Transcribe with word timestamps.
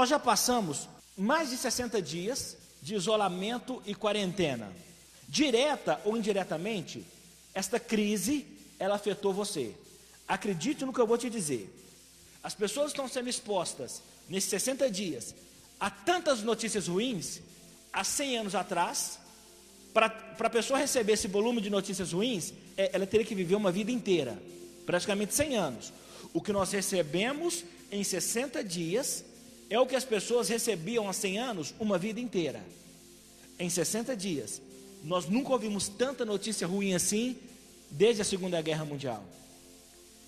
nós 0.00 0.08
já 0.08 0.18
passamos 0.18 0.88
mais 1.14 1.50
de 1.50 1.58
60 1.58 2.00
dias 2.00 2.56
de 2.80 2.94
isolamento 2.94 3.82
e 3.84 3.94
quarentena. 3.94 4.72
Direta 5.28 6.00
ou 6.06 6.16
indiretamente, 6.16 7.04
esta 7.52 7.78
crise 7.78 8.46
ela 8.78 8.94
afetou 8.94 9.34
você. 9.34 9.74
Acredite 10.26 10.86
no 10.86 10.92
que 10.94 11.00
eu 11.02 11.06
vou 11.06 11.18
te 11.18 11.28
dizer. 11.28 11.68
As 12.42 12.54
pessoas 12.54 12.92
estão 12.92 13.06
sendo 13.08 13.28
expostas 13.28 14.02
nesses 14.26 14.48
60 14.48 14.90
dias 14.90 15.34
a 15.78 15.90
tantas 15.90 16.42
notícias 16.42 16.88
ruins, 16.88 17.42
há 17.92 18.02
100 18.02 18.38
anos 18.38 18.54
atrás, 18.54 19.18
para 19.92 20.06
a 20.38 20.50
pessoa 20.50 20.78
receber 20.78 21.12
esse 21.12 21.28
volume 21.28 21.60
de 21.60 21.68
notícias 21.68 22.12
ruins, 22.14 22.54
é, 22.74 22.88
ela 22.94 23.06
teria 23.06 23.26
que 23.26 23.34
viver 23.34 23.54
uma 23.54 23.70
vida 23.70 23.92
inteira, 23.92 24.42
praticamente 24.86 25.34
100 25.34 25.56
anos. 25.58 25.92
O 26.32 26.40
que 26.40 26.54
nós 26.54 26.72
recebemos 26.72 27.66
em 27.92 28.02
60 28.02 28.64
dias 28.64 29.28
é 29.70 29.78
o 29.78 29.86
que 29.86 29.94
as 29.94 30.04
pessoas 30.04 30.48
recebiam 30.48 31.08
há 31.08 31.12
100 31.12 31.38
anos, 31.38 31.74
uma 31.78 31.96
vida 31.96 32.20
inteira. 32.20 32.60
Em 33.56 33.70
60 33.70 34.16
dias, 34.16 34.60
nós 35.04 35.26
nunca 35.26 35.52
ouvimos 35.52 35.88
tanta 35.88 36.24
notícia 36.24 36.66
ruim 36.66 36.92
assim 36.92 37.38
desde 37.88 38.20
a 38.20 38.24
Segunda 38.24 38.60
Guerra 38.60 38.84
Mundial. 38.84 39.22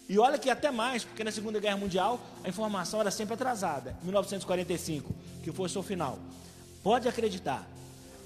E 0.08 0.18
olha 0.18 0.38
que 0.38 0.48
até 0.48 0.70
mais, 0.70 1.04
porque 1.04 1.24
na 1.24 1.32
Segunda 1.32 1.58
Guerra 1.58 1.76
Mundial 1.76 2.20
a 2.44 2.48
informação 2.48 3.00
era 3.00 3.10
sempre 3.10 3.34
atrasada. 3.34 3.96
1945, 4.04 5.12
que 5.42 5.50
foi 5.50 5.66
o 5.66 5.68
seu 5.68 5.82
final. 5.82 6.18
Pode 6.82 7.08
acreditar, 7.08 7.68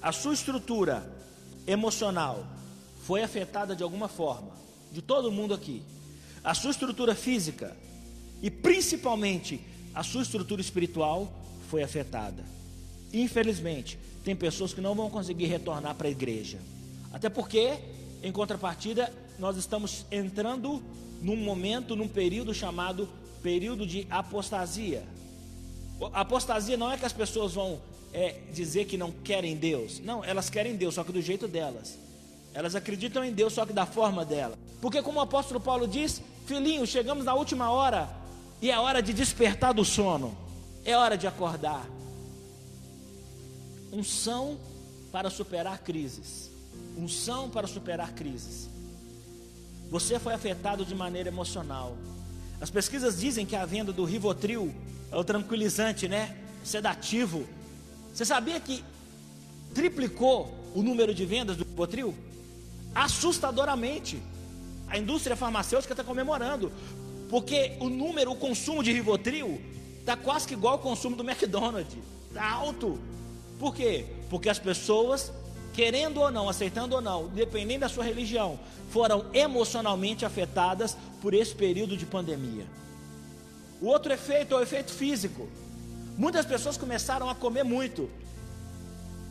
a 0.02 0.12
sua 0.12 0.35
estrutura 0.35 1.10
emocional 1.66 2.46
foi 3.05 3.23
afetada 3.23 3.74
de 3.74 3.83
alguma 3.83 4.09
forma, 4.09 4.51
de 4.93 5.01
todo 5.01 5.33
mundo 5.33 5.55
aqui. 5.55 5.83
A 6.45 6.52
sua 6.55 6.71
estrutura 6.71 7.15
física 7.15 7.74
e 8.43 8.51
principalmente 8.51 9.60
a 9.97 10.02
sua 10.02 10.21
estrutura 10.21 10.61
espiritual 10.61 11.33
foi 11.71 11.83
afetada. 11.83 12.45
Infelizmente, 13.15 13.99
tem 14.23 14.37
pessoas 14.37 14.75
que 14.75 14.80
não 14.80 14.95
vão 14.95 15.09
conseguir 15.09 15.47
retornar 15.47 15.95
para 15.95 16.07
a 16.07 16.11
igreja. 16.11 16.59
Até 17.11 17.30
porque, 17.30 17.79
em 18.23 18.30
contrapartida, 18.30 19.11
nós 19.38 19.57
estamos 19.57 20.05
entrando 20.13 20.83
num 21.23 21.37
momento, 21.37 21.97
num 21.97 22.09
período 22.09 22.53
chamado 22.53 23.09
período 23.43 23.87
de 23.87 24.07
apostasia. 24.11 25.03
Apostasia 26.13 26.77
não 26.77 26.93
é 26.93 26.99
que 26.99 27.07
as 27.07 27.13
pessoas 27.15 27.55
vão 27.55 27.81
é, 28.13 28.41
dizer 28.53 28.85
que 28.85 28.99
não 28.99 29.10
querem 29.10 29.57
Deus. 29.57 29.99
Não, 30.01 30.23
elas 30.23 30.51
querem 30.51 30.77
Deus, 30.77 30.95
só 30.95 31.05
que 31.05 31.13
do 31.13 31.23
jeito 31.23 31.49
delas. 31.49 31.99
Elas 32.53 32.75
acreditam 32.75 33.25
em 33.25 33.33
Deus, 33.33 33.55
só 33.55 33.65
que 33.65 33.73
da 33.73 33.87
forma 33.87 34.27
dela. 34.27 34.59
Porque, 34.79 35.01
como 35.01 35.21
o 35.21 35.23
apóstolo 35.23 35.59
Paulo 35.59 35.88
diz, 35.88 36.21
filhinho, 36.45 36.87
chegamos 36.87 37.25
na 37.25 37.33
última 37.33 37.71
hora 37.71 38.26
e 38.60 38.71
é 38.71 38.79
hora 38.79 39.02
de 39.02 39.12
despertar 39.12 39.74
do 39.74 39.85
sono, 39.85 40.37
é 40.85 40.96
hora 40.96 41.16
de 41.16 41.26
acordar. 41.26 41.87
Unção 43.93 44.59
para 45.13 45.30
superar 45.30 45.79
crises. 45.79 46.51
Unção 46.96 47.48
para 47.51 47.66
superar 47.66 48.13
crises. 48.13 48.68
Você 49.90 50.18
foi 50.18 50.35
afetado 50.35 50.85
de 50.85 50.95
maneira 50.95 51.29
emocional. 51.29 51.96
As 52.60 52.71
pesquisas 52.71 53.21
dizem 53.21 53.46
que 53.46 53.54
a 53.54 53.65
venda 53.65 53.93
do 53.93 54.04
Rivotril 54.04 54.74
é 55.10 55.16
o 55.16 55.24
tranquilizante, 55.24 56.09
né? 56.09 56.37
Sedativo. 56.65 57.46
Você 58.13 58.24
sabia 58.24 58.59
que 58.59 58.82
triplicou 59.74 60.52
o 60.74 60.82
número 60.82 61.15
de 61.15 61.24
vendas 61.24 61.57
do 61.57 61.65
Rivotril? 61.65 62.15
Assustadoramente. 62.95 64.20
A 64.88 64.98
indústria 64.98 65.37
farmacêutica 65.37 65.93
está 65.93 66.04
comemorando, 66.04 66.72
porque 67.28 67.72
o 67.81 67.88
número, 67.88 68.32
o 68.32 68.37
consumo 68.37 68.82
de 68.82 68.93
Rivotril 68.93 69.60
está 70.00 70.16
quase 70.16 70.47
que 70.47 70.55
igual 70.55 70.75
ao 70.75 70.78
consumo 70.78 71.16
do 71.16 71.28
McDonald's. 71.28 71.97
Está 72.28 72.50
alto. 72.50 72.98
Por 73.59 73.75
quê? 73.75 74.04
Porque 74.28 74.48
as 74.48 74.59
pessoas 74.59 75.32
querendo 75.76 76.22
ou 76.22 76.31
não, 76.31 76.48
aceitando 76.48 76.94
ou 76.94 77.03
não, 77.03 77.28
dependendo 77.28 77.81
da 77.81 77.88
sua 77.88 78.03
religião, 78.03 78.59
foram 78.88 79.26
emocionalmente 79.34 80.25
afetadas 80.25 80.97
por 81.20 81.34
esse 81.34 81.54
período 81.54 81.98
de 81.98 82.06
pandemia. 82.06 82.64
O 83.82 83.88
outro 83.88 84.10
efeito 84.10 84.54
é 84.54 84.56
o 84.56 84.62
efeito 84.62 84.91
físico. 84.91 85.47
Muitas 86.16 86.47
pessoas 86.47 86.78
começaram 86.78 87.28
a 87.28 87.34
comer 87.34 87.62
muito. 87.62 88.08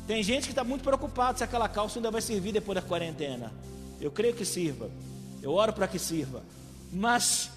Tem 0.05 0.21
gente 0.21 0.43
que 0.43 0.51
está 0.51 0.63
muito 0.63 0.83
preocupado 0.83 1.39
se 1.39 1.43
aquela 1.43 1.67
calça 1.67 1.97
ainda 1.97 2.11
vai 2.11 2.21
servir 2.21 2.51
depois 2.51 2.75
da 2.75 2.81
quarentena. 2.83 3.51
Eu 3.99 4.11
creio 4.11 4.35
que 4.35 4.45
sirva. 4.45 4.91
Eu 5.41 5.51
oro 5.51 5.73
para 5.73 5.87
que 5.87 5.97
sirva. 5.97 6.43
Mas 6.93 7.49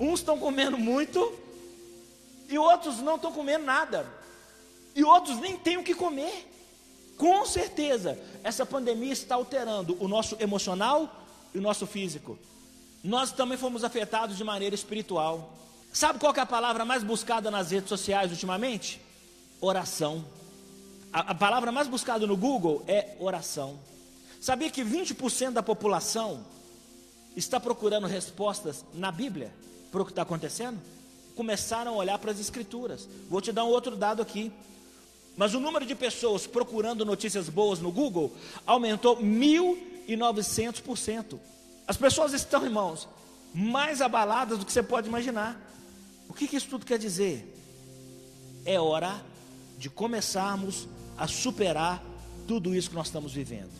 uns 0.00 0.20
estão 0.20 0.38
comendo 0.38 0.78
muito 0.78 1.32
e 2.48 2.58
outros 2.58 2.98
não 2.98 3.16
estão 3.16 3.30
comendo 3.30 3.64
nada. 3.64 4.06
E 4.96 5.04
outros 5.04 5.38
nem 5.38 5.56
têm 5.56 5.76
o 5.76 5.84
que 5.84 5.94
comer. 5.94 6.48
Com 7.16 7.44
certeza, 7.44 8.18
essa 8.42 8.64
pandemia 8.64 9.12
está 9.12 9.34
alterando 9.34 9.96
o 10.02 10.08
nosso 10.08 10.36
emocional 10.40 11.26
e 11.54 11.58
o 11.58 11.60
nosso 11.60 11.86
físico. 11.86 12.38
Nós 13.04 13.30
também 13.30 13.58
fomos 13.58 13.84
afetados 13.84 14.36
de 14.36 14.42
maneira 14.42 14.74
espiritual. 14.74 15.52
Sabe 15.92 16.18
qual 16.18 16.34
é 16.34 16.40
a 16.40 16.46
palavra 16.46 16.84
mais 16.84 17.04
buscada 17.04 17.50
nas 17.50 17.70
redes 17.70 17.88
sociais 17.88 18.30
ultimamente? 18.30 19.00
Oração. 19.60 20.24
A, 21.12 21.32
a 21.32 21.34
palavra 21.34 21.70
mais 21.70 21.88
buscada 21.88 22.26
no 22.26 22.36
Google 22.36 22.82
é 22.88 23.16
oração. 23.20 23.78
Sabia 24.40 24.70
que 24.70 24.82
20% 24.82 25.50
da 25.50 25.62
população 25.62 26.44
está 27.36 27.60
procurando 27.60 28.06
respostas 28.06 28.82
na 28.94 29.12
Bíblia 29.12 29.52
para 29.90 30.02
o 30.02 30.04
que 30.04 30.12
está 30.12 30.22
acontecendo? 30.22 30.78
Começaram 31.34 31.94
a 31.94 31.96
olhar 31.96 32.18
para 32.18 32.30
as 32.30 32.38
Escrituras. 32.40 33.08
Vou 33.28 33.40
te 33.40 33.50
dar 33.52 33.64
um 33.64 33.68
outro 33.68 33.96
dado 33.96 34.20
aqui. 34.20 34.52
Mas 35.36 35.54
o 35.54 35.60
número 35.60 35.86
de 35.86 35.94
pessoas 35.94 36.46
procurando 36.46 37.04
notícias 37.04 37.48
boas 37.48 37.80
no 37.80 37.90
Google 37.90 38.32
aumentou 38.66 39.16
1.900%. 39.16 41.38
As 41.86 41.96
pessoas 41.96 42.32
estão, 42.32 42.64
irmãos, 42.64 43.08
mais 43.54 44.00
abaladas 44.00 44.58
do 44.58 44.66
que 44.66 44.72
você 44.72 44.82
pode 44.82 45.08
imaginar. 45.08 45.60
O 46.28 46.32
que, 46.32 46.46
que 46.46 46.56
isso 46.56 46.68
tudo 46.68 46.86
quer 46.86 46.98
dizer? 46.98 47.46
É 48.64 48.78
hora 48.78 49.20
de 49.78 49.88
começarmos 49.88 50.86
a 51.16 51.26
superar 51.26 52.04
tudo 52.46 52.74
isso 52.74 52.90
que 52.90 52.96
nós 52.96 53.06
estamos 53.06 53.32
vivendo. 53.32 53.70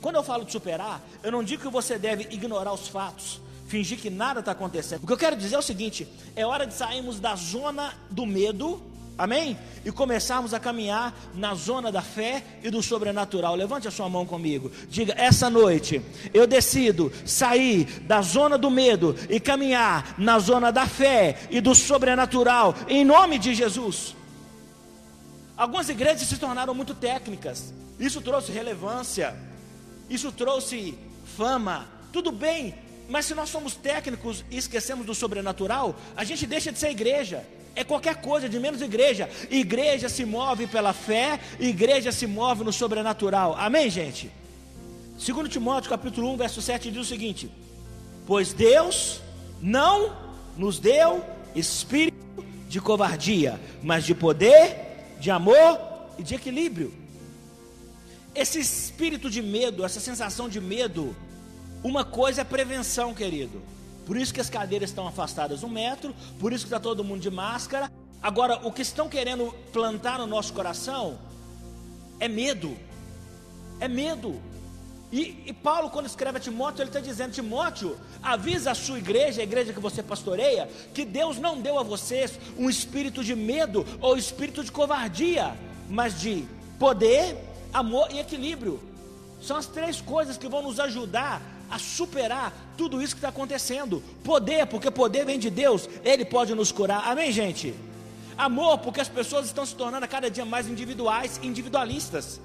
Quando 0.00 0.16
eu 0.16 0.22
falo 0.22 0.44
de 0.44 0.52
superar, 0.52 1.02
eu 1.22 1.32
não 1.32 1.42
digo 1.42 1.62
que 1.62 1.68
você 1.68 1.98
deve 1.98 2.24
ignorar 2.30 2.72
os 2.72 2.88
fatos, 2.88 3.40
fingir 3.66 3.98
que 3.98 4.10
nada 4.10 4.40
está 4.40 4.52
acontecendo. 4.52 5.02
O 5.02 5.06
que 5.06 5.12
eu 5.12 5.18
quero 5.18 5.36
dizer 5.36 5.56
é 5.56 5.58
o 5.58 5.62
seguinte: 5.62 6.06
é 6.36 6.46
hora 6.46 6.66
de 6.66 6.74
sairmos 6.74 7.18
da 7.18 7.34
zona 7.34 7.94
do 8.10 8.24
medo 8.24 8.82
Amém? 9.18 9.58
E 9.84 9.90
começarmos 9.90 10.54
a 10.54 10.60
caminhar 10.60 11.12
na 11.34 11.52
zona 11.52 11.90
da 11.90 12.00
fé 12.00 12.44
e 12.62 12.70
do 12.70 12.80
sobrenatural. 12.80 13.56
Levante 13.56 13.88
a 13.88 13.90
sua 13.90 14.08
mão 14.08 14.24
comigo. 14.24 14.70
Diga: 14.88 15.12
essa 15.16 15.50
noite 15.50 16.00
eu 16.32 16.46
decido 16.46 17.12
sair 17.26 17.84
da 18.02 18.22
zona 18.22 18.56
do 18.56 18.70
medo 18.70 19.16
e 19.28 19.40
caminhar 19.40 20.14
na 20.16 20.38
zona 20.38 20.70
da 20.70 20.86
fé 20.86 21.36
e 21.50 21.60
do 21.60 21.74
sobrenatural, 21.74 22.76
em 22.86 23.04
nome 23.04 23.40
de 23.40 23.56
Jesus. 23.56 24.14
Algumas 25.56 25.88
igrejas 25.88 26.28
se 26.28 26.36
tornaram 26.36 26.72
muito 26.72 26.94
técnicas. 26.94 27.74
Isso 27.98 28.20
trouxe 28.20 28.52
relevância. 28.52 29.47
Isso 30.08 30.32
trouxe 30.32 30.96
fama. 31.36 31.86
Tudo 32.12 32.32
bem, 32.32 32.74
mas 33.08 33.26
se 33.26 33.34
nós 33.34 33.50
somos 33.50 33.74
técnicos 33.74 34.44
e 34.50 34.56
esquecemos 34.56 35.04
do 35.06 35.14
sobrenatural, 35.14 35.96
a 36.16 36.24
gente 36.24 36.46
deixa 36.46 36.72
de 36.72 36.78
ser 36.78 36.90
igreja 36.90 37.44
é 37.78 37.84
qualquer 37.84 38.16
coisa 38.16 38.48
de 38.48 38.58
menos 38.58 38.82
igreja. 38.82 39.30
Igreja 39.48 40.08
se 40.08 40.24
move 40.24 40.66
pela 40.66 40.92
fé, 40.92 41.38
igreja 41.60 42.10
se 42.10 42.26
move 42.26 42.64
no 42.64 42.72
sobrenatural. 42.72 43.54
Amém, 43.56 43.88
gente? 43.88 44.32
Segundo 45.16 45.48
Timóteo, 45.48 45.88
capítulo 45.88 46.32
1, 46.32 46.36
verso 46.36 46.60
7 46.60 46.90
diz 46.90 47.00
o 47.00 47.04
seguinte: 47.04 47.48
Pois 48.26 48.52
Deus 48.52 49.20
não 49.62 50.16
nos 50.56 50.80
deu 50.80 51.24
espírito 51.54 52.44
de 52.68 52.80
covardia, 52.80 53.60
mas 53.80 54.04
de 54.04 54.14
poder, 54.14 55.16
de 55.20 55.30
amor 55.30 55.78
e 56.18 56.22
de 56.24 56.34
equilíbrio. 56.34 56.92
Esse 58.38 58.60
espírito 58.60 59.28
de 59.28 59.42
medo, 59.42 59.84
essa 59.84 59.98
sensação 59.98 60.48
de 60.48 60.60
medo, 60.60 61.16
uma 61.82 62.04
coisa 62.04 62.42
é 62.42 62.44
prevenção, 62.44 63.12
querido. 63.12 63.60
Por 64.06 64.16
isso 64.16 64.32
que 64.32 64.40
as 64.40 64.48
cadeiras 64.48 64.90
estão 64.90 65.08
afastadas 65.08 65.64
um 65.64 65.68
metro, 65.68 66.14
por 66.38 66.52
isso 66.52 66.64
que 66.64 66.68
está 66.68 66.78
todo 66.78 67.02
mundo 67.02 67.20
de 67.20 67.32
máscara. 67.32 67.90
Agora, 68.22 68.64
o 68.64 68.70
que 68.70 68.82
estão 68.82 69.08
querendo 69.08 69.52
plantar 69.72 70.20
no 70.20 70.26
nosso 70.26 70.52
coração 70.52 71.18
é 72.20 72.28
medo. 72.28 72.76
É 73.80 73.88
medo. 73.88 74.40
E, 75.10 75.42
e, 75.46 75.52
Paulo, 75.52 75.90
quando 75.90 76.06
escreve 76.06 76.38
a 76.38 76.40
Timóteo, 76.40 76.82
ele 76.82 76.90
está 76.90 77.00
dizendo: 77.00 77.32
Timóteo, 77.32 77.98
avisa 78.22 78.70
a 78.70 78.74
sua 78.74 78.98
igreja, 78.98 79.40
a 79.40 79.44
igreja 79.44 79.72
que 79.72 79.80
você 79.80 80.00
pastoreia, 80.00 80.70
que 80.94 81.04
Deus 81.04 81.38
não 81.38 81.60
deu 81.60 81.76
a 81.76 81.82
vocês 81.82 82.38
um 82.56 82.70
espírito 82.70 83.24
de 83.24 83.34
medo 83.34 83.84
ou 84.00 84.16
espírito 84.16 84.62
de 84.62 84.70
covardia, 84.70 85.56
mas 85.88 86.20
de 86.20 86.44
poder, 86.78 87.36
amor 87.72 88.08
e 88.12 88.18
equilíbrio. 88.18 88.80
São 89.40 89.56
as 89.56 89.66
três 89.66 90.00
coisas 90.00 90.36
que 90.36 90.48
vão 90.48 90.62
nos 90.62 90.80
ajudar 90.80 91.40
a 91.70 91.78
superar 91.78 92.52
tudo 92.76 93.02
isso 93.02 93.14
que 93.14 93.18
está 93.18 93.28
acontecendo. 93.28 94.02
Poder, 94.24 94.66
porque 94.66 94.90
poder 94.90 95.24
vem 95.24 95.38
de 95.38 95.50
Deus, 95.50 95.88
Ele 96.04 96.24
pode 96.24 96.54
nos 96.54 96.72
curar. 96.72 97.06
Amém, 97.06 97.30
gente? 97.30 97.74
Amor, 98.36 98.78
porque 98.78 99.00
as 99.00 99.08
pessoas 99.08 99.46
estão 99.46 99.66
se 99.66 99.74
tornando 99.74 100.04
a 100.04 100.08
cada 100.08 100.30
dia 100.30 100.44
mais 100.44 100.68
individuais, 100.68 101.40
individualistas. 101.42 102.40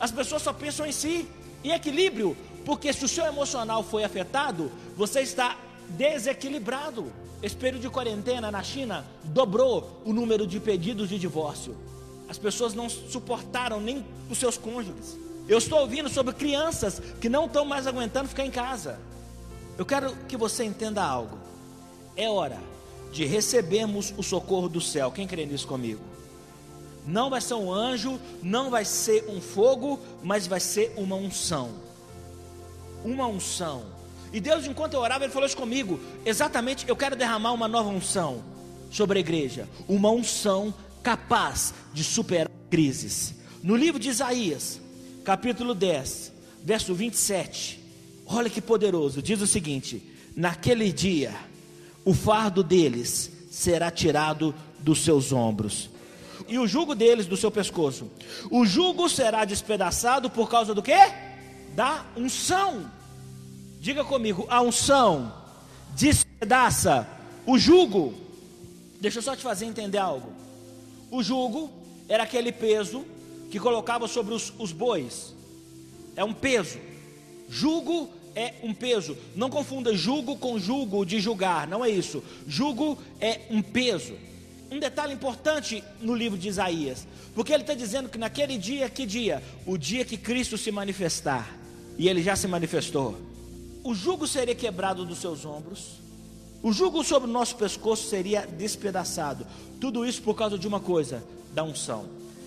As 0.00 0.10
pessoas 0.10 0.42
só 0.42 0.52
pensam 0.52 0.86
em 0.86 0.92
si. 0.92 1.28
E 1.64 1.72
equilíbrio, 1.72 2.36
porque 2.64 2.92
se 2.92 3.04
o 3.04 3.08
seu 3.08 3.24
emocional 3.24 3.82
foi 3.82 4.04
afetado, 4.04 4.70
você 4.96 5.20
está 5.20 5.56
desequilibrado. 5.90 7.12
Esse 7.42 7.56
período 7.56 7.82
de 7.82 7.90
quarentena 7.90 8.50
na 8.50 8.62
China 8.62 9.04
dobrou 9.24 10.00
o 10.04 10.12
número 10.12 10.46
de 10.46 10.60
pedidos 10.60 11.08
de 11.08 11.18
divórcio. 11.18 11.76
As 12.28 12.38
pessoas 12.38 12.74
não 12.74 12.88
suportaram 12.88 13.80
nem 13.80 14.04
os 14.30 14.38
seus 14.38 14.58
cônjuges. 14.58 15.16
Eu 15.48 15.58
estou 15.58 15.80
ouvindo 15.80 16.08
sobre 16.08 16.34
crianças 16.34 17.00
que 17.20 17.28
não 17.28 17.46
estão 17.46 17.64
mais 17.64 17.86
aguentando 17.86 18.28
ficar 18.28 18.44
em 18.44 18.50
casa. 18.50 18.98
Eu 19.78 19.86
quero 19.86 20.14
que 20.28 20.36
você 20.36 20.64
entenda 20.64 21.04
algo. 21.04 21.38
É 22.16 22.28
hora 22.28 22.58
de 23.12 23.24
recebermos 23.24 24.12
o 24.16 24.22
socorro 24.22 24.68
do 24.68 24.80
céu. 24.80 25.12
Quem 25.12 25.26
crê 25.26 25.46
nisso 25.46 25.66
comigo? 25.66 26.00
Não 27.06 27.30
vai 27.30 27.40
ser 27.40 27.54
um 27.54 27.72
anjo, 27.72 28.18
não 28.42 28.70
vai 28.70 28.84
ser 28.84 29.24
um 29.28 29.40
fogo, 29.40 30.00
mas 30.24 30.46
vai 30.46 30.58
ser 30.58 30.92
uma 30.96 31.14
unção. 31.14 31.70
Uma 33.04 33.26
unção. 33.26 33.84
E 34.32 34.40
Deus, 34.40 34.66
enquanto 34.66 34.94
eu 34.94 35.00
orava, 35.00 35.24
Ele 35.24 35.32
falou 35.32 35.46
isso 35.46 35.56
comigo. 35.56 36.00
Exatamente, 36.24 36.88
eu 36.88 36.96
quero 36.96 37.14
derramar 37.14 37.52
uma 37.52 37.68
nova 37.68 37.88
unção 37.88 38.42
sobre 38.90 39.18
a 39.18 39.20
igreja. 39.20 39.68
Uma 39.86 40.10
unção 40.10 40.74
capaz 41.06 41.72
de 41.94 42.02
superar 42.02 42.50
crises. 42.68 43.32
No 43.62 43.76
livro 43.76 44.00
de 44.00 44.08
Isaías, 44.08 44.80
capítulo 45.24 45.72
10, 45.72 46.32
verso 46.64 46.92
27. 46.96 47.80
Olha 48.26 48.50
que 48.50 48.60
poderoso, 48.60 49.22
diz 49.22 49.40
o 49.40 49.46
seguinte: 49.46 50.02
Naquele 50.34 50.92
dia, 50.92 51.32
o 52.04 52.12
fardo 52.12 52.60
deles 52.60 53.30
será 53.52 53.88
tirado 53.88 54.52
dos 54.80 55.04
seus 55.04 55.30
ombros, 55.30 55.88
e 56.48 56.58
o 56.58 56.66
jugo 56.66 56.92
deles 56.92 57.26
do 57.26 57.36
seu 57.36 57.52
pescoço. 57.52 58.10
O 58.50 58.66
jugo 58.66 59.08
será 59.08 59.44
despedaçado 59.44 60.28
por 60.28 60.50
causa 60.50 60.74
do 60.74 60.82
que? 60.82 60.98
Da 61.76 62.04
unção. 62.16 62.90
Diga 63.78 64.02
comigo, 64.02 64.44
a 64.50 64.60
unção 64.60 65.32
despedaça 65.94 67.08
o 67.46 67.56
jugo. 67.56 68.12
Deixa 69.00 69.18
eu 69.18 69.22
só 69.22 69.36
te 69.36 69.42
fazer 69.44 69.66
entender 69.66 69.98
algo. 69.98 70.45
O 71.10 71.22
jugo 71.22 71.70
era 72.08 72.22
aquele 72.22 72.52
peso 72.52 73.04
que 73.50 73.60
colocava 73.60 74.08
sobre 74.08 74.34
os, 74.34 74.52
os 74.58 74.72
bois. 74.72 75.34
É 76.14 76.24
um 76.24 76.32
peso. 76.32 76.78
Jugo 77.48 78.10
é 78.34 78.54
um 78.62 78.74
peso. 78.74 79.16
Não 79.34 79.48
confunda 79.48 79.94
jugo 79.94 80.36
com 80.36 80.58
jugo 80.58 81.04
de 81.04 81.20
julgar, 81.20 81.66
não 81.66 81.84
é 81.84 81.88
isso. 81.88 82.22
Jugo 82.46 82.98
é 83.20 83.40
um 83.50 83.62
peso. 83.62 84.14
Um 84.70 84.78
detalhe 84.78 85.14
importante 85.14 85.82
no 86.00 86.14
livro 86.14 86.36
de 86.36 86.48
Isaías, 86.48 87.06
porque 87.34 87.52
ele 87.52 87.62
está 87.62 87.72
dizendo 87.72 88.08
que 88.08 88.18
naquele 88.18 88.58
dia, 88.58 88.90
que 88.90 89.06
dia? 89.06 89.42
O 89.64 89.78
dia 89.78 90.04
que 90.04 90.16
Cristo 90.16 90.58
se 90.58 90.72
manifestar, 90.72 91.56
e 91.96 92.08
ele 92.08 92.20
já 92.20 92.34
se 92.34 92.48
manifestou. 92.48 93.16
O 93.84 93.94
jugo 93.94 94.26
seria 94.26 94.56
quebrado 94.56 95.04
dos 95.04 95.18
seus 95.18 95.44
ombros, 95.44 96.00
o 96.66 96.72
jugo 96.72 97.04
sobre 97.04 97.30
o 97.30 97.32
nosso 97.32 97.54
pescoço 97.54 98.08
seria 98.08 98.44
despedaçado. 98.44 99.46
Tudo 99.80 100.04
isso 100.04 100.20
por 100.20 100.34
causa 100.34 100.58
de 100.58 100.66
uma 100.66 100.80
coisa: 100.80 101.22
da 101.54 101.62
unção. 101.62 102.06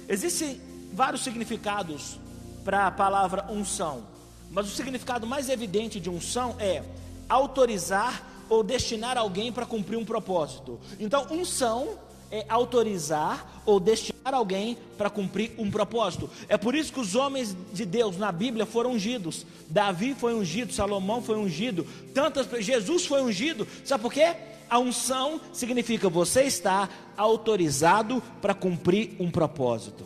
Existem 0.10 0.60
vários 0.92 1.24
significados 1.24 2.20
para 2.66 2.86
a 2.86 2.92
palavra 2.92 3.46
unção. 3.50 4.04
Mas 4.52 4.68
o 4.68 4.76
significado 4.76 5.26
mais 5.26 5.48
evidente 5.48 6.02
de 6.02 6.10
unção 6.10 6.58
é 6.60 6.84
autorizar 7.30 8.22
ou 8.50 8.62
destinar 8.62 9.18
alguém 9.18 9.54
para 9.54 9.66
cumprir 9.66 9.96
um 9.96 10.04
propósito. 10.04 10.78
Então, 11.00 11.26
unção 11.32 11.98
é 12.32 12.46
autorizar 12.48 13.62
ou 13.66 13.80
destinar 13.80 14.34
alguém 14.34 14.78
para 14.98 15.10
cumprir 15.10 15.52
um 15.58 15.70
propósito. 15.70 16.30
É 16.48 16.58
por 16.58 16.76
isso 16.76 16.94
que 16.94 17.00
os 17.00 17.16
homens 17.16 17.56
de 17.74 17.86
Deus 17.86 18.18
na 18.18 18.32
Bíblia 18.32 18.66
foram 18.66 18.92
ungidos. 18.92 19.46
Davi 19.70 20.14
foi 20.14 20.34
ungido, 20.34 20.74
Salomão 20.74 21.22
foi 21.22 21.38
ungido, 21.38 21.86
tantas 22.14 22.48
Jesus 22.64 23.06
foi 23.06 23.22
ungido. 23.22 23.68
Sabe 23.84 24.02
por 24.02 24.14
quê? 24.14 24.36
A 24.70 24.78
unção 24.78 25.42
significa 25.52 26.10
você 26.10 26.44
está 26.44 26.88
autorizado 27.18 28.22
para 28.42 28.54
cumprir 28.54 29.16
um 29.20 29.32
propósito. 29.32 30.04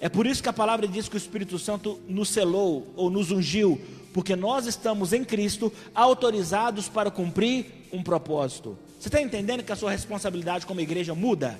É 0.00 0.08
por 0.08 0.26
isso 0.26 0.42
que 0.42 0.48
a 0.48 0.52
palavra 0.52 0.86
diz 0.86 1.08
que 1.08 1.16
o 1.16 1.18
Espírito 1.18 1.58
Santo 1.58 2.00
nos 2.08 2.28
selou 2.28 2.86
ou 2.96 3.10
nos 3.10 3.30
ungiu, 3.30 3.80
porque 4.12 4.34
nós 4.34 4.66
estamos 4.66 5.12
em 5.12 5.24
Cristo 5.24 5.72
autorizados 5.94 6.88
para 6.88 7.10
cumprir 7.10 7.66
um 7.92 8.02
propósito. 8.02 8.76
Você 9.02 9.08
está 9.08 9.20
entendendo 9.20 9.64
que 9.64 9.72
a 9.72 9.74
sua 9.74 9.90
responsabilidade 9.90 10.64
como 10.64 10.80
igreja 10.80 11.12
muda? 11.12 11.58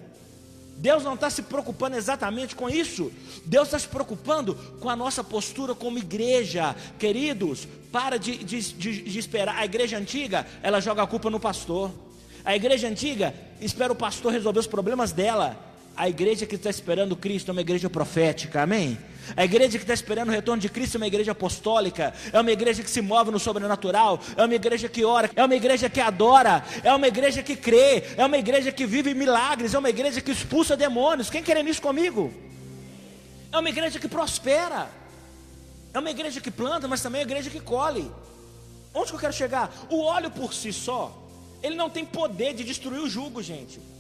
Deus 0.76 1.02
não 1.02 1.14
está 1.14 1.28
se 1.28 1.42
preocupando 1.42 1.96
exatamente 1.96 2.54
com 2.54 2.70
isso. 2.70 3.10
Deus 3.44 3.66
está 3.66 3.80
se 3.80 3.88
preocupando 3.88 4.54
com 4.80 4.88
a 4.88 4.94
nossa 4.94 5.24
postura 5.24 5.74
como 5.74 5.98
igreja. 5.98 6.76
Queridos, 7.00 7.66
para 7.90 8.16
de, 8.16 8.36
de, 8.44 8.60
de, 8.74 9.02
de, 9.02 9.18
esperar. 9.18 9.56
A 9.56 9.64
igreja 9.64 9.98
antiga, 9.98 10.46
ela 10.62 10.78
joga 10.78 11.02
a 11.02 11.06
culpa 11.08 11.30
no 11.30 11.40
pastor. 11.40 11.90
A 12.44 12.54
igreja 12.54 12.86
antiga 12.86 13.34
espera 13.60 13.92
o 13.92 13.96
pastor 13.96 14.30
resolver 14.30 14.60
os 14.60 14.68
problemas 14.68 15.10
dela. 15.10 15.58
A 15.96 16.08
igreja 16.08 16.46
que 16.46 16.54
está 16.54 16.70
esperando 16.70 17.14
Cristo 17.14 17.50
é 17.50 17.52
uma 17.52 17.60
igreja 17.60 17.90
profética, 17.90 18.62
amém? 18.62 18.98
A 19.36 19.44
igreja 19.44 19.78
que 19.78 19.84
está 19.84 19.92
esperando 19.92 20.28
o 20.28 20.32
retorno 20.32 20.60
de 20.60 20.68
Cristo 20.68 20.96
é 20.96 20.98
uma 20.98 21.06
igreja 21.06 21.32
apostólica, 21.32 22.14
é 22.32 22.40
uma 22.40 22.50
igreja 22.50 22.82
que 22.82 22.90
se 22.90 23.00
move 23.02 23.30
no 23.30 23.38
sobrenatural, 23.38 24.18
é 24.36 24.44
uma 24.44 24.54
igreja 24.54 24.88
que 24.88 25.04
ora, 25.04 25.30
é 25.36 25.44
uma 25.44 25.54
igreja 25.54 25.90
que 25.90 26.00
adora, 26.00 26.64
é 26.82 26.92
uma 26.94 27.06
igreja 27.06 27.42
que 27.42 27.54
crê, 27.54 28.04
é 28.16 28.24
uma 28.24 28.38
igreja 28.38 28.72
que 28.72 28.86
vive 28.86 29.14
milagres, 29.14 29.74
é 29.74 29.78
uma 29.78 29.90
igreja 29.90 30.20
que 30.20 30.30
expulsa 30.30 30.76
demônios. 30.76 31.28
Quem 31.28 31.42
quer 31.42 31.62
nisso 31.62 31.82
comigo? 31.82 32.32
É 33.52 33.58
uma 33.58 33.68
igreja 33.68 33.98
que 33.98 34.08
prospera, 34.08 34.88
é 35.92 35.98
uma 35.98 36.10
igreja 36.10 36.40
que 36.40 36.50
planta, 36.50 36.88
mas 36.88 37.02
também 37.02 37.20
é 37.20 37.24
uma 37.24 37.30
igreja 37.30 37.50
que 37.50 37.60
colhe. 37.60 38.10
Onde 38.94 39.10
que 39.10 39.14
eu 39.14 39.20
quero 39.20 39.32
chegar? 39.32 39.70
O 39.90 40.00
óleo 40.00 40.30
por 40.30 40.54
si 40.54 40.72
só, 40.72 41.16
ele 41.62 41.76
não 41.76 41.90
tem 41.90 42.04
poder 42.04 42.54
de 42.54 42.64
destruir 42.64 43.00
o 43.00 43.08
jugo, 43.08 43.42
gente. 43.42 43.91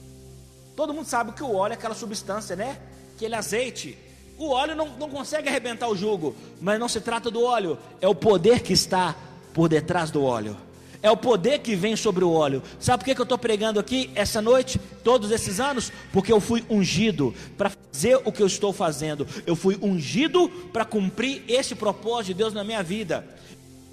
Todo 0.74 0.94
mundo 0.94 1.06
sabe 1.06 1.32
que 1.32 1.42
o 1.42 1.54
óleo 1.54 1.72
é 1.72 1.74
aquela 1.74 1.94
substância, 1.94 2.56
né? 2.56 2.78
Aquele 3.14 3.34
azeite. 3.34 3.98
O 4.38 4.48
óleo 4.48 4.74
não, 4.74 4.88
não 4.98 5.10
consegue 5.10 5.48
arrebentar 5.48 5.88
o 5.88 5.96
jugo, 5.96 6.34
mas 6.60 6.80
não 6.80 6.88
se 6.88 7.00
trata 7.00 7.30
do 7.30 7.42
óleo, 7.42 7.78
é 8.00 8.08
o 8.08 8.14
poder 8.14 8.60
que 8.60 8.72
está 8.72 9.14
por 9.52 9.68
detrás 9.68 10.10
do 10.10 10.24
óleo. 10.24 10.56
É 11.02 11.10
o 11.10 11.16
poder 11.16 11.58
que 11.58 11.74
vem 11.74 11.96
sobre 11.96 12.24
o 12.24 12.30
óleo. 12.30 12.62
Sabe 12.78 12.98
por 12.98 13.06
que, 13.06 13.14
que 13.14 13.20
eu 13.20 13.24
estou 13.24 13.36
pregando 13.36 13.80
aqui 13.80 14.10
essa 14.14 14.40
noite, 14.40 14.80
todos 15.02 15.32
esses 15.32 15.58
anos? 15.58 15.92
Porque 16.12 16.32
eu 16.32 16.40
fui 16.40 16.64
ungido 16.70 17.34
para 17.58 17.70
fazer 17.70 18.20
o 18.24 18.30
que 18.30 18.40
eu 18.40 18.46
estou 18.46 18.72
fazendo. 18.72 19.26
Eu 19.44 19.56
fui 19.56 19.76
ungido 19.82 20.48
para 20.72 20.84
cumprir 20.84 21.42
esse 21.48 21.74
propósito 21.74 22.28
de 22.28 22.34
Deus 22.34 22.54
na 22.54 22.62
minha 22.62 22.84
vida. 22.84 23.26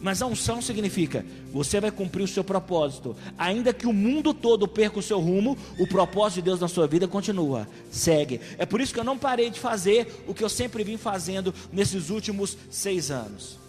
Mas 0.01 0.21
a 0.21 0.25
unção 0.25 0.61
significa, 0.61 1.25
você 1.51 1.79
vai 1.81 1.91
cumprir 1.91 2.23
o 2.23 2.27
seu 2.27 2.43
propósito. 2.43 3.15
Ainda 3.37 3.73
que 3.73 3.85
o 3.85 3.91
mundo 3.91 4.33
todo 4.33 4.67
perca 4.67 4.99
o 4.99 5.03
seu 5.03 5.19
rumo, 5.19 5.57
o 5.77 5.85
propósito 5.85 6.35
de 6.35 6.43
Deus 6.43 6.59
na 6.59 6.69
sua 6.69 6.87
vida 6.87 7.07
continua, 7.07 7.67
segue. 7.91 8.39
É 8.57 8.65
por 8.65 8.79
isso 8.79 8.93
que 8.93 8.99
eu 8.99 9.03
não 9.03 9.17
parei 9.17 9.49
de 9.49 9.59
fazer 9.59 10.23
o 10.25 10.33
que 10.33 10.43
eu 10.43 10.49
sempre 10.49 10.83
vim 10.85 10.95
fazendo 10.95 11.53
nesses 11.71 12.09
últimos 12.09 12.57
seis 12.71 13.11
anos. 13.11 13.59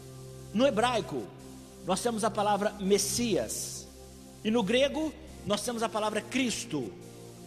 No 0.55 0.67
hebraico, 0.67 1.23
nós 1.85 2.01
temos 2.01 2.23
a 2.23 2.31
palavra 2.31 2.75
Messias, 2.79 3.89
e 4.45 4.51
no 4.51 4.63
grego, 4.63 5.13
nós 5.45 5.63
temos 5.63 5.83
a 5.83 5.89
palavra 5.89 6.21
Cristo. 6.21 6.93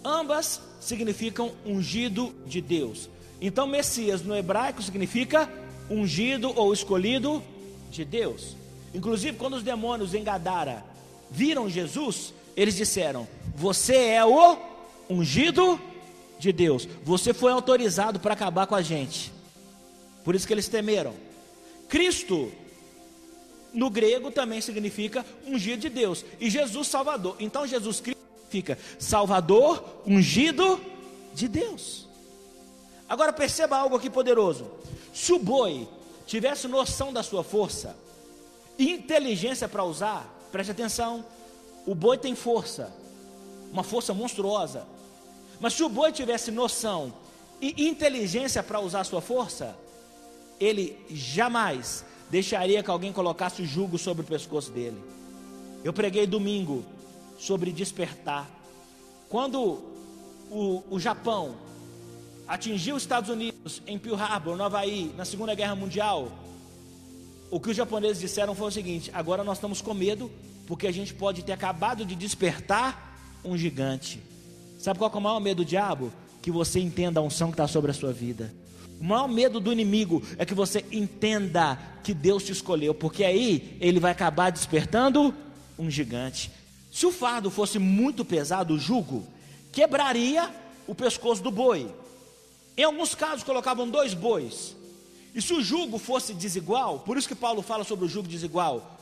Ambas 0.03 0.61
significam 0.79 1.53
ungido 1.65 2.33
de 2.45 2.59
Deus. 2.59 3.09
Então, 3.41 3.65
Messias 3.65 4.21
no 4.21 4.35
hebraico 4.35 4.81
significa 4.81 5.49
ungido 5.89 6.51
ou 6.55 6.73
escolhido 6.73 7.41
de 7.89 8.03
Deus. 8.03 8.55
Inclusive, 8.93 9.37
quando 9.37 9.55
os 9.55 9.63
demônios 9.63 10.13
em 10.13 10.23
Gadara 10.23 10.83
viram 11.29 11.69
Jesus, 11.69 12.33
eles 12.55 12.75
disseram: 12.75 13.27
Você 13.55 13.95
é 13.95 14.23
o 14.23 14.57
ungido 15.09 15.79
de 16.39 16.51
Deus. 16.51 16.87
Você 17.03 17.33
foi 17.33 17.51
autorizado 17.51 18.19
para 18.19 18.33
acabar 18.33 18.67
com 18.67 18.75
a 18.75 18.81
gente. 18.81 19.31
Por 20.23 20.35
isso 20.35 20.47
que 20.47 20.53
eles 20.53 20.67
temeram. 20.67 21.13
Cristo, 21.89 22.51
no 23.73 23.89
grego, 23.89 24.31
também 24.31 24.61
significa 24.61 25.25
ungido 25.45 25.81
de 25.81 25.89
Deus. 25.89 26.23
E 26.39 26.49
Jesus, 26.49 26.87
Salvador. 26.87 27.35
Então, 27.39 27.67
Jesus 27.67 27.99
Cristo 27.99 28.21
significa 28.45 28.77
Salvador, 28.99 29.83
ungido 30.05 30.79
de 31.33 31.47
Deus. 31.47 32.07
Agora 33.09 33.33
perceba 33.33 33.77
algo 33.77 33.95
aqui 33.95 34.09
poderoso. 34.09 34.65
Se 35.13 35.33
o 35.33 35.39
boi 35.39 35.87
tivesse 36.25 36.67
noção 36.67 37.11
da 37.11 37.21
sua 37.21 37.43
força, 37.43 37.95
inteligência 38.77 39.67
para 39.67 39.83
usar, 39.83 40.25
preste 40.51 40.71
atenção. 40.71 41.25
O 41.85 41.93
boi 41.93 42.17
tem 42.17 42.35
força, 42.35 42.93
uma 43.71 43.83
força 43.83 44.13
monstruosa. 44.13 44.85
Mas 45.59 45.73
se 45.73 45.83
o 45.83 45.89
boi 45.89 46.11
tivesse 46.11 46.51
noção 46.51 47.13
e 47.61 47.87
inteligência 47.87 48.61
para 48.63 48.79
usar 48.79 49.03
sua 49.03 49.21
força, 49.21 49.75
ele 50.59 50.97
jamais 51.09 52.05
deixaria 52.29 52.81
que 52.81 52.89
alguém 52.89 53.13
colocasse 53.13 53.61
o 53.61 53.65
jugo 53.65 53.97
sobre 53.97 54.23
o 54.23 54.27
pescoço 54.27 54.71
dele. 54.71 55.01
Eu 55.83 55.93
preguei 55.93 56.25
domingo 56.25 56.83
sobre 57.37 57.71
despertar. 57.71 58.49
Quando 59.29 59.81
o, 60.49 60.83
o 60.89 60.99
Japão 60.99 61.55
atingiu 62.47 62.95
os 62.95 63.03
Estados 63.03 63.29
Unidos 63.29 63.81
em 63.87 63.97
Pearl 63.97 64.15
Harbor, 64.15 64.55
no 64.55 64.63
Havaí, 64.63 65.13
na 65.17 65.25
Segunda 65.25 65.53
Guerra 65.55 65.75
Mundial, 65.75 66.31
o 67.53 67.59
que 67.59 67.69
os 67.69 67.77
japoneses 67.77 68.19
disseram 68.19 68.55
foi 68.55 68.67
o 68.67 68.71
seguinte: 68.71 69.11
agora 69.13 69.43
nós 69.43 69.57
estamos 69.57 69.79
com 69.79 69.93
medo, 69.93 70.31
porque 70.65 70.87
a 70.87 70.91
gente 70.91 71.13
pode 71.13 71.43
ter 71.43 71.51
acabado 71.51 72.03
de 72.03 72.15
despertar 72.15 73.15
um 73.45 73.55
gigante. 73.55 74.19
Sabe 74.79 74.97
qual 74.97 75.11
é 75.13 75.17
o 75.17 75.21
maior 75.21 75.39
medo 75.39 75.63
do 75.63 75.65
diabo? 75.65 76.11
Que 76.41 76.49
você 76.49 76.79
entenda 76.79 77.19
a 77.19 77.23
unção 77.23 77.49
que 77.49 77.53
está 77.53 77.67
sobre 77.67 77.91
a 77.91 77.93
sua 77.93 78.11
vida. 78.11 78.51
O 78.99 79.03
maior 79.03 79.27
medo 79.27 79.59
do 79.59 79.71
inimigo 79.71 80.23
é 80.39 80.45
que 80.45 80.55
você 80.55 80.83
entenda 80.91 81.77
que 82.03 82.11
Deus 82.11 82.43
te 82.43 82.51
escolheu, 82.51 82.91
porque 82.91 83.23
aí 83.23 83.77
ele 83.79 83.99
vai 83.99 84.11
acabar 84.11 84.51
despertando 84.51 85.31
um 85.77 85.91
gigante. 85.91 86.49
Se 86.91 87.05
o 87.05 87.11
fardo 87.11 87.51
fosse 87.51 87.77
muito 87.77 88.25
pesado, 88.25 88.73
o 88.73 88.79
jugo 88.79 89.27
quebraria 89.71 90.49
o 90.87 90.95
pescoço 90.95 91.43
do 91.43 91.51
boi. 91.51 91.87
Em 92.75 92.83
alguns 92.83 93.13
casos 93.13 93.43
colocavam 93.43 93.87
dois 93.87 94.15
bois. 94.15 94.75
E 95.33 95.41
se 95.41 95.53
o 95.53 95.63
jugo 95.63 95.97
fosse 95.97 96.33
desigual, 96.33 96.99
por 96.99 97.17
isso 97.17 97.27
que 97.27 97.35
Paulo 97.35 97.61
fala 97.61 97.83
sobre 97.83 98.05
o 98.05 98.09
jugo 98.09 98.27
desigual, 98.27 98.99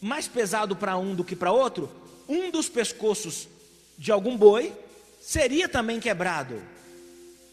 mais 0.00 0.28
pesado 0.28 0.76
para 0.76 0.96
um 0.96 1.14
do 1.14 1.24
que 1.24 1.34
para 1.34 1.52
outro, 1.52 1.90
um 2.28 2.50
dos 2.50 2.68
pescoços 2.68 3.48
de 3.98 4.12
algum 4.12 4.36
boi 4.36 4.72
seria 5.20 5.68
também 5.68 5.98
quebrado. 6.00 6.60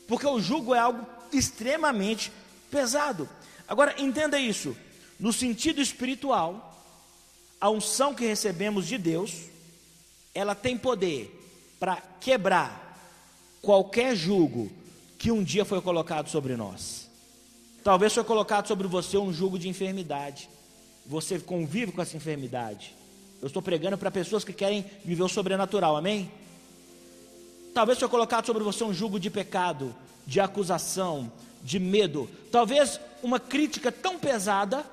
Porque 0.08 0.25
o 0.25 0.39
jugo 0.39 0.74
é 0.74 0.79
algo 0.79 1.06
extremamente 1.32 2.32
pesado. 2.72 3.27
Agora, 3.67 3.96
entenda 3.98 4.39
isso. 4.39 4.75
No 5.20 5.34
sentido 5.34 5.82
espiritual, 5.82 6.86
a 7.60 7.70
unção 7.70 8.13
que 8.13 8.25
recebemos 8.25 8.88
de 8.88 8.98
Deus, 8.98 9.34
ela 10.34 10.53
tem 10.53 10.77
poder 10.77 11.34
para 11.79 11.98
quebrar 12.22 12.88
qualquer 13.62 14.15
jugo 14.15 14.72
que 15.17 15.32
um 15.32 15.44
dia 15.44 15.65
foi 15.65 15.82
colocado 15.82 16.29
sobre 16.29 16.56
nós. 16.56 17.07
Talvez 17.88 18.13
foi 18.13 18.25
colocado 18.25 18.67
sobre 18.67 18.86
você 18.86 19.17
um 19.17 19.32
jugo 19.32 19.58
de 19.58 19.70
enfermidade. 19.70 20.50
Você 21.06 21.39
convive 21.39 21.94
com 21.94 22.01
essa 22.01 22.17
enfermidade. 22.17 22.94
Eu 23.41 23.48
estou 23.48 23.62
pregando 23.62 23.98
para 23.98 24.12
pessoas 24.12 24.44
que 24.44 24.51
querem 24.51 24.84
viver 25.06 25.24
o 25.24 25.29
sobrenatural, 25.29 25.96
amém? 25.96 26.29
Talvez 27.74 27.98
foi 27.98 28.10
colocado 28.10 28.46
sobre 28.46 28.62
você 28.62 28.84
um 28.84 28.94
jugo 28.94 29.17
de 29.17 29.29
pecado, 29.29 29.96
de 30.25 30.41
acusação, 30.41 31.32
de 31.63 31.79
medo. 31.79 32.29
Talvez 32.51 33.00
uma 33.24 33.39
crítica 33.39 33.89
tão 33.89 34.20
pesada 34.20 34.86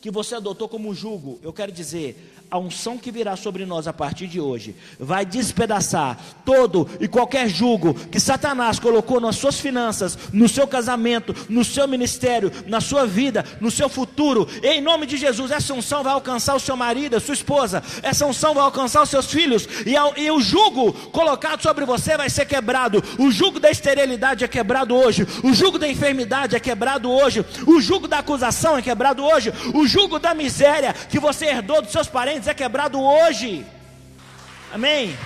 que 0.00 0.08
você 0.08 0.36
adotou 0.36 0.68
como 0.68 0.94
jugo. 0.94 1.40
Eu 1.42 1.52
quero 1.52 1.72
dizer, 1.72 2.36
a 2.52 2.58
unção 2.58 2.98
que 2.98 3.10
virá 3.10 3.34
sobre 3.34 3.64
nós 3.64 3.88
a 3.88 3.94
partir 3.94 4.26
de 4.26 4.38
hoje 4.38 4.76
vai 5.00 5.24
despedaçar 5.24 6.18
todo 6.44 6.86
e 7.00 7.08
qualquer 7.08 7.48
jugo 7.48 7.94
que 7.94 8.20
Satanás 8.20 8.78
colocou 8.78 9.18
nas 9.18 9.36
suas 9.36 9.58
finanças, 9.58 10.18
no 10.34 10.46
seu 10.46 10.66
casamento, 10.66 11.34
no 11.48 11.64
seu 11.64 11.88
ministério, 11.88 12.52
na 12.66 12.78
sua 12.78 13.06
vida, 13.06 13.42
no 13.58 13.70
seu 13.70 13.88
futuro. 13.88 14.46
Em 14.62 14.82
nome 14.82 15.06
de 15.06 15.16
Jesus, 15.16 15.50
essa 15.50 15.72
unção 15.72 16.04
vai 16.04 16.12
alcançar 16.12 16.54
o 16.54 16.60
seu 16.60 16.76
marido, 16.76 17.16
a 17.16 17.20
sua 17.20 17.32
esposa, 17.32 17.82
essa 18.02 18.26
unção 18.26 18.52
vai 18.52 18.64
alcançar 18.64 19.00
os 19.00 19.08
seus 19.08 19.32
filhos, 19.32 19.66
e, 19.86 19.94
e 20.20 20.30
o 20.30 20.38
jugo 20.38 20.92
colocado 21.10 21.62
sobre 21.62 21.86
você 21.86 22.18
vai 22.18 22.28
ser 22.28 22.44
quebrado. 22.44 23.02
O 23.18 23.30
jugo 23.30 23.58
da 23.58 23.70
esterilidade 23.70 24.44
é 24.44 24.48
quebrado 24.48 24.94
hoje, 24.94 25.26
o 25.42 25.54
jugo 25.54 25.78
da 25.78 25.88
enfermidade 25.88 26.54
é 26.54 26.60
quebrado 26.60 27.10
hoje, 27.10 27.46
o 27.66 27.80
jugo 27.80 28.06
da 28.06 28.18
acusação 28.18 28.76
é 28.76 28.82
quebrado 28.82 29.24
hoje, 29.24 29.50
o 29.72 29.86
jugo 29.86 30.18
da 30.18 30.34
miséria 30.34 30.92
que 30.92 31.18
você 31.18 31.46
herdou 31.46 31.80
dos 31.80 31.92
seus 31.92 32.08
parentes 32.08 32.41
é 32.46 32.54
quebrado 32.54 33.00
hoje. 33.00 33.64
Amém? 34.72 35.16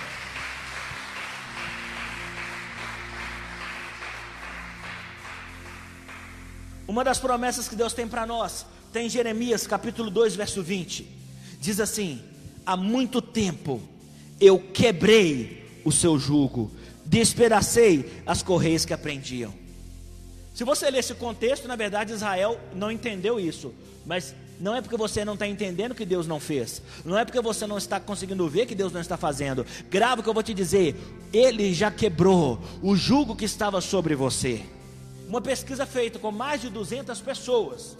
Uma 6.87 7.03
das 7.03 7.19
promessas 7.19 7.67
que 7.67 7.75
Deus 7.75 7.93
tem 7.93 8.07
para 8.07 8.25
nós, 8.25 8.65
tem 8.93 9.07
em 9.07 9.09
Jeremias 9.09 9.67
capítulo 9.67 10.09
2, 10.09 10.35
verso 10.35 10.63
20. 10.63 11.07
Diz 11.59 11.79
assim: 11.79 12.23
Há 12.65 12.77
muito 12.77 13.21
tempo 13.21 13.81
eu 14.39 14.59
quebrei 14.59 15.81
o 15.83 15.91
seu 15.91 16.17
jugo, 16.17 16.71
despedacei 17.05 18.21
as 18.25 18.41
correias 18.41 18.85
que 18.85 18.93
aprendiam. 18.93 19.53
Se 20.53 20.63
você 20.63 20.89
ler 20.89 20.99
esse 20.99 21.13
contexto, 21.13 21.67
na 21.67 21.75
verdade 21.75 22.13
Israel 22.13 22.59
não 22.73 22.91
entendeu 22.91 23.39
isso, 23.39 23.73
mas 24.05 24.33
não 24.59 24.75
é 24.75 24.81
porque 24.81 24.97
você 24.97 25.23
não 25.23 25.35
está 25.35 25.47
entendendo 25.47 25.93
que 25.93 26.05
Deus 26.05 26.25
não 26.25 26.39
fez. 26.39 26.81
Não 27.05 27.17
é 27.17 27.23
porque 27.23 27.39
você 27.41 27.67
não 27.67 27.77
está 27.77 27.99
conseguindo 27.99 28.47
ver 28.49 28.65
que 28.65 28.73
Deus 28.73 28.91
não 28.91 29.01
está 29.01 29.15
fazendo. 29.15 29.65
Grava 29.89 30.21
o 30.21 30.23
que 30.23 30.29
eu 30.29 30.33
vou 30.33 30.41
te 30.41 30.53
dizer. 30.53 30.95
Ele 31.31 31.73
já 31.73 31.91
quebrou 31.91 32.59
o 32.81 32.95
jugo 32.95 33.35
que 33.35 33.45
estava 33.45 33.79
sobre 33.81 34.15
você. 34.15 34.63
Uma 35.27 35.41
pesquisa 35.41 35.85
feita 35.85 36.17
com 36.17 36.31
mais 36.31 36.61
de 36.61 36.69
200 36.69 37.19
pessoas 37.21 37.97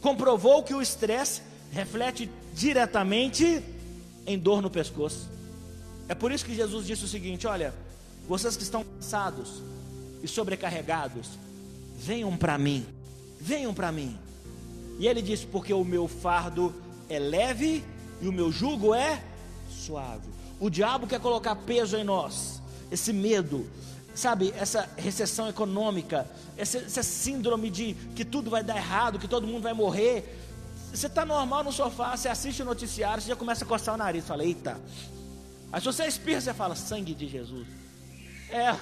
comprovou 0.00 0.62
que 0.62 0.74
o 0.74 0.82
estresse 0.82 1.42
reflete 1.70 2.28
diretamente 2.52 3.62
em 4.26 4.38
dor 4.38 4.60
no 4.60 4.70
pescoço. 4.70 5.30
É 6.08 6.14
por 6.14 6.32
isso 6.32 6.44
que 6.44 6.54
Jesus 6.54 6.86
disse 6.86 7.04
o 7.04 7.08
seguinte: 7.08 7.46
Olha, 7.46 7.72
vocês 8.26 8.56
que 8.56 8.64
estão 8.64 8.82
cansados 8.82 9.62
e 10.22 10.28
sobrecarregados, 10.28 11.28
venham 11.96 12.36
para 12.36 12.58
mim. 12.58 12.84
Venham 13.40 13.74
para 13.74 13.92
mim 13.92 14.18
e 14.98 15.06
ele 15.06 15.22
disse: 15.22 15.46
Porque 15.46 15.72
o 15.72 15.84
meu 15.84 16.06
fardo 16.08 16.74
é 17.08 17.18
leve 17.18 17.84
e 18.20 18.28
o 18.28 18.32
meu 18.32 18.50
jugo 18.50 18.94
é 18.94 19.22
suave. 19.68 20.28
O 20.60 20.70
diabo 20.70 21.06
quer 21.06 21.20
colocar 21.20 21.54
peso 21.56 21.96
em 21.96 22.04
nós, 22.04 22.62
esse 22.90 23.12
medo, 23.12 23.68
sabe, 24.14 24.54
essa 24.56 24.88
recessão 24.96 25.48
econômica, 25.48 26.28
essa, 26.56 26.78
essa 26.78 27.02
síndrome 27.02 27.70
de 27.70 27.94
que 28.14 28.24
tudo 28.24 28.50
vai 28.50 28.62
dar 28.62 28.76
errado, 28.76 29.18
que 29.18 29.28
todo 29.28 29.46
mundo 29.46 29.62
vai 29.62 29.74
morrer. 29.74 30.40
Você 30.92 31.08
está 31.08 31.24
normal 31.24 31.64
no 31.64 31.72
sofá, 31.72 32.16
você 32.16 32.28
assiste 32.28 32.62
o 32.62 32.64
noticiário, 32.64 33.20
você 33.20 33.28
já 33.28 33.36
começa 33.36 33.64
a 33.64 33.68
coçar 33.68 33.96
o 33.96 33.98
nariz, 33.98 34.24
fala, 34.24 34.44
eita. 34.44 34.80
Aí 35.72 35.80
se 35.80 35.86
você 35.86 36.06
espirra, 36.06 36.40
você 36.40 36.54
fala, 36.54 36.76
sangue 36.76 37.14
de 37.14 37.28
Jesus. 37.28 37.66
É, 38.48 38.76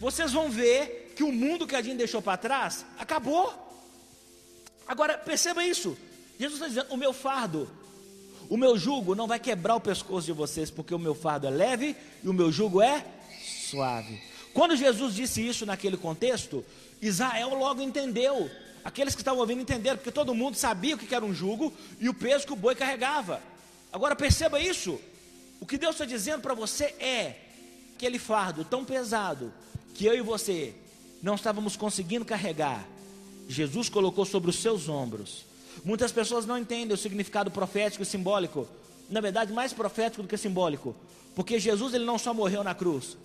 vocês 0.00 0.32
vão 0.32 0.48
ver 0.48 1.12
que 1.14 1.22
o 1.22 1.30
mundo 1.30 1.66
que 1.66 1.76
a 1.76 1.82
gente 1.82 1.98
deixou 1.98 2.22
para 2.22 2.38
trás 2.38 2.86
acabou. 2.98 3.69
Agora, 4.90 5.16
perceba 5.16 5.64
isso. 5.64 5.96
Jesus 6.36 6.60
está 6.60 6.66
dizendo: 6.66 6.92
o 6.92 6.96
meu 6.96 7.12
fardo, 7.12 7.70
o 8.48 8.56
meu 8.56 8.76
jugo 8.76 9.14
não 9.14 9.28
vai 9.28 9.38
quebrar 9.38 9.76
o 9.76 9.80
pescoço 9.80 10.26
de 10.26 10.32
vocês, 10.32 10.68
porque 10.68 10.92
o 10.92 10.98
meu 10.98 11.14
fardo 11.14 11.46
é 11.46 11.50
leve 11.50 11.96
e 12.24 12.28
o 12.28 12.32
meu 12.32 12.50
jugo 12.50 12.82
é 12.82 13.06
suave. 13.70 14.20
Quando 14.52 14.74
Jesus 14.74 15.14
disse 15.14 15.46
isso 15.46 15.64
naquele 15.64 15.96
contexto, 15.96 16.64
Israel 17.00 17.54
logo 17.54 17.80
entendeu. 17.80 18.50
Aqueles 18.82 19.14
que 19.14 19.20
estavam 19.20 19.38
ouvindo 19.38 19.60
entenderam, 19.60 19.96
porque 19.96 20.10
todo 20.10 20.34
mundo 20.34 20.56
sabia 20.56 20.96
o 20.96 20.98
que 20.98 21.14
era 21.14 21.24
um 21.24 21.32
jugo 21.32 21.72
e 22.00 22.08
o 22.08 22.14
peso 22.14 22.44
que 22.44 22.52
o 22.52 22.56
boi 22.56 22.74
carregava. 22.74 23.40
Agora 23.92 24.16
perceba 24.16 24.58
isso. 24.58 25.00
O 25.60 25.66
que 25.66 25.78
Deus 25.78 25.94
está 25.94 26.04
dizendo 26.04 26.40
para 26.40 26.54
você 26.54 26.86
é 26.98 27.36
aquele 27.94 28.18
fardo 28.18 28.64
tão 28.64 28.84
pesado 28.84 29.52
que 29.94 30.04
eu 30.04 30.16
e 30.16 30.20
você 30.20 30.74
não 31.22 31.36
estávamos 31.36 31.76
conseguindo 31.76 32.24
carregar 32.24 32.84
Jesus 33.50 33.88
colocou 33.88 34.24
sobre 34.24 34.48
os 34.48 34.56
seus 34.56 34.88
ombros. 34.88 35.44
Muitas 35.84 36.12
pessoas 36.12 36.46
não 36.46 36.56
entendem 36.56 36.94
o 36.94 36.96
significado 36.96 37.50
profético 37.50 38.04
e 38.04 38.06
simbólico. 38.06 38.64
Na 39.10 39.20
verdade, 39.20 39.52
mais 39.52 39.72
profético 39.72 40.22
do 40.22 40.28
que 40.28 40.36
simbólico. 40.36 40.94
Porque 41.34 41.58
Jesus 41.58 41.92
ele 41.92 42.04
não 42.04 42.16
só 42.16 42.32
morreu 42.32 42.62
na 42.62 42.76
cruz. 42.76 43.16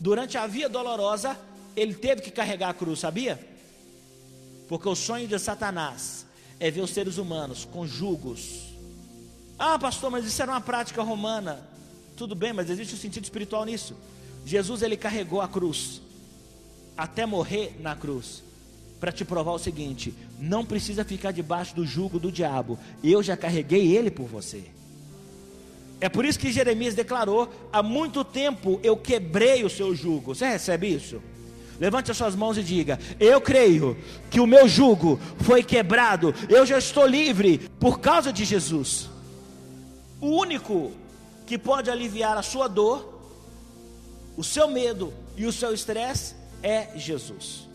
Durante 0.00 0.38
a 0.38 0.46
via 0.46 0.70
dolorosa, 0.70 1.38
ele 1.76 1.92
teve 1.92 2.22
que 2.22 2.30
carregar 2.30 2.70
a 2.70 2.74
cruz, 2.74 3.00
sabia? 3.00 3.38
Porque 4.70 4.88
o 4.88 4.94
sonho 4.94 5.28
de 5.28 5.38
Satanás 5.38 6.24
é 6.58 6.70
ver 6.70 6.80
os 6.80 6.90
seres 6.90 7.18
humanos 7.18 7.66
com 7.70 7.86
jugos. 7.86 8.72
Ah, 9.58 9.78
pastor, 9.78 10.10
mas 10.10 10.24
isso 10.24 10.40
era 10.40 10.52
uma 10.52 10.62
prática 10.62 11.02
romana. 11.02 11.62
Tudo 12.16 12.34
bem, 12.34 12.54
mas 12.54 12.70
existe 12.70 12.94
um 12.94 12.98
sentido 12.98 13.24
espiritual 13.24 13.66
nisso. 13.66 13.94
Jesus 14.46 14.80
ele 14.80 14.96
carregou 14.96 15.42
a 15.42 15.48
cruz 15.48 16.00
até 16.96 17.26
morrer 17.26 17.76
na 17.80 17.94
cruz 17.94 18.47
para 19.00 19.12
te 19.12 19.24
provar 19.24 19.52
o 19.52 19.58
seguinte: 19.58 20.14
não 20.38 20.64
precisa 20.64 21.04
ficar 21.04 21.32
debaixo 21.32 21.74
do 21.74 21.86
jugo 21.86 22.18
do 22.18 22.32
diabo, 22.32 22.78
eu 23.02 23.22
já 23.22 23.36
carreguei 23.36 23.96
ele 23.96 24.10
por 24.10 24.26
você. 24.26 24.64
É 26.00 26.08
por 26.08 26.24
isso 26.24 26.38
que 26.38 26.52
Jeremias 26.52 26.94
declarou: 26.94 27.52
há 27.72 27.82
muito 27.82 28.24
tempo 28.24 28.80
eu 28.82 28.96
quebrei 28.96 29.64
o 29.64 29.70
seu 29.70 29.94
jugo. 29.94 30.34
Você 30.34 30.46
recebe 30.46 30.88
isso? 30.88 31.20
Levante 31.80 32.10
as 32.10 32.16
suas 32.16 32.34
mãos 32.34 32.58
e 32.58 32.62
diga: 32.62 32.98
Eu 33.20 33.40
creio 33.40 33.96
que 34.30 34.40
o 34.40 34.46
meu 34.46 34.68
jugo 34.68 35.18
foi 35.40 35.62
quebrado, 35.62 36.34
eu 36.48 36.66
já 36.66 36.78
estou 36.78 37.06
livre 37.06 37.58
por 37.78 38.00
causa 38.00 38.32
de 38.32 38.44
Jesus. 38.44 39.08
O 40.20 40.28
único 40.28 40.92
que 41.46 41.56
pode 41.56 41.90
aliviar 41.90 42.36
a 42.36 42.42
sua 42.42 42.66
dor, 42.66 43.20
o 44.36 44.42
seu 44.42 44.68
medo 44.68 45.12
e 45.36 45.46
o 45.46 45.52
seu 45.52 45.72
estresse 45.72 46.34
é 46.62 46.88
Jesus. 46.96 47.67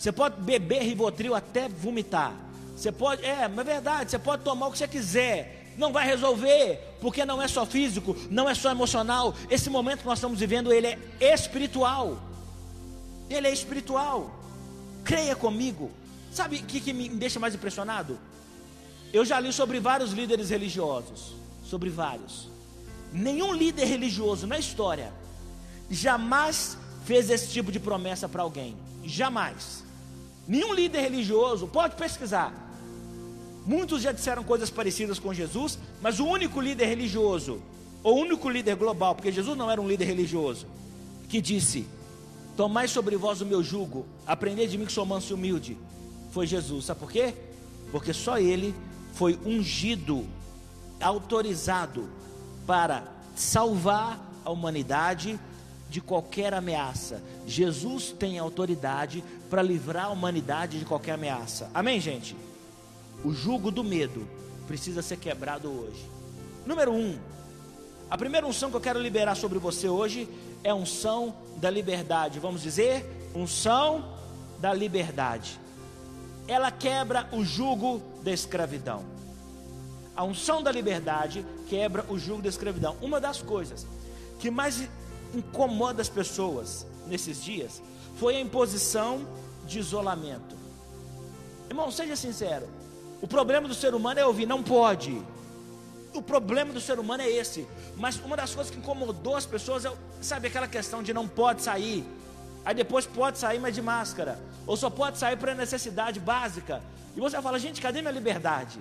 Você 0.00 0.10
pode 0.10 0.40
beber 0.40 0.80
Rivotril 0.82 1.34
até 1.34 1.68
vomitar. 1.68 2.34
Você 2.74 2.90
pode, 2.90 3.22
é, 3.22 3.42
é 3.42 3.48
verdade, 3.48 4.10
você 4.10 4.18
pode 4.18 4.42
tomar 4.42 4.68
o 4.68 4.72
que 4.72 4.78
você 4.78 4.88
quiser. 4.88 5.74
não 5.76 5.92
vai 5.92 6.06
resolver, 6.06 6.96
porque 7.02 7.22
não 7.26 7.40
é 7.40 7.46
só 7.46 7.66
físico, 7.66 8.16
não 8.30 8.48
é 8.48 8.54
só 8.54 8.70
emocional. 8.70 9.34
Esse 9.50 9.68
momento 9.68 10.00
que 10.00 10.06
nós 10.06 10.16
estamos 10.16 10.40
vivendo, 10.40 10.72
ele 10.72 10.86
é 10.86 10.98
espiritual. 11.20 12.18
Ele 13.28 13.46
é 13.46 13.52
espiritual. 13.52 14.30
Creia 15.04 15.36
comigo. 15.36 15.90
Sabe 16.32 16.56
o 16.56 16.62
que, 16.62 16.80
que 16.80 16.94
me 16.94 17.06
deixa 17.10 17.38
mais 17.38 17.54
impressionado? 17.54 18.18
Eu 19.12 19.22
já 19.22 19.38
li 19.38 19.52
sobre 19.52 19.80
vários 19.80 20.12
líderes 20.12 20.48
religiosos, 20.48 21.34
sobre 21.62 21.90
vários. 21.90 22.48
Nenhum 23.12 23.52
líder 23.52 23.84
religioso 23.84 24.46
na 24.46 24.58
história 24.58 25.12
jamais 25.90 26.78
fez 27.04 27.28
esse 27.28 27.48
tipo 27.48 27.70
de 27.70 27.78
promessa 27.78 28.26
para 28.26 28.42
alguém. 28.42 28.74
Jamais. 29.04 29.89
Nenhum 30.46 30.72
líder 30.74 31.00
religioso, 31.00 31.68
pode 31.68 31.96
pesquisar. 31.96 32.52
Muitos 33.66 34.02
já 34.02 34.12
disseram 34.12 34.42
coisas 34.42 34.70
parecidas 34.70 35.18
com 35.18 35.32
Jesus, 35.32 35.78
mas 36.00 36.18
o 36.18 36.26
único 36.26 36.60
líder 36.60 36.86
religioso, 36.86 37.60
o 38.02 38.10
único 38.12 38.48
líder 38.48 38.74
global, 38.76 39.14
porque 39.14 39.30
Jesus 39.30 39.56
não 39.56 39.70
era 39.70 39.80
um 39.80 39.88
líder 39.88 40.06
religioso, 40.06 40.66
que 41.28 41.40
disse: 41.40 41.86
Tomai 42.56 42.88
sobre 42.88 43.16
vós 43.16 43.40
o 43.40 43.46
meu 43.46 43.62
jugo, 43.62 44.06
aprendei 44.26 44.66
de 44.66 44.76
mim 44.76 44.86
que 44.86 44.92
sou 44.92 45.06
manso 45.06 45.32
e 45.32 45.34
humilde, 45.34 45.78
foi 46.30 46.46
Jesus. 46.46 46.86
Sabe 46.86 47.00
por 47.00 47.12
quê? 47.12 47.34
Porque 47.92 48.12
só 48.12 48.38
ele 48.38 48.74
foi 49.14 49.38
ungido, 49.44 50.26
autorizado 51.00 52.08
para 52.66 53.04
salvar 53.34 54.18
a 54.44 54.50
humanidade 54.50 55.38
de 55.88 56.00
qualquer 56.00 56.54
ameaça. 56.54 57.22
Jesus 57.46 58.14
tem 58.16 58.38
autoridade 58.38 59.24
para 59.50 59.60
livrar 59.60 60.06
a 60.06 60.10
humanidade 60.10 60.78
de 60.78 60.84
qualquer 60.84 61.12
ameaça. 61.12 61.68
Amém, 61.74 62.00
gente? 62.00 62.36
O 63.24 63.32
jugo 63.32 63.70
do 63.70 63.82
medo 63.82 64.26
precisa 64.66 65.02
ser 65.02 65.16
quebrado 65.16 65.68
hoje. 65.68 66.08
Número 66.64 66.92
um, 66.92 67.18
a 68.08 68.16
primeira 68.16 68.46
unção 68.46 68.70
que 68.70 68.76
eu 68.76 68.80
quero 68.80 69.00
liberar 69.00 69.34
sobre 69.34 69.58
você 69.58 69.88
hoje 69.88 70.28
é 70.62 70.72
unção 70.72 71.34
da 71.56 71.68
liberdade. 71.68 72.38
Vamos 72.38 72.62
dizer, 72.62 73.04
unção 73.34 74.16
da 74.60 74.72
liberdade. 74.72 75.58
Ela 76.46 76.70
quebra 76.70 77.28
o 77.32 77.44
jugo 77.44 78.00
da 78.22 78.30
escravidão. 78.30 79.04
A 80.14 80.24
unção 80.24 80.62
da 80.62 80.70
liberdade 80.70 81.44
quebra 81.68 82.04
o 82.08 82.18
jugo 82.18 82.42
da 82.42 82.48
escravidão. 82.48 82.96
Uma 83.00 83.20
das 83.20 83.42
coisas 83.42 83.86
que 84.38 84.50
mais 84.50 84.88
incomoda 85.34 86.02
as 86.02 86.08
pessoas 86.08 86.86
nesses 87.06 87.42
dias 87.42 87.82
foi 88.16 88.36
a 88.36 88.40
imposição 88.40 89.26
de 89.70 89.78
isolamento. 89.78 90.56
Irmão, 91.68 91.90
seja 91.90 92.16
sincero. 92.16 92.68
O 93.22 93.28
problema 93.28 93.68
do 93.68 93.74
ser 93.74 93.94
humano 93.94 94.18
é 94.18 94.26
ouvir, 94.26 94.44
não 94.44 94.62
pode. 94.62 95.22
O 96.12 96.20
problema 96.20 96.72
do 96.72 96.80
ser 96.80 96.98
humano 96.98 97.22
é 97.22 97.30
esse. 97.30 97.66
Mas 97.96 98.18
uma 98.18 98.36
das 98.36 98.52
coisas 98.52 98.72
que 98.72 98.78
incomodou 98.78 99.36
as 99.36 99.46
pessoas 99.46 99.84
é, 99.84 99.92
sabe, 100.20 100.48
aquela 100.48 100.66
questão 100.66 101.02
de 101.02 101.14
não 101.14 101.28
pode 101.28 101.62
sair. 101.62 102.04
Aí 102.64 102.74
depois 102.74 103.06
pode 103.06 103.38
sair, 103.38 103.60
mas 103.60 103.74
de 103.74 103.80
máscara. 103.80 104.38
Ou 104.66 104.76
só 104.76 104.90
pode 104.90 105.18
sair 105.18 105.36
para 105.36 105.54
necessidade 105.54 106.18
básica. 106.18 106.82
E 107.16 107.20
você 107.20 107.40
fala, 107.40 107.58
gente, 107.58 107.80
cadê 107.80 108.00
minha 108.00 108.12
liberdade? 108.12 108.80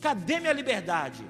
Cadê 0.00 0.38
minha 0.38 0.52
liberdade? 0.52 1.24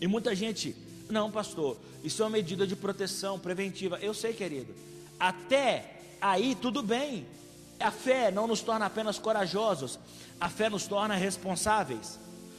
E 0.00 0.06
muita 0.06 0.34
gente, 0.34 0.76
não, 1.08 1.30
pastor, 1.30 1.78
isso 2.02 2.22
é 2.22 2.26
uma 2.26 2.32
medida 2.32 2.66
de 2.66 2.76
proteção 2.76 3.38
preventiva. 3.38 3.98
Eu 4.02 4.12
sei, 4.12 4.34
querido. 4.34 4.74
Até 5.18 5.93
aí 6.24 6.54
tudo 6.54 6.82
bem. 6.82 7.26
A 7.78 7.90
fé 7.90 8.30
não 8.30 8.46
nos 8.46 8.62
torna 8.62 8.86
apenas 8.86 9.18
corajosos, 9.18 9.98
a 10.40 10.48
fé 10.48 10.70
nos 10.70 10.86
torna 10.86 11.14
responsáveis. 11.14 12.18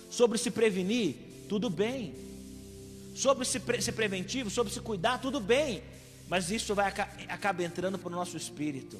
Sobre 0.09 0.37
se 0.37 0.51
prevenir, 0.51 1.15
tudo 1.49 1.69
bem. 1.69 2.13
Sobre 3.15 3.43
se 3.45 3.59
pre 3.59 3.81
ser 3.81 3.93
preventivo, 3.93 4.49
sobre 4.49 4.71
se 4.71 4.79
cuidar, 4.79 5.19
tudo 5.19 5.39
bem. 5.39 5.81
Mas 6.27 6.51
isso 6.51 6.75
vai 6.75 6.87
acaba 7.27 7.63
entrando 7.63 7.97
para 7.97 8.09
o 8.09 8.15
nosso 8.15 8.37
espírito. 8.37 8.99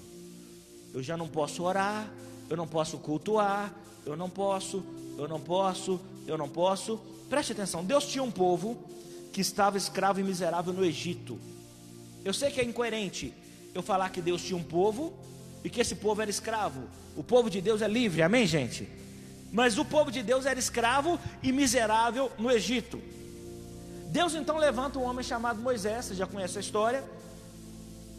Eu 0.93 1.03
já 1.03 1.15
não 1.15 1.27
posso 1.27 1.63
orar, 1.63 2.09
eu 2.49 2.57
não 2.57 2.67
posso 2.67 2.97
cultuar, 2.97 3.73
eu 4.05 4.15
não 4.15 4.29
posso, 4.29 4.83
eu 5.17 5.27
não 5.27 5.39
posso, 5.39 5.99
eu 6.25 6.37
não 6.37 6.49
posso. 6.49 6.97
Preste 7.29 7.51
atenção, 7.51 7.83
Deus 7.83 8.07
tinha 8.07 8.23
um 8.23 8.31
povo 8.31 8.83
que 9.31 9.41
estava 9.41 9.77
escravo 9.77 10.19
e 10.19 10.23
miserável 10.23 10.73
no 10.73 10.83
Egito. 10.83 11.37
Eu 12.23 12.33
sei 12.33 12.49
que 12.49 12.61
é 12.61 12.63
incoerente 12.63 13.33
eu 13.75 13.83
falar 13.83 14.09
que 14.09 14.21
Deus 14.21 14.41
tinha 14.41 14.55
um 14.57 14.63
povo 14.63 15.13
e 15.61 15.69
que 15.69 15.81
esse 15.81 15.95
povo 15.95 16.21
era 16.21 16.31
escravo. 16.31 16.83
O 17.13 17.21
povo 17.21 17.49
de 17.49 17.59
Deus 17.59 17.81
é 17.81 17.87
livre, 17.89 18.21
amém, 18.21 18.47
gente? 18.47 18.87
Mas 19.51 19.77
o 19.77 19.83
povo 19.83 20.09
de 20.09 20.23
Deus 20.23 20.45
era 20.45 20.57
escravo 20.57 21.19
e 21.43 21.51
miserável 21.51 22.31
no 22.37 22.49
Egito. 22.49 23.01
Deus 24.07 24.33
então 24.33 24.57
levanta 24.57 24.97
um 24.97 25.03
homem 25.03 25.25
chamado 25.25 25.61
Moisés, 25.61 26.05
você 26.05 26.15
já 26.15 26.25
conhece 26.25 26.57
a 26.57 26.61
história. 26.61 27.03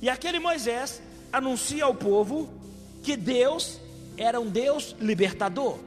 E 0.02 0.10
aquele 0.10 0.38
Moisés 0.38 1.00
anuncia 1.32 1.84
ao 1.84 1.94
povo 1.94 2.50
que 3.02 3.16
Deus 3.16 3.80
era 4.18 4.38
um 4.38 4.50
Deus 4.50 4.94
libertador. 5.00 5.78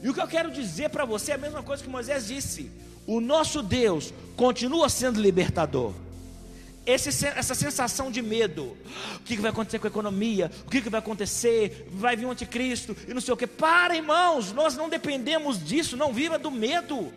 E 0.00 0.08
o 0.08 0.14
que 0.14 0.20
eu 0.20 0.28
quero 0.28 0.52
dizer 0.52 0.90
para 0.90 1.04
você 1.04 1.32
é 1.32 1.34
a 1.34 1.38
mesma 1.38 1.64
coisa 1.64 1.82
que 1.82 1.90
Moisés 1.90 2.28
disse: 2.28 2.70
o 3.08 3.20
nosso 3.20 3.60
Deus 3.60 4.14
continua 4.36 4.88
sendo 4.88 5.20
libertador. 5.20 5.92
Esse, 6.88 7.26
essa 7.26 7.54
sensação 7.54 8.10
de 8.10 8.22
medo, 8.22 8.74
o 9.16 9.20
que, 9.20 9.36
vai 9.36 9.50
acontecer 9.50 9.78
com 9.78 9.86
a 9.86 9.90
economia, 9.90 10.50
o 10.66 10.70
que, 10.70 10.80
vai 10.88 11.00
acontecer, 11.00 11.86
vai 11.92 12.16
vir 12.16 12.24
o 12.24 12.28
um 12.28 12.30
anticristo 12.30 12.96
e 13.06 13.12
não 13.12 13.20
sei 13.20 13.34
o 13.34 13.36
que. 13.36 13.46
Para, 13.46 13.94
irmãos, 13.94 14.54
nós 14.54 14.74
não 14.74 14.88
dependemos 14.88 15.62
disso, 15.62 15.98
não 15.98 16.14
viva 16.14 16.38
do 16.38 16.50
medo. 16.50 17.12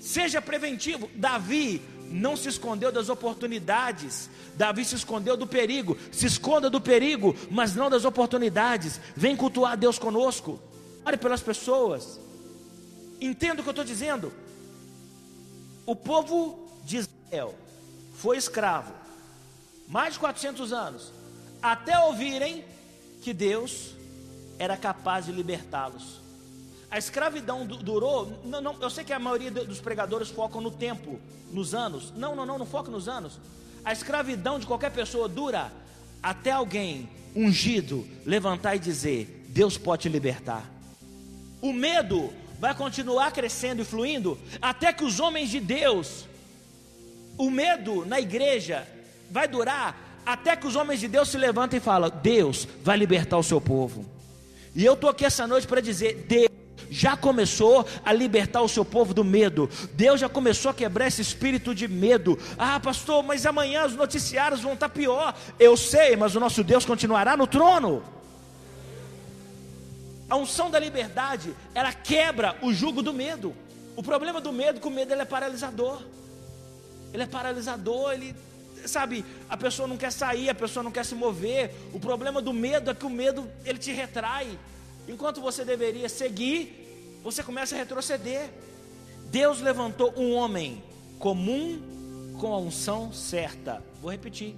Seja 0.00 0.40
preventivo. 0.40 1.10
Davi 1.14 1.82
não 2.08 2.34
se 2.34 2.48
escondeu 2.48 2.90
das 2.90 3.10
oportunidades, 3.10 4.30
Davi 4.54 4.86
se 4.86 4.94
escondeu 4.94 5.36
do 5.36 5.46
perigo. 5.46 5.98
Se 6.10 6.24
esconda 6.24 6.70
do 6.70 6.80
perigo, 6.80 7.36
mas 7.50 7.74
não 7.74 7.90
das 7.90 8.06
oportunidades. 8.06 8.98
Vem 9.14 9.36
cultuar 9.36 9.76
Deus 9.76 9.98
conosco. 9.98 10.58
Ore 11.04 11.18
pelas 11.18 11.42
pessoas. 11.42 12.18
Entenda 13.20 13.60
o 13.60 13.62
que 13.62 13.68
eu 13.68 13.72
estou 13.72 13.84
dizendo. 13.84 14.32
O 15.84 15.94
povo 15.94 16.80
de 16.86 16.96
Israel 16.96 17.54
foi 18.22 18.36
escravo 18.36 18.92
mais 19.88 20.14
de 20.14 20.20
400 20.20 20.72
anos, 20.72 21.12
até 21.60 21.98
ouvirem 21.98 22.64
que 23.20 23.34
Deus 23.34 23.96
era 24.60 24.76
capaz 24.76 25.26
de 25.26 25.32
libertá-los. 25.32 26.20
A 26.88 26.98
escravidão 26.98 27.66
durou, 27.66 28.40
não, 28.44 28.60
não, 28.60 28.76
eu 28.80 28.88
sei 28.88 29.02
que 29.02 29.12
a 29.12 29.18
maioria 29.18 29.50
dos 29.50 29.80
pregadores 29.80 30.30
focam 30.30 30.60
no 30.60 30.70
tempo, 30.70 31.20
nos 31.50 31.74
anos. 31.74 32.12
Não, 32.16 32.36
não, 32.36 32.46
não, 32.46 32.58
não 32.58 32.66
foca 32.66 32.90
nos 32.90 33.08
anos. 33.08 33.40
A 33.84 33.92
escravidão 33.92 34.58
de 34.58 34.66
qualquer 34.66 34.92
pessoa 34.92 35.28
dura 35.28 35.72
até 36.22 36.52
alguém 36.52 37.08
ungido 37.34 38.06
levantar 38.24 38.76
e 38.76 38.78
dizer: 38.78 39.46
Deus 39.48 39.76
pode 39.76 40.02
te 40.02 40.08
libertar. 40.08 40.70
O 41.60 41.72
medo 41.72 42.32
vai 42.60 42.74
continuar 42.74 43.32
crescendo 43.32 43.82
e 43.82 43.84
fluindo 43.84 44.38
até 44.60 44.92
que 44.92 45.04
os 45.04 45.18
homens 45.18 45.50
de 45.50 45.58
Deus, 45.58 46.26
o 47.36 47.50
medo 47.50 48.04
na 48.04 48.20
igreja 48.20 48.86
vai 49.30 49.48
durar 49.48 50.20
até 50.24 50.54
que 50.54 50.66
os 50.66 50.76
homens 50.76 51.00
de 51.00 51.08
Deus 51.08 51.28
se 51.28 51.36
levantem 51.36 51.78
e 51.78 51.80
falam: 51.80 52.10
Deus 52.22 52.68
vai 52.82 52.96
libertar 52.96 53.38
o 53.38 53.42
seu 53.42 53.60
povo. 53.60 54.04
E 54.74 54.84
eu 54.84 54.94
estou 54.94 55.10
aqui 55.10 55.24
essa 55.24 55.46
noite 55.46 55.66
para 55.66 55.80
dizer: 55.80 56.26
Deus 56.28 56.50
já 56.90 57.16
começou 57.16 57.86
a 58.04 58.12
libertar 58.12 58.60
o 58.60 58.68
seu 58.68 58.84
povo 58.84 59.14
do 59.14 59.24
medo. 59.24 59.68
Deus 59.94 60.20
já 60.20 60.28
começou 60.28 60.70
a 60.70 60.74
quebrar 60.74 61.08
esse 61.08 61.22
espírito 61.22 61.74
de 61.74 61.88
medo. 61.88 62.38
Ah, 62.58 62.78
pastor, 62.78 63.22
mas 63.22 63.46
amanhã 63.46 63.86
os 63.86 63.96
noticiários 63.96 64.60
vão 64.60 64.74
estar 64.74 64.88
pior. 64.90 65.34
Eu 65.58 65.76
sei, 65.76 66.16
mas 66.16 66.36
o 66.36 66.40
nosso 66.40 66.62
Deus 66.62 66.84
continuará 66.84 67.36
no 67.36 67.46
trono. 67.46 68.04
A 70.28 70.36
unção 70.36 70.70
da 70.70 70.78
liberdade, 70.78 71.54
ela 71.74 71.92
quebra 71.92 72.56
o 72.62 72.72
jugo 72.72 73.02
do 73.02 73.12
medo. 73.12 73.54
O 73.96 74.02
problema 74.02 74.40
do 74.40 74.52
medo 74.52 74.80
que 74.80 74.86
o 74.86 74.90
medo 74.90 75.12
ele 75.12 75.22
é 75.22 75.26
paralisador. 75.26 76.02
Ele 77.12 77.22
é 77.22 77.26
paralisador, 77.26 78.12
ele 78.12 78.34
sabe, 78.86 79.24
a 79.48 79.56
pessoa 79.56 79.86
não 79.86 79.96
quer 79.96 80.10
sair, 80.10 80.48
a 80.48 80.54
pessoa 80.54 80.82
não 80.82 80.90
quer 80.90 81.04
se 81.04 81.14
mover. 81.14 81.74
O 81.92 82.00
problema 82.00 82.40
do 82.40 82.52
medo 82.52 82.90
é 82.90 82.94
que 82.94 83.06
o 83.06 83.10
medo 83.10 83.48
ele 83.64 83.78
te 83.78 83.92
retrai. 83.92 84.58
Enquanto 85.08 85.40
você 85.40 85.64
deveria 85.64 86.08
seguir, 86.08 87.20
você 87.22 87.42
começa 87.42 87.74
a 87.74 87.78
retroceder. 87.78 88.50
Deus 89.30 89.60
levantou 89.60 90.12
um 90.16 90.34
homem 90.34 90.82
comum 91.18 91.80
com 92.38 92.52
a 92.52 92.58
unção 92.58 93.12
certa. 93.12 93.82
Vou 94.00 94.10
repetir. 94.10 94.54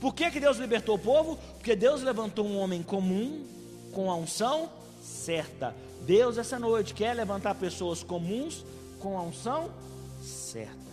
Por 0.00 0.14
que, 0.14 0.30
que 0.30 0.40
Deus 0.40 0.58
libertou 0.58 0.96
o 0.96 0.98
povo? 0.98 1.38
Porque 1.54 1.74
Deus 1.74 2.02
levantou 2.02 2.46
um 2.46 2.58
homem 2.58 2.82
comum 2.82 3.46
com 3.92 4.10
a 4.10 4.16
unção 4.16 4.70
certa. 5.00 5.74
Deus, 6.02 6.36
essa 6.36 6.58
noite, 6.58 6.92
quer 6.92 7.14
levantar 7.14 7.54
pessoas 7.54 8.02
comuns 8.02 8.64
com 8.98 9.16
a 9.16 9.22
unção 9.22 9.70
certa. 10.22 10.83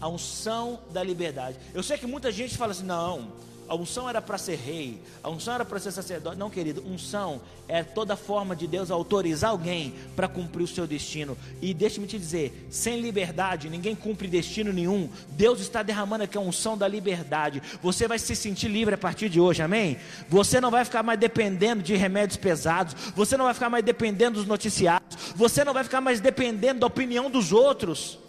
A 0.00 0.08
unção 0.08 0.80
da 0.92 1.02
liberdade. 1.02 1.56
Eu 1.74 1.82
sei 1.82 1.96
que 1.98 2.06
muita 2.06 2.30
gente 2.30 2.56
fala 2.56 2.72
assim: 2.72 2.84
não, 2.84 3.32
a 3.68 3.74
unção 3.74 4.08
era 4.08 4.22
para 4.22 4.38
ser 4.38 4.56
rei, 4.56 5.00
a 5.22 5.28
unção 5.28 5.54
era 5.54 5.64
para 5.64 5.80
ser 5.80 5.90
sacerdote. 5.90 6.38
Não, 6.38 6.48
querido, 6.48 6.84
unção 6.86 7.40
é 7.66 7.82
toda 7.82 8.16
forma 8.16 8.54
de 8.54 8.66
Deus 8.66 8.92
autorizar 8.92 9.50
alguém 9.50 9.92
para 10.14 10.28
cumprir 10.28 10.62
o 10.62 10.68
seu 10.68 10.86
destino. 10.86 11.36
E 11.60 11.74
deixe-me 11.74 12.06
te 12.06 12.18
dizer: 12.18 12.68
sem 12.70 13.00
liberdade, 13.00 13.68
ninguém 13.68 13.96
cumpre 13.96 14.28
destino 14.28 14.72
nenhum. 14.72 15.08
Deus 15.30 15.60
está 15.60 15.82
derramando 15.82 16.24
aqui 16.24 16.38
a 16.38 16.40
unção 16.40 16.78
da 16.78 16.86
liberdade. 16.86 17.60
Você 17.82 18.06
vai 18.06 18.18
se 18.18 18.36
sentir 18.36 18.68
livre 18.68 18.94
a 18.94 18.98
partir 18.98 19.28
de 19.28 19.40
hoje, 19.40 19.62
amém? 19.62 19.96
Você 20.28 20.60
não 20.60 20.70
vai 20.70 20.84
ficar 20.84 21.02
mais 21.02 21.18
dependendo 21.18 21.82
de 21.82 21.96
remédios 21.96 22.36
pesados, 22.36 22.94
você 23.16 23.36
não 23.36 23.46
vai 23.46 23.54
ficar 23.54 23.68
mais 23.68 23.84
dependendo 23.84 24.38
dos 24.38 24.46
noticiários, 24.46 25.16
você 25.34 25.64
não 25.64 25.74
vai 25.74 25.82
ficar 25.82 26.00
mais 26.00 26.20
dependendo 26.20 26.80
da 26.80 26.86
opinião 26.86 27.28
dos 27.28 27.52
outros. 27.52 28.25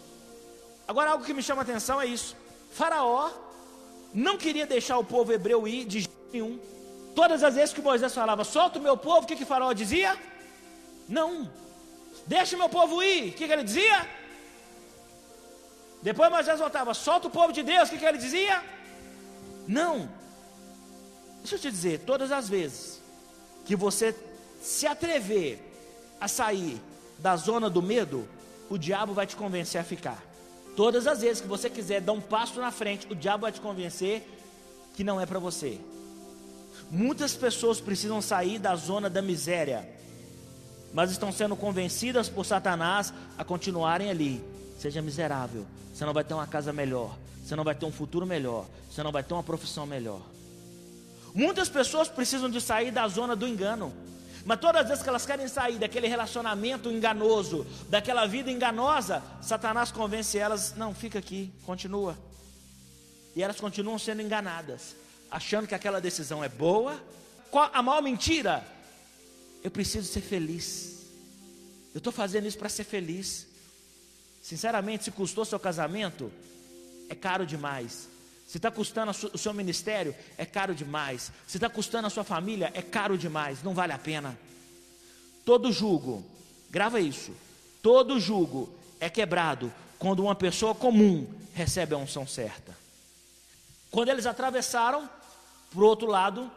Agora, 0.88 1.10
algo 1.10 1.24
que 1.24 1.34
me 1.34 1.42
chama 1.42 1.60
a 1.60 1.66
atenção 1.68 2.00
é 2.00 2.06
isso: 2.06 2.34
Faraó 2.72 3.30
não 4.14 4.38
queria 4.38 4.66
deixar 4.66 4.96
o 4.98 5.04
povo 5.04 5.32
hebreu 5.32 5.68
ir 5.68 5.84
de 5.84 6.00
jeito 6.00 6.32
nenhum. 6.32 6.58
Todas 7.14 7.42
as 7.42 7.54
vezes 7.54 7.74
que 7.74 7.82
Moisés 7.82 8.14
falava, 8.14 8.42
solta 8.42 8.78
o 8.78 8.82
meu 8.82 8.96
povo, 8.96 9.22
o 9.24 9.26
que, 9.26 9.36
que 9.36 9.44
Faraó 9.44 9.72
dizia? 9.74 10.16
Não, 11.08 11.50
deixa 12.26 12.56
o 12.56 12.58
meu 12.58 12.68
povo 12.68 13.02
ir. 13.02 13.30
O 13.30 13.32
que, 13.32 13.46
que 13.46 13.52
ele 13.52 13.64
dizia? 13.64 14.08
Depois 16.02 16.30
Moisés 16.30 16.58
voltava, 16.58 16.94
solta 16.94 17.28
o 17.28 17.30
povo 17.30 17.52
de 17.52 17.62
Deus, 17.62 17.88
o 17.88 17.92
que, 17.92 17.98
que 17.98 18.06
ele 18.06 18.18
dizia? 18.18 18.62
Não. 19.66 20.08
Deixa 21.40 21.56
eu 21.56 21.58
te 21.58 21.70
dizer, 21.70 22.00
todas 22.00 22.32
as 22.32 22.48
vezes 22.48 23.02
que 23.66 23.76
você 23.76 24.14
se 24.62 24.86
atrever 24.86 25.60
a 26.20 26.28
sair 26.28 26.80
da 27.18 27.36
zona 27.36 27.68
do 27.68 27.82
medo, 27.82 28.28
o 28.70 28.78
diabo 28.78 29.12
vai 29.12 29.26
te 29.26 29.36
convencer 29.36 29.80
a 29.80 29.84
ficar. 29.84 30.27
Todas 30.78 31.08
as 31.08 31.22
vezes 31.22 31.40
que 31.40 31.48
você 31.48 31.68
quiser 31.68 32.00
dar 32.00 32.12
um 32.12 32.20
passo 32.20 32.60
na 32.60 32.70
frente, 32.70 33.08
o 33.10 33.14
diabo 33.16 33.42
vai 33.42 33.50
te 33.50 33.60
convencer 33.60 34.22
que 34.94 35.02
não 35.02 35.20
é 35.20 35.26
para 35.26 35.40
você. 35.40 35.80
Muitas 36.88 37.34
pessoas 37.34 37.80
precisam 37.80 38.22
sair 38.22 38.60
da 38.60 38.76
zona 38.76 39.10
da 39.10 39.20
miséria, 39.20 39.84
mas 40.94 41.10
estão 41.10 41.32
sendo 41.32 41.56
convencidas 41.56 42.28
por 42.28 42.46
Satanás 42.46 43.12
a 43.36 43.42
continuarem 43.42 44.08
ali. 44.08 44.40
Seja 44.78 45.02
miserável, 45.02 45.66
você 45.92 46.04
não 46.04 46.12
vai 46.12 46.22
ter 46.22 46.34
uma 46.34 46.46
casa 46.46 46.72
melhor, 46.72 47.18
você 47.42 47.56
não 47.56 47.64
vai 47.64 47.74
ter 47.74 47.84
um 47.84 47.90
futuro 47.90 48.24
melhor, 48.24 48.64
você 48.88 49.02
não 49.02 49.10
vai 49.10 49.24
ter 49.24 49.34
uma 49.34 49.42
profissão 49.42 49.84
melhor. 49.84 50.22
Muitas 51.34 51.68
pessoas 51.68 52.06
precisam 52.06 52.48
de 52.48 52.60
sair 52.60 52.92
da 52.92 53.08
zona 53.08 53.34
do 53.34 53.48
engano. 53.48 53.92
Mas 54.48 54.60
todas 54.60 54.80
as 54.80 54.88
vezes 54.88 55.02
que 55.02 55.10
elas 55.10 55.26
querem 55.26 55.46
sair 55.46 55.78
daquele 55.78 56.08
relacionamento 56.08 56.90
enganoso, 56.90 57.66
daquela 57.90 58.24
vida 58.24 58.50
enganosa, 58.50 59.22
Satanás 59.42 59.92
convence 59.92 60.38
elas: 60.38 60.74
não, 60.74 60.94
fica 60.94 61.18
aqui, 61.18 61.52
continua. 61.66 62.16
E 63.36 63.42
elas 63.42 63.60
continuam 63.60 63.98
sendo 63.98 64.22
enganadas, 64.22 64.96
achando 65.30 65.68
que 65.68 65.74
aquela 65.74 66.00
decisão 66.00 66.42
é 66.42 66.48
boa. 66.48 66.98
Qual 67.50 67.70
a 67.74 67.82
maior 67.82 68.00
mentira? 68.00 68.66
Eu 69.62 69.70
preciso 69.70 70.10
ser 70.10 70.22
feliz. 70.22 71.04
Eu 71.92 71.98
estou 71.98 72.10
fazendo 72.10 72.46
isso 72.46 72.56
para 72.56 72.70
ser 72.70 72.84
feliz. 72.84 73.46
Sinceramente, 74.40 75.04
se 75.04 75.10
custou 75.10 75.44
seu 75.44 75.60
casamento, 75.60 76.32
é 77.10 77.14
caro 77.14 77.44
demais. 77.44 78.08
Se 78.48 78.56
está 78.56 78.70
custando 78.70 79.12
o 79.34 79.36
seu 79.36 79.52
ministério, 79.52 80.16
é 80.38 80.46
caro 80.46 80.74
demais. 80.74 81.30
Se 81.46 81.58
está 81.58 81.68
custando 81.68 82.06
a 82.06 82.10
sua 82.10 82.24
família, 82.24 82.70
é 82.72 82.80
caro 82.80 83.18
demais. 83.18 83.62
Não 83.62 83.74
vale 83.74 83.92
a 83.92 83.98
pena. 83.98 84.38
Todo 85.44 85.70
jugo, 85.70 86.24
grava 86.70 86.98
isso. 86.98 87.32
Todo 87.82 88.18
jugo 88.18 88.72
é 88.98 89.10
quebrado 89.10 89.70
quando 89.98 90.20
uma 90.20 90.34
pessoa 90.34 90.74
comum 90.74 91.26
recebe 91.52 91.94
a 91.94 91.98
unção 91.98 92.26
certa. 92.26 92.74
Quando 93.90 94.08
eles 94.08 94.24
atravessaram 94.24 95.06
para 95.70 95.80
o 95.80 95.86
outro 95.86 96.06
lado, 96.06 96.50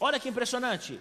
olha 0.00 0.18
que 0.18 0.28
impressionante. 0.28 0.98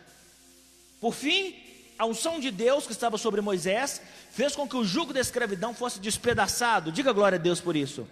Por 1.01 1.15
fim, 1.15 1.55
a 1.97 2.05
unção 2.05 2.39
de 2.39 2.51
Deus 2.51 2.85
que 2.85 2.91
estava 2.91 3.17
sobre 3.17 3.41
Moisés 3.41 3.99
fez 4.29 4.55
com 4.55 4.69
que 4.69 4.77
o 4.77 4.85
jugo 4.85 5.11
da 5.11 5.19
escravidão 5.19 5.73
fosse 5.73 5.99
despedaçado. 5.99 6.91
Diga 6.91 7.11
glória 7.11 7.39
a 7.39 7.41
Deus 7.41 7.59
por 7.59 7.75
isso. 7.75 8.07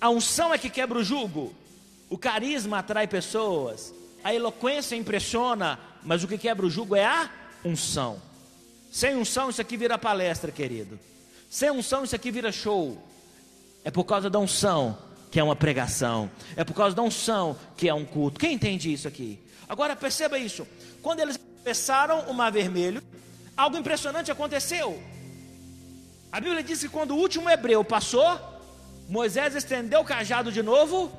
A 0.00 0.08
unção 0.10 0.54
é 0.54 0.58
que 0.58 0.70
quebra 0.70 0.98
o 0.98 1.04
jugo. 1.04 1.52
O 2.08 2.16
carisma 2.16 2.78
atrai 2.78 3.06
pessoas. 3.06 3.92
A 4.22 4.34
eloquência 4.34 4.96
impressiona. 4.96 5.78
Mas 6.02 6.22
o 6.22 6.28
que 6.28 6.38
quebra 6.38 6.64
o 6.64 6.70
jugo 6.70 6.94
é 6.94 7.04
a 7.04 7.30
unção. 7.64 8.22
Sem 8.90 9.16
unção, 9.16 9.50
isso 9.50 9.60
aqui 9.60 9.76
vira 9.76 9.98
palestra, 9.98 10.50
querido. 10.50 10.98
Sem 11.50 11.70
unção, 11.70 12.04
isso 12.04 12.14
aqui 12.14 12.30
vira 12.30 12.52
show. 12.52 12.96
É 13.84 13.90
por 13.90 14.04
causa 14.04 14.30
da 14.30 14.38
unção 14.38 14.96
que 15.30 15.38
é 15.38 15.44
uma 15.44 15.56
pregação. 15.56 16.30
É 16.56 16.64
por 16.64 16.74
causa 16.74 16.96
da 16.96 17.02
unção 17.02 17.56
que 17.76 17.88
é 17.88 17.94
um 17.94 18.04
culto. 18.04 18.40
Quem 18.40 18.54
entende 18.54 18.92
isso 18.92 19.06
aqui? 19.06 19.38
Agora 19.68 19.94
perceba 19.94 20.38
isso. 20.38 20.66
Quando 21.02 21.20
eles 21.20 21.36
atravessaram 21.36 22.20
o 22.22 22.34
mar 22.34 22.50
vermelho, 22.50 23.02
algo 23.56 23.76
impressionante 23.76 24.30
aconteceu. 24.30 25.02
A 26.32 26.40
Bíblia 26.40 26.62
diz 26.62 26.80
que 26.80 26.88
quando 26.88 27.12
o 27.12 27.16
último 27.16 27.48
hebreu 27.50 27.84
passou, 27.84 28.57
Moisés 29.08 29.54
estendeu 29.54 30.00
o 30.00 30.04
cajado 30.04 30.52
de 30.52 30.62
novo 30.62 31.10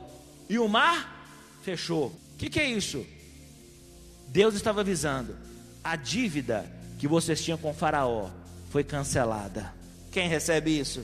e 0.47 0.59
o 0.59 0.67
mar 0.67 1.25
fechou. 1.63 2.07
O 2.07 2.37
que, 2.37 2.49
que 2.49 2.59
é 2.59 2.65
isso? 2.65 3.05
Deus 4.27 4.53
estava 4.53 4.81
avisando: 4.81 5.35
a 5.83 5.95
dívida 5.95 6.69
que 6.99 7.07
vocês 7.07 7.43
tinham 7.43 7.57
com 7.57 7.73
Faraó 7.73 8.29
foi 8.69 8.83
cancelada. 8.83 9.73
Quem 10.11 10.27
recebe 10.27 10.77
isso? 10.77 11.03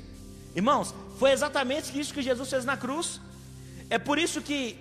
Irmãos, 0.55 0.93
foi 1.17 1.31
exatamente 1.31 1.97
isso 1.99 2.13
que 2.13 2.21
Jesus 2.21 2.49
fez 2.49 2.63
na 2.65 2.77
cruz. 2.77 3.19
É 3.89 3.97
por 3.97 4.19
isso 4.19 4.41
que 4.41 4.77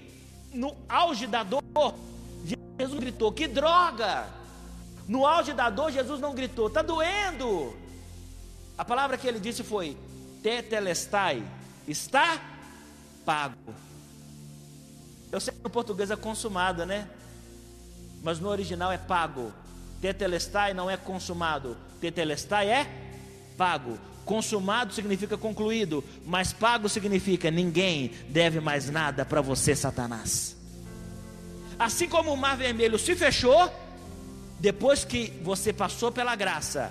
no 0.52 0.76
auge 0.88 1.26
da 1.26 1.42
dor, 1.42 1.62
Jesus 2.78 3.00
gritou: 3.00 3.32
Que 3.32 3.48
droga! 3.48 4.26
No 5.06 5.26
auge 5.26 5.52
da 5.52 5.70
dor, 5.70 5.90
Jesus 5.90 6.20
não 6.20 6.34
gritou: 6.34 6.68
Está 6.68 6.82
doendo. 6.82 7.74
A 8.76 8.84
palavra 8.84 9.16
que 9.16 9.26
ele 9.26 9.40
disse 9.40 9.62
foi: 9.62 9.96
Tetelestai, 10.42 11.42
está 11.86 12.40
pago. 13.24 13.74
Eu 15.30 15.40
sei 15.40 15.52
que 15.52 15.62
no 15.62 15.70
português 15.70 16.10
é 16.10 16.16
consumado, 16.16 16.86
né? 16.86 17.08
Mas 18.22 18.38
no 18.38 18.48
original 18.48 18.92
é 18.92 18.98
pago. 18.98 19.52
Tetelestai 20.00 20.74
não 20.74 20.90
é 20.90 20.96
consumado. 20.96 21.76
Tetelestai 22.00 22.70
é 22.70 22.86
pago. 23.56 23.98
Consumado 24.24 24.94
significa 24.94 25.36
concluído, 25.36 26.02
mas 26.24 26.52
pago 26.52 26.88
significa 26.88 27.50
ninguém 27.50 28.10
deve 28.28 28.58
mais 28.58 28.88
nada 28.88 29.24
para 29.24 29.42
você, 29.42 29.76
Satanás. 29.76 30.56
Assim 31.78 32.08
como 32.08 32.32
o 32.32 32.36
mar 32.36 32.56
vermelho 32.56 32.98
se 32.98 33.14
fechou, 33.14 33.70
depois 34.58 35.04
que 35.04 35.28
você 35.42 35.72
passou 35.72 36.10
pela 36.10 36.34
graça, 36.34 36.90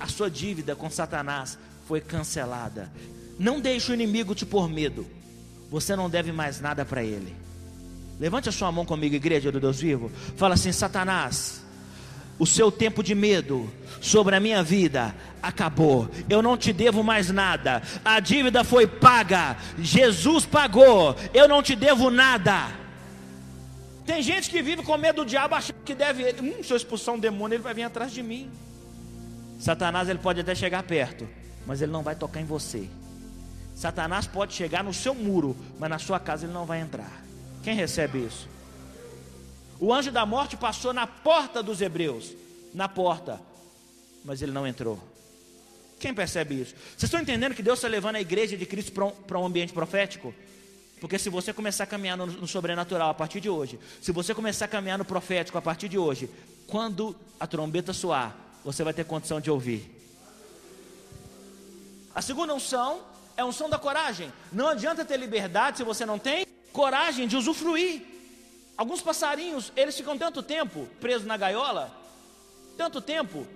a 0.00 0.08
sua 0.08 0.30
dívida 0.30 0.74
com 0.74 0.90
Satanás 0.90 1.58
foi 1.86 2.00
cancelada. 2.00 2.90
Não 3.38 3.60
deixe 3.60 3.90
o 3.90 3.94
inimigo 3.94 4.34
te 4.34 4.44
pôr 4.44 4.68
medo. 4.68 5.06
Você 5.70 5.94
não 5.94 6.10
deve 6.10 6.32
mais 6.32 6.60
nada 6.60 6.84
para 6.84 7.04
ele. 7.04 7.34
Levante 8.18 8.48
a 8.48 8.52
sua 8.52 8.72
mão 8.72 8.84
comigo, 8.84 9.14
igreja 9.14 9.52
do 9.52 9.60
Deus 9.60 9.80
vivo. 9.80 10.10
Fala 10.36 10.54
assim: 10.54 10.72
Satanás, 10.72 11.62
o 12.38 12.46
seu 12.46 12.72
tempo 12.72 13.02
de 13.02 13.14
medo 13.14 13.70
sobre 14.00 14.34
a 14.34 14.40
minha 14.40 14.62
vida 14.62 15.14
acabou. 15.42 16.08
Eu 16.28 16.42
não 16.42 16.56
te 16.56 16.72
devo 16.72 17.04
mais 17.04 17.30
nada. 17.30 17.82
A 18.04 18.18
dívida 18.18 18.64
foi 18.64 18.86
paga. 18.86 19.56
Jesus 19.78 20.44
pagou. 20.44 21.14
Eu 21.32 21.46
não 21.46 21.62
te 21.62 21.76
devo 21.76 22.10
nada. 22.10 22.68
Tem 24.04 24.22
gente 24.22 24.48
que 24.48 24.62
vive 24.62 24.82
com 24.82 24.96
medo 24.96 25.22
do 25.22 25.28
diabo, 25.28 25.54
achando 25.54 25.82
que 25.84 25.94
deve 25.94 26.22
ele. 26.22 26.40
Hum, 26.40 26.62
se 26.62 26.72
eu 26.72 26.76
expulsar 26.76 27.14
um 27.14 27.18
demônio, 27.18 27.56
ele 27.56 27.62
vai 27.62 27.74
vir 27.74 27.82
atrás 27.82 28.10
de 28.10 28.22
mim. 28.22 28.50
Satanás 29.60 30.08
ele 30.08 30.18
pode 30.18 30.40
até 30.40 30.54
chegar 30.54 30.82
perto, 30.82 31.28
mas 31.66 31.82
ele 31.82 31.92
não 31.92 32.02
vai 32.02 32.14
tocar 32.14 32.40
em 32.40 32.44
você. 32.44 32.88
Satanás 33.78 34.26
pode 34.26 34.54
chegar 34.54 34.82
no 34.82 34.92
seu 34.92 35.14
muro, 35.14 35.56
mas 35.78 35.88
na 35.88 36.00
sua 36.00 36.18
casa 36.18 36.44
ele 36.44 36.52
não 36.52 36.66
vai 36.66 36.80
entrar. 36.80 37.22
Quem 37.62 37.76
recebe 37.76 38.18
isso? 38.26 38.48
O 39.78 39.94
anjo 39.94 40.10
da 40.10 40.26
morte 40.26 40.56
passou 40.56 40.92
na 40.92 41.06
porta 41.06 41.62
dos 41.62 41.80
hebreus, 41.80 42.34
na 42.74 42.88
porta, 42.88 43.40
mas 44.24 44.42
ele 44.42 44.50
não 44.50 44.66
entrou. 44.66 44.98
Quem 46.00 46.12
percebe 46.12 46.60
isso? 46.60 46.74
Vocês 46.74 47.04
estão 47.04 47.20
entendendo 47.20 47.54
que 47.54 47.62
Deus 47.62 47.78
está 47.78 47.86
levando 47.86 48.16
a 48.16 48.20
igreja 48.20 48.56
de 48.56 48.66
Cristo 48.66 48.90
para 48.90 49.04
um, 49.04 49.10
para 49.12 49.38
um 49.38 49.46
ambiente 49.46 49.72
profético? 49.72 50.34
Porque 51.00 51.16
se 51.16 51.30
você 51.30 51.52
começar 51.52 51.84
a 51.84 51.86
caminhar 51.86 52.16
no, 52.16 52.26
no, 52.26 52.48
sobrenatural 52.48 53.10
a 53.10 53.14
partir 53.14 53.40
de 53.40 53.48
hoje, 53.48 53.78
se 54.02 54.10
você 54.10 54.34
começar 54.34 54.64
a 54.64 54.68
caminhar 54.68 54.98
no 54.98 55.04
profético 55.04 55.56
a 55.56 55.62
partir 55.62 55.88
de 55.88 55.96
hoje, 55.96 56.28
quando 56.66 57.14
a 57.38 57.46
trombeta 57.46 57.92
soar, 57.92 58.36
você 58.64 58.82
vai 58.82 58.92
ter 58.92 59.04
condição 59.04 59.40
de 59.40 59.52
ouvir. 59.52 59.88
A 62.12 62.20
segunda 62.20 62.52
unção 62.52 63.16
é 63.38 63.42
a 63.42 63.46
unção 63.46 63.70
da 63.70 63.78
coragem. 63.78 64.32
Não 64.52 64.68
adianta 64.68 65.04
ter 65.04 65.16
liberdade 65.16 65.78
se 65.78 65.84
você 65.84 66.04
não 66.04 66.18
tem 66.18 66.44
coragem 66.72 67.28
de 67.28 67.36
usufruir. 67.36 68.02
Alguns 68.76 69.00
passarinhos, 69.00 69.72
eles 69.76 69.96
ficam 69.96 70.18
tanto 70.18 70.42
tempo 70.42 70.88
presos 71.00 71.26
na 71.26 71.36
gaiola, 71.36 71.90
tanto 72.76 73.00
tempo. 73.00 73.46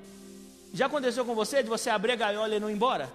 Já 0.72 0.86
aconteceu 0.86 1.24
com 1.24 1.34
você 1.34 1.62
de 1.62 1.68
você 1.68 1.90
abrir 1.90 2.12
a 2.12 2.16
gaiola 2.16 2.54
e 2.54 2.60
não 2.60 2.70
ir 2.70 2.74
embora? 2.74 3.12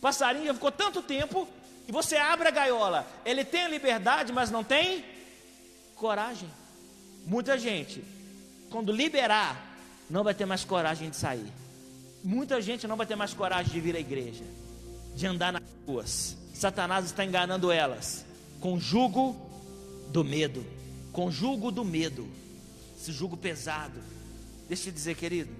Passarinho 0.00 0.54
ficou 0.54 0.70
tanto 0.70 1.02
tempo 1.02 1.48
e 1.88 1.90
você 1.90 2.16
abre 2.16 2.48
a 2.48 2.52
gaiola. 2.52 3.06
Ele 3.24 3.44
tem 3.44 3.68
liberdade, 3.68 4.32
mas 4.32 4.50
não 4.50 4.62
tem 4.62 5.04
Coragem. 5.98 6.48
Muita 7.26 7.58
gente, 7.58 8.04
quando 8.70 8.92
liberar, 8.92 9.60
não 10.08 10.22
vai 10.22 10.32
ter 10.32 10.46
mais 10.46 10.64
coragem 10.64 11.10
de 11.10 11.16
sair. 11.16 11.52
Muita 12.22 12.62
gente 12.62 12.86
não 12.86 12.96
vai 12.96 13.04
ter 13.04 13.16
mais 13.16 13.34
coragem 13.34 13.72
de 13.72 13.80
vir 13.80 13.96
à 13.96 13.98
igreja, 13.98 14.44
de 15.18 15.26
andar 15.26 15.52
nas 15.52 15.62
ruas. 15.84 16.36
Satanás 16.54 17.06
está 17.06 17.24
enganando 17.24 17.72
elas 17.72 18.24
com 18.60 18.78
jugo 18.78 19.36
do 20.12 20.22
medo, 20.22 20.64
com 21.12 21.28
jugo 21.28 21.72
do 21.72 21.84
medo, 21.84 22.28
esse 22.96 23.10
jugo 23.10 23.36
pesado. 23.36 23.98
Deixa 24.68 24.88
eu 24.88 24.92
te 24.92 24.94
dizer, 24.94 25.16
querido, 25.16 25.50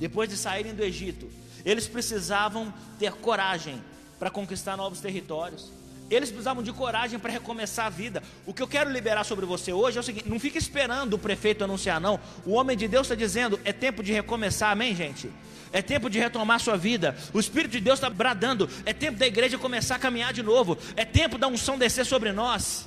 depois 0.00 0.28
de 0.30 0.38
saírem 0.38 0.74
do 0.74 0.82
Egito, 0.82 1.28
eles 1.66 1.86
precisavam 1.86 2.72
ter 2.98 3.12
coragem 3.12 3.78
para 4.18 4.30
conquistar 4.30 4.74
novos 4.74 5.00
territórios. 5.00 5.70
Eles 6.10 6.30
precisavam 6.30 6.62
de 6.62 6.72
coragem 6.72 7.18
para 7.18 7.30
recomeçar 7.30 7.86
a 7.86 7.90
vida. 7.90 8.22
O 8.46 8.54
que 8.54 8.62
eu 8.62 8.68
quero 8.68 8.90
liberar 8.90 9.24
sobre 9.24 9.44
você 9.44 9.72
hoje 9.72 9.98
é 9.98 10.00
o 10.00 10.02
seguinte: 10.02 10.28
não 10.28 10.40
fique 10.40 10.56
esperando 10.56 11.14
o 11.14 11.18
prefeito 11.18 11.64
anunciar, 11.64 12.00
não. 12.00 12.18
O 12.46 12.52
homem 12.52 12.76
de 12.76 12.88
Deus 12.88 13.06
está 13.06 13.14
dizendo: 13.14 13.60
é 13.64 13.72
tempo 13.72 14.02
de 14.02 14.12
recomeçar, 14.12 14.70
amém, 14.70 14.94
gente? 14.94 15.30
É 15.70 15.82
tempo 15.82 16.08
de 16.08 16.18
retomar 16.18 16.60
sua 16.60 16.76
vida. 16.76 17.16
O 17.32 17.38
Espírito 17.38 17.72
de 17.72 17.80
Deus 17.80 17.98
está 17.98 18.08
bradando. 18.08 18.70
É 18.86 18.92
tempo 18.92 19.18
da 19.18 19.26
igreja 19.26 19.58
começar 19.58 19.96
a 19.96 19.98
caminhar 19.98 20.32
de 20.32 20.42
novo. 20.42 20.78
É 20.96 21.04
tempo 21.04 21.36
da 21.36 21.46
unção 21.46 21.76
descer 21.76 22.06
sobre 22.06 22.32
nós. 22.32 22.86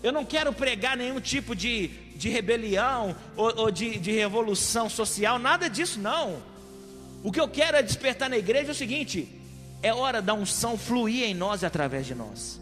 Eu 0.00 0.12
não 0.12 0.24
quero 0.24 0.52
pregar 0.52 0.96
nenhum 0.96 1.20
tipo 1.20 1.56
de, 1.56 1.88
de 2.14 2.28
rebelião 2.28 3.16
ou, 3.36 3.62
ou 3.62 3.70
de, 3.70 3.98
de 3.98 4.12
revolução 4.12 4.88
social, 4.88 5.40
nada 5.40 5.68
disso, 5.68 5.98
não. 5.98 6.40
O 7.24 7.32
que 7.32 7.40
eu 7.40 7.48
quero 7.48 7.76
é 7.76 7.82
despertar 7.82 8.30
na 8.30 8.38
igreja 8.38 8.68
é 8.68 8.70
o 8.70 8.76
seguinte: 8.76 9.28
é 9.82 9.92
hora 9.92 10.20
da 10.20 10.34
unção 10.34 10.76
fluir 10.76 11.24
em 11.24 11.34
nós 11.34 11.62
e 11.62 11.66
através 11.66 12.06
de 12.06 12.14
nós. 12.14 12.60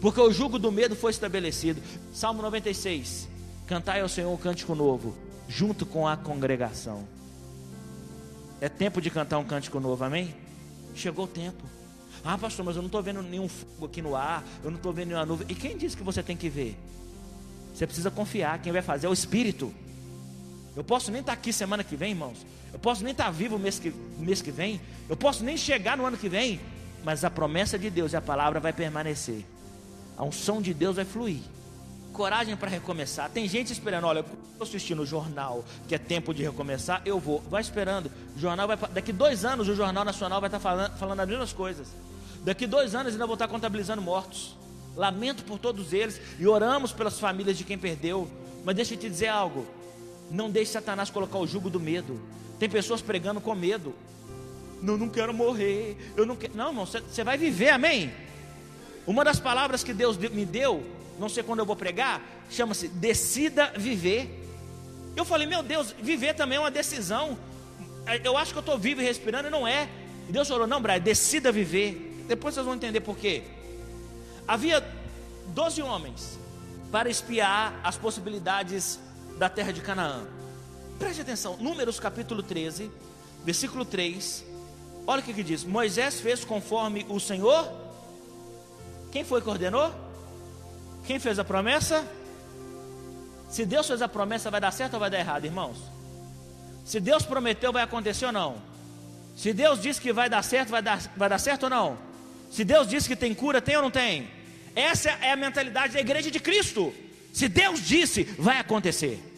Porque 0.00 0.20
o 0.20 0.32
jugo 0.32 0.58
do 0.58 0.70
medo 0.70 0.94
foi 0.94 1.10
estabelecido. 1.10 1.80
Salmo 2.12 2.42
96. 2.42 3.28
Cantai 3.66 4.00
ao 4.00 4.08
Senhor 4.08 4.30
um 4.30 4.36
cântico 4.36 4.74
novo, 4.74 5.16
junto 5.48 5.86
com 5.86 6.06
a 6.06 6.16
congregação. 6.16 7.06
É 8.60 8.68
tempo 8.68 9.00
de 9.00 9.10
cantar 9.10 9.38
um 9.38 9.44
cântico 9.44 9.80
novo, 9.80 10.04
amém? 10.04 10.34
Chegou 10.94 11.24
o 11.24 11.28
tempo. 11.28 11.64
Ah, 12.24 12.38
pastor, 12.38 12.64
mas 12.64 12.76
eu 12.76 12.82
não 12.82 12.86
estou 12.86 13.02
vendo 13.02 13.22
nenhum 13.22 13.48
fogo 13.48 13.86
aqui 13.86 14.00
no 14.00 14.16
ar, 14.16 14.44
eu 14.62 14.70
não 14.70 14.78
estou 14.78 14.92
vendo 14.92 15.08
nenhuma 15.08 15.26
nuvem. 15.26 15.46
E 15.50 15.54
quem 15.54 15.76
disse 15.76 15.96
que 15.96 16.02
você 16.02 16.22
tem 16.22 16.36
que 16.36 16.48
ver? 16.48 16.78
Você 17.74 17.86
precisa 17.86 18.10
confiar, 18.10 18.60
quem 18.60 18.72
vai 18.72 18.82
fazer 18.82 19.06
é 19.06 19.10
o 19.10 19.12
Espírito. 19.12 19.74
Eu 20.76 20.82
posso 20.84 21.10
nem 21.10 21.20
estar 21.20 21.32
aqui 21.32 21.52
semana 21.52 21.84
que 21.84 21.96
vem, 21.96 22.10
irmãos. 22.10 22.38
Eu 22.74 22.78
posso 22.80 23.04
nem 23.04 23.12
estar 23.12 23.30
vivo 23.30 23.56
mês 23.56 23.78
que, 23.78 23.94
mês 24.18 24.42
que 24.42 24.50
vem. 24.50 24.80
Eu 25.08 25.16
posso 25.16 25.44
nem 25.44 25.56
chegar 25.56 25.96
no 25.96 26.04
ano 26.04 26.16
que 26.16 26.28
vem. 26.28 26.60
Mas 27.04 27.24
a 27.24 27.30
promessa 27.30 27.78
de 27.78 27.88
Deus 27.88 28.12
e 28.12 28.16
a 28.16 28.20
palavra 28.20 28.58
vai 28.58 28.72
permanecer. 28.72 29.44
A 30.16 30.24
unção 30.24 30.60
de 30.60 30.74
Deus 30.74 30.96
vai 30.96 31.04
fluir. 31.04 31.40
Coragem 32.12 32.56
para 32.56 32.68
recomeçar. 32.68 33.30
Tem 33.30 33.46
gente 33.46 33.72
esperando, 33.72 34.08
olha, 34.08 34.18
eu 34.18 34.26
estou 34.50 34.66
assistindo 34.66 35.02
o 35.02 35.06
jornal, 35.06 35.64
que 35.86 35.94
é 35.94 35.98
tempo 35.98 36.34
de 36.34 36.42
recomeçar, 36.42 37.00
eu 37.04 37.20
vou. 37.20 37.40
Vai 37.48 37.60
esperando. 37.60 38.10
O 38.36 38.40
jornal 38.40 38.66
vai. 38.66 38.76
Daqui 38.92 39.12
dois 39.12 39.44
anos 39.44 39.68
o 39.68 39.74
Jornal 39.76 40.04
Nacional 40.04 40.40
vai 40.40 40.48
estar 40.48 40.58
falando, 40.58 40.96
falando 40.98 41.20
as 41.20 41.28
mesmas 41.28 41.52
coisas. 41.52 41.88
Daqui 42.44 42.66
dois 42.66 42.92
anos 42.96 43.12
ainda 43.12 43.26
vou 43.26 43.34
estar 43.34 43.46
contabilizando 43.46 44.02
mortos. 44.02 44.56
Lamento 44.96 45.44
por 45.44 45.60
todos 45.60 45.92
eles 45.92 46.20
e 46.40 46.46
oramos 46.46 46.92
pelas 46.92 47.20
famílias 47.20 47.56
de 47.56 47.62
quem 47.62 47.78
perdeu. 47.78 48.28
Mas 48.64 48.74
deixa 48.74 48.94
eu 48.94 48.98
te 48.98 49.08
dizer 49.08 49.28
algo: 49.28 49.64
não 50.28 50.50
deixe 50.50 50.72
Satanás 50.72 51.08
colocar 51.08 51.38
o 51.38 51.46
jugo 51.46 51.70
do 51.70 51.78
medo. 51.78 52.20
Tem 52.58 52.68
pessoas 52.68 53.00
pregando 53.00 53.40
com 53.40 53.54
medo. 53.54 53.94
Não, 54.80 54.96
não 54.96 55.08
quero 55.08 55.32
morrer. 55.32 55.96
Eu 56.16 56.26
não 56.26 56.36
quero. 56.36 56.54
Não, 56.56 56.68
irmão, 56.68 56.86
você 56.86 57.24
vai 57.24 57.36
viver, 57.36 57.70
amém? 57.70 58.12
Uma 59.06 59.24
das 59.24 59.38
palavras 59.38 59.84
que 59.84 59.92
Deus 59.92 60.16
me 60.16 60.46
deu, 60.46 60.82
não 61.18 61.28
sei 61.28 61.42
quando 61.42 61.58
eu 61.58 61.66
vou 61.66 61.76
pregar, 61.76 62.22
chama-se 62.50 62.88
decida 62.88 63.72
viver. 63.76 64.42
Eu 65.14 65.24
falei, 65.24 65.46
meu 65.46 65.62
Deus, 65.62 65.94
viver 66.00 66.34
também 66.34 66.56
é 66.56 66.60
uma 66.60 66.70
decisão. 66.70 67.38
Eu 68.22 68.36
acho 68.36 68.52
que 68.52 68.58
eu 68.58 68.60
estou 68.60 68.78
vivo 68.78 69.00
e 69.00 69.04
respirando 69.04 69.48
e 69.48 69.50
não 69.50 69.66
é. 69.66 69.88
E 70.28 70.32
Deus 70.32 70.48
falou, 70.48 70.66
não, 70.66 70.80
Brian, 70.80 71.00
decida 71.00 71.52
viver. 71.52 72.24
Depois 72.26 72.54
vocês 72.54 72.64
vão 72.64 72.74
entender 72.74 73.00
por 73.00 73.16
quê. 73.16 73.42
Havia 74.48 74.82
doze 75.48 75.82
homens 75.82 76.38
para 76.90 77.08
espiar 77.08 77.78
as 77.82 77.96
possibilidades 77.96 78.98
da 79.38 79.48
terra 79.48 79.72
de 79.72 79.80
Canaã. 79.80 80.26
Preste 80.98 81.22
atenção, 81.22 81.56
Números 81.56 81.98
capítulo 81.98 82.42
13, 82.42 82.90
versículo 83.44 83.84
3. 83.84 84.44
Olha 85.06 85.20
o 85.20 85.24
que, 85.24 85.34
que 85.34 85.42
diz: 85.42 85.64
Moisés 85.64 86.20
fez 86.20 86.44
conforme 86.44 87.04
o 87.08 87.18
Senhor. 87.18 87.70
Quem 89.10 89.24
foi 89.24 89.42
que 89.42 89.48
ordenou? 89.48 89.92
Quem 91.06 91.18
fez 91.18 91.38
a 91.38 91.44
promessa? 91.44 92.06
Se 93.48 93.64
Deus 93.64 93.86
fez 93.86 94.02
a 94.02 94.08
promessa, 94.08 94.50
vai 94.50 94.60
dar 94.60 94.72
certo 94.72 94.94
ou 94.94 95.00
vai 95.00 95.10
dar 95.10 95.18
errado, 95.18 95.44
irmãos? 95.44 95.76
Se 96.84 97.00
Deus 97.00 97.24
prometeu, 97.24 97.72
vai 97.72 97.82
acontecer 97.82 98.26
ou 98.26 98.32
não? 98.32 98.56
Se 99.36 99.52
Deus 99.52 99.80
disse 99.80 100.00
que 100.00 100.12
vai 100.12 100.28
dar 100.28 100.42
certo, 100.42 100.70
vai 100.70 100.82
dar, 100.82 101.00
vai 101.16 101.28
dar 101.28 101.38
certo 101.38 101.64
ou 101.64 101.70
não? 101.70 101.98
Se 102.50 102.64
Deus 102.64 102.88
disse 102.88 103.08
que 103.08 103.16
tem 103.16 103.34
cura, 103.34 103.60
tem 103.60 103.76
ou 103.76 103.82
não 103.82 103.90
tem? 103.90 104.28
Essa 104.76 105.10
é 105.10 105.32
a 105.32 105.36
mentalidade 105.36 105.94
da 105.94 106.00
igreja 106.00 106.30
de 106.30 106.40
Cristo. 106.40 106.94
Se 107.32 107.48
Deus 107.48 107.80
disse, 107.80 108.24
vai 108.38 108.58
acontecer. 108.58 109.33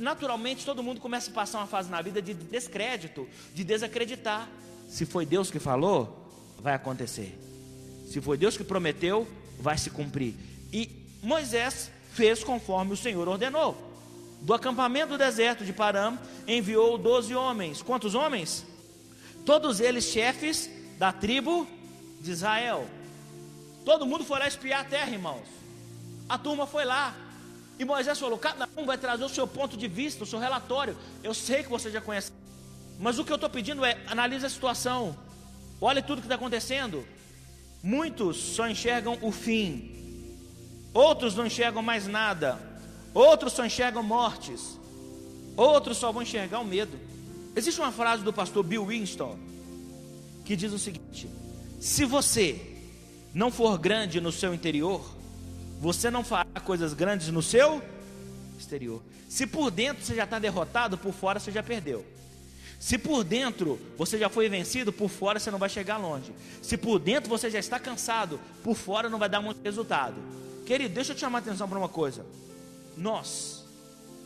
Naturalmente, 0.00 0.64
todo 0.64 0.82
mundo 0.82 1.00
começa 1.00 1.30
a 1.30 1.34
passar 1.34 1.58
uma 1.58 1.66
fase 1.66 1.90
na 1.90 2.00
vida 2.00 2.22
de 2.22 2.32
descrédito, 2.32 3.28
de 3.54 3.62
desacreditar. 3.62 4.48
Se 4.88 5.04
foi 5.04 5.26
Deus 5.26 5.50
que 5.50 5.58
falou, 5.58 6.26
vai 6.58 6.74
acontecer. 6.74 7.38
Se 8.08 8.20
foi 8.20 8.38
Deus 8.38 8.56
que 8.56 8.64
prometeu, 8.64 9.28
vai 9.58 9.76
se 9.76 9.90
cumprir. 9.90 10.34
E 10.72 10.90
Moisés 11.22 11.90
fez 12.12 12.42
conforme 12.42 12.94
o 12.94 12.96
Senhor 12.96 13.28
ordenou. 13.28 13.76
Do 14.40 14.54
acampamento 14.54 15.10
do 15.10 15.18
deserto 15.18 15.64
de 15.64 15.72
Param, 15.72 16.18
enviou 16.48 16.96
doze 16.96 17.34
homens. 17.34 17.82
Quantos 17.82 18.14
homens? 18.14 18.64
Todos 19.44 19.80
eles 19.80 20.04
chefes 20.04 20.70
da 20.98 21.12
tribo 21.12 21.66
de 22.20 22.30
Israel. 22.30 22.86
Todo 23.84 24.06
mundo 24.06 24.24
foi 24.24 24.38
lá 24.38 24.48
espiar 24.48 24.80
a 24.80 24.84
terra, 24.84 25.10
irmãos. 25.10 25.46
A 26.28 26.38
turma 26.38 26.66
foi 26.66 26.84
lá. 26.84 27.14
E 27.80 27.84
Moisés 27.86 28.18
falou: 28.18 28.38
cada 28.38 28.68
um 28.76 28.84
vai 28.84 28.98
trazer 28.98 29.24
o 29.24 29.28
seu 29.28 29.46
ponto 29.46 29.74
de 29.74 29.88
vista, 29.88 30.22
o 30.22 30.26
seu 30.26 30.38
relatório. 30.38 30.94
Eu 31.24 31.32
sei 31.32 31.62
que 31.62 31.70
você 31.70 31.90
já 31.90 31.98
conhece. 31.98 32.30
Mas 32.98 33.18
o 33.18 33.24
que 33.24 33.32
eu 33.32 33.36
estou 33.36 33.48
pedindo 33.48 33.82
é: 33.82 33.96
analise 34.06 34.44
a 34.44 34.50
situação. 34.50 35.16
Olhe 35.80 36.02
tudo 36.02 36.20
que 36.20 36.26
está 36.26 36.34
acontecendo. 36.34 37.06
Muitos 37.82 38.36
só 38.36 38.68
enxergam 38.68 39.16
o 39.22 39.32
fim. 39.32 39.96
Outros 40.92 41.34
não 41.34 41.46
enxergam 41.46 41.82
mais 41.82 42.06
nada. 42.06 42.60
Outros 43.14 43.54
só 43.54 43.64
enxergam 43.64 44.02
mortes. 44.02 44.78
Outros 45.56 45.96
só 45.96 46.12
vão 46.12 46.20
enxergar 46.20 46.60
o 46.60 46.66
medo. 46.66 47.00
Existe 47.56 47.80
uma 47.80 47.90
frase 47.90 48.22
do 48.22 48.30
pastor 48.30 48.62
Bill 48.62 48.84
Winston 48.84 49.38
que 50.44 50.54
diz 50.54 50.70
o 50.74 50.78
seguinte: 50.78 51.30
se 51.80 52.04
você 52.04 52.60
não 53.32 53.50
for 53.50 53.78
grande 53.78 54.20
no 54.20 54.30
seu 54.30 54.52
interior, 54.52 55.18
você 55.80 56.10
não 56.10 56.22
fará 56.22 56.60
coisas 56.62 56.92
grandes 56.92 57.28
no 57.28 57.40
seu 57.40 57.82
exterior. 58.58 59.02
Se 59.30 59.46
por 59.46 59.70
dentro 59.70 60.04
você 60.04 60.14
já 60.14 60.24
está 60.24 60.38
derrotado, 60.38 60.98
por 60.98 61.14
fora 61.14 61.40
você 61.40 61.50
já 61.50 61.62
perdeu. 61.62 62.04
Se 62.78 62.98
por 62.98 63.24
dentro 63.24 63.80
você 63.96 64.18
já 64.18 64.28
foi 64.28 64.48
vencido, 64.50 64.92
por 64.92 65.08
fora 65.08 65.40
você 65.40 65.50
não 65.50 65.58
vai 65.58 65.70
chegar 65.70 65.96
longe. 65.96 66.32
Se 66.60 66.76
por 66.76 66.98
dentro 66.98 67.30
você 67.30 67.50
já 67.50 67.58
está 67.58 67.78
cansado, 67.78 68.38
por 68.62 68.76
fora 68.76 69.08
não 69.08 69.18
vai 69.18 69.28
dar 69.28 69.40
muito 69.40 69.62
resultado. 69.62 70.16
Querido, 70.66 70.94
deixa 70.94 71.12
eu 71.12 71.16
te 71.16 71.20
chamar 71.20 71.38
a 71.38 71.40
atenção 71.40 71.66
para 71.66 71.78
uma 71.78 71.88
coisa. 71.88 72.26
Nós 72.94 73.64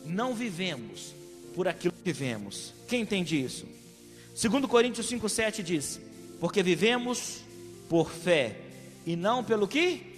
não 0.04 0.34
vivemos 0.34 1.14
por 1.54 1.68
aquilo 1.68 1.94
que 2.02 2.12
vemos. 2.12 2.74
Quem 2.88 3.02
entende 3.02 3.40
isso? 3.40 3.66
2 4.40 4.66
Coríntios 4.66 5.08
5,7 5.08 5.62
diz: 5.62 6.00
Porque 6.40 6.64
vivemos 6.64 7.42
por 7.88 8.10
fé 8.10 8.56
e 9.06 9.14
não 9.14 9.44
pelo 9.44 9.68
que? 9.68 10.13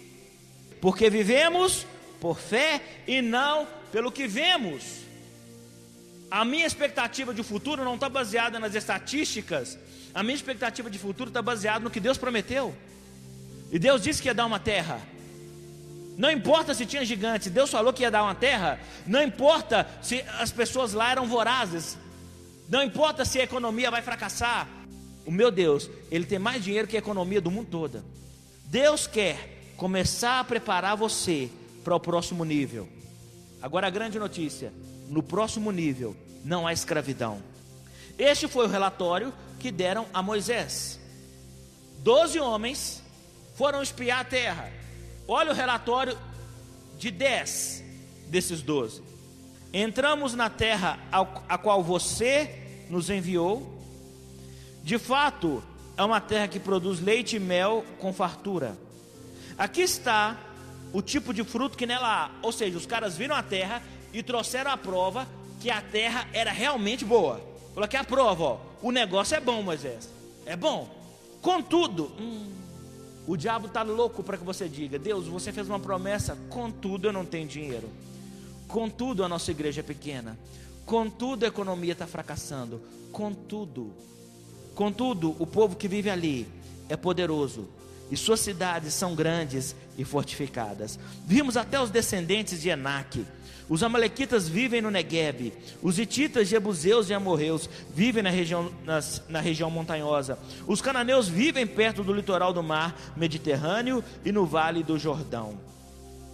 Porque 0.86 1.10
vivemos 1.10 1.84
por 2.20 2.38
fé 2.38 2.80
e 3.08 3.20
não 3.20 3.66
pelo 3.90 4.12
que 4.12 4.28
vemos. 4.28 5.00
A 6.30 6.44
minha 6.44 6.64
expectativa 6.64 7.34
de 7.34 7.42
futuro 7.42 7.84
não 7.84 7.96
está 7.96 8.08
baseada 8.08 8.60
nas 8.60 8.72
estatísticas, 8.72 9.76
a 10.14 10.22
minha 10.22 10.36
expectativa 10.36 10.88
de 10.88 10.96
futuro 10.96 11.28
está 11.28 11.42
baseada 11.42 11.80
no 11.80 11.90
que 11.90 11.98
Deus 11.98 12.16
prometeu. 12.16 12.72
E 13.72 13.80
Deus 13.80 14.00
disse 14.00 14.22
que 14.22 14.28
ia 14.28 14.32
dar 14.34 14.46
uma 14.46 14.60
terra. 14.60 15.00
Não 16.16 16.30
importa 16.30 16.72
se 16.72 16.86
tinha 16.86 17.04
gigantes, 17.04 17.50
Deus 17.50 17.68
falou 17.68 17.92
que 17.92 18.02
ia 18.02 18.10
dar 18.12 18.22
uma 18.22 18.36
terra. 18.36 18.78
Não 19.08 19.20
importa 19.20 19.88
se 20.00 20.22
as 20.38 20.52
pessoas 20.52 20.92
lá 20.92 21.10
eram 21.10 21.26
vorazes. 21.26 21.98
Não 22.68 22.84
importa 22.84 23.24
se 23.24 23.40
a 23.40 23.42
economia 23.42 23.90
vai 23.90 24.02
fracassar. 24.02 24.68
O 25.24 25.32
meu 25.32 25.50
Deus, 25.50 25.90
Ele 26.12 26.26
tem 26.26 26.38
mais 26.38 26.62
dinheiro 26.62 26.86
que 26.86 26.94
a 26.94 27.00
economia 27.00 27.40
do 27.40 27.50
mundo 27.50 27.66
toda. 27.68 28.04
Deus 28.70 29.08
quer 29.08 29.55
começar 29.76 30.40
a 30.40 30.44
preparar 30.44 30.96
você 30.96 31.50
para 31.84 31.94
o 31.94 32.00
próximo 32.00 32.44
nível. 32.44 32.88
Agora 33.60 33.86
a 33.86 33.90
grande 33.90 34.18
notícia: 34.18 34.72
no 35.08 35.22
próximo 35.22 35.70
nível 35.70 36.16
não 36.44 36.66
há 36.66 36.72
escravidão. 36.72 37.42
Este 38.18 38.48
foi 38.48 38.66
o 38.66 38.70
relatório 38.70 39.32
que 39.58 39.70
deram 39.70 40.06
a 40.12 40.22
Moisés. 40.22 40.98
Doze 41.98 42.38
homens 42.38 43.02
foram 43.54 43.82
espiar 43.82 44.20
a 44.20 44.24
terra. 44.24 44.70
Olha 45.28 45.52
o 45.52 45.54
relatório 45.54 46.16
de 46.98 47.10
dez 47.10 47.82
desses 48.28 48.62
doze. 48.62 49.02
Entramos 49.72 50.34
na 50.34 50.48
terra 50.48 50.98
a 51.48 51.58
qual 51.58 51.82
você 51.82 52.86
nos 52.88 53.10
enviou. 53.10 53.74
De 54.82 54.98
fato, 54.98 55.62
é 55.96 56.04
uma 56.04 56.20
terra 56.20 56.48
que 56.48 56.60
produz 56.60 57.00
leite 57.00 57.36
e 57.36 57.40
mel 57.40 57.84
com 57.98 58.12
fartura. 58.12 58.78
Aqui 59.58 59.82
está 59.82 60.38
o 60.92 61.00
tipo 61.00 61.32
de 61.32 61.42
fruto 61.44 61.76
que 61.76 61.86
nela 61.86 62.26
há. 62.26 62.30
Ou 62.42 62.52
seja, 62.52 62.76
os 62.76 62.86
caras 62.86 63.16
viram 63.16 63.34
a 63.34 63.42
terra 63.42 63.82
e 64.12 64.22
trouxeram 64.22 64.70
a 64.70 64.76
prova 64.76 65.26
que 65.60 65.70
a 65.70 65.80
terra 65.80 66.28
era 66.32 66.50
realmente 66.50 67.04
boa. 67.04 67.40
Falou 67.74 67.88
que 67.88 67.96
a 67.96 68.04
prova, 68.04 68.44
ó, 68.44 68.58
o 68.82 68.90
negócio 68.90 69.34
é 69.34 69.40
bom, 69.40 69.62
Moisés. 69.62 70.10
É 70.44 70.56
bom. 70.56 70.88
Contudo, 71.40 72.12
hum, 72.18 72.50
o 73.26 73.36
diabo 73.36 73.66
está 73.66 73.82
louco 73.82 74.22
para 74.22 74.38
que 74.38 74.44
você 74.44 74.68
diga: 74.68 74.98
Deus, 74.98 75.26
você 75.26 75.52
fez 75.52 75.68
uma 75.68 75.80
promessa, 75.80 76.36
contudo 76.48 77.08
eu 77.08 77.12
não 77.12 77.24
tenho 77.24 77.48
dinheiro. 77.48 77.88
Contudo 78.68 79.24
a 79.24 79.28
nossa 79.28 79.50
igreja 79.50 79.80
é 79.80 79.84
pequena. 79.84 80.38
Contudo 80.84 81.44
a 81.44 81.48
economia 81.48 81.92
está 81.92 82.06
fracassando. 82.06 82.80
Contudo, 83.10 83.92
contudo 84.74 85.34
o 85.38 85.46
povo 85.46 85.76
que 85.76 85.88
vive 85.88 86.10
ali 86.10 86.46
é 86.88 86.96
poderoso 86.96 87.68
e 88.10 88.16
suas 88.16 88.40
cidades 88.40 88.94
são 88.94 89.14
grandes 89.14 89.74
e 89.96 90.04
fortificadas. 90.04 90.98
Vimos 91.26 91.56
até 91.56 91.80
os 91.80 91.90
descendentes 91.90 92.60
de 92.60 92.68
Enaque 92.68 93.26
os 93.68 93.82
amalequitas 93.82 94.48
vivem 94.48 94.80
no 94.80 94.90
Negueb, 94.92 95.52
os 95.82 95.98
hititas, 95.98 96.46
jebuseus 96.46 97.10
e 97.10 97.14
amorreus 97.14 97.68
vivem 97.92 98.22
na 98.22 98.30
região, 98.30 98.72
nas, 98.84 99.22
na 99.28 99.40
região 99.40 99.68
montanhosa, 99.70 100.38
os 100.68 100.80
cananeus 100.80 101.28
vivem 101.28 101.66
perto 101.66 102.04
do 102.04 102.12
litoral 102.12 102.52
do 102.52 102.62
mar 102.62 102.94
Mediterrâneo 103.16 104.04
e 104.24 104.30
no 104.30 104.46
vale 104.46 104.84
do 104.84 104.96
Jordão. 104.96 105.58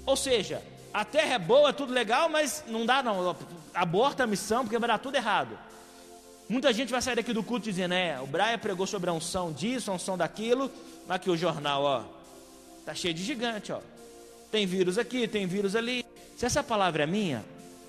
Ou 0.05 0.15
seja, 0.15 0.63
a 0.93 1.07
terra 1.07 1.35
é 1.35 1.39
boa, 1.39 1.71
é 1.71 1.73
tudo 1.73 1.93
legal, 1.93 2.29
mas 2.29 2.65
não 2.69 2.85
dá 2.85 3.03
não, 3.03 3.35
aborta 3.73 4.25
a 4.25 4.27
missão 4.27 4.65
porque 4.65 4.79
vai 4.79 4.89
dar 4.89 4.99
tudo 4.99 5.17
errado. 5.17 5.59
Muita 6.53 6.71
gente 6.71 6.93
vai 6.93 7.01
sair 7.01 7.17
daqui 7.17 7.33
do 7.33 7.43
culto 7.43 7.65
dizendo, 7.65 7.95
é, 7.95 8.21
o 8.21 8.27
Braia 8.27 8.59
pregou 8.59 8.87
sobre 8.87 9.09
a 9.09 9.13
unção 9.15 9.51
disso, 9.51 9.91
a 9.91 9.95
unção 9.95 10.19
daquilo, 10.19 10.71
aqui 11.09 11.31
o 11.31 11.37
jornal, 11.37 11.83
ó, 11.83 12.05
tá 12.85 12.95
cheio 12.95 13.15
de 13.15 13.25
gigante, 13.25 13.73
ó. 13.73 13.81
Tem 14.51 14.67
vírus 14.67 14.99
aqui, 14.99 15.27
tem 15.27 15.47
vírus 15.47 15.75
ali. 15.75 16.05
Se 16.37 16.45
essa 16.45 16.63
palavra 16.63 17.05
é 17.05 17.07
minha, 17.07 17.43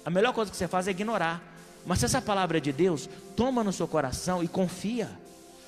a 0.06 0.10
melhor 0.10 0.32
coisa 0.32 0.50
que 0.50 0.56
você 0.56 0.66
faz 0.66 0.88
é 0.88 0.92
ignorar. 0.92 1.44
Mas 1.86 2.00
se 2.00 2.06
essa 2.06 2.22
palavra 2.22 2.58
é 2.58 2.62
de 2.62 2.72
Deus, 2.72 3.10
toma 3.36 3.66
no 3.66 3.74
seu 3.74 3.86
coração 3.86 4.42
e 4.42 4.48
confia. 4.48 5.12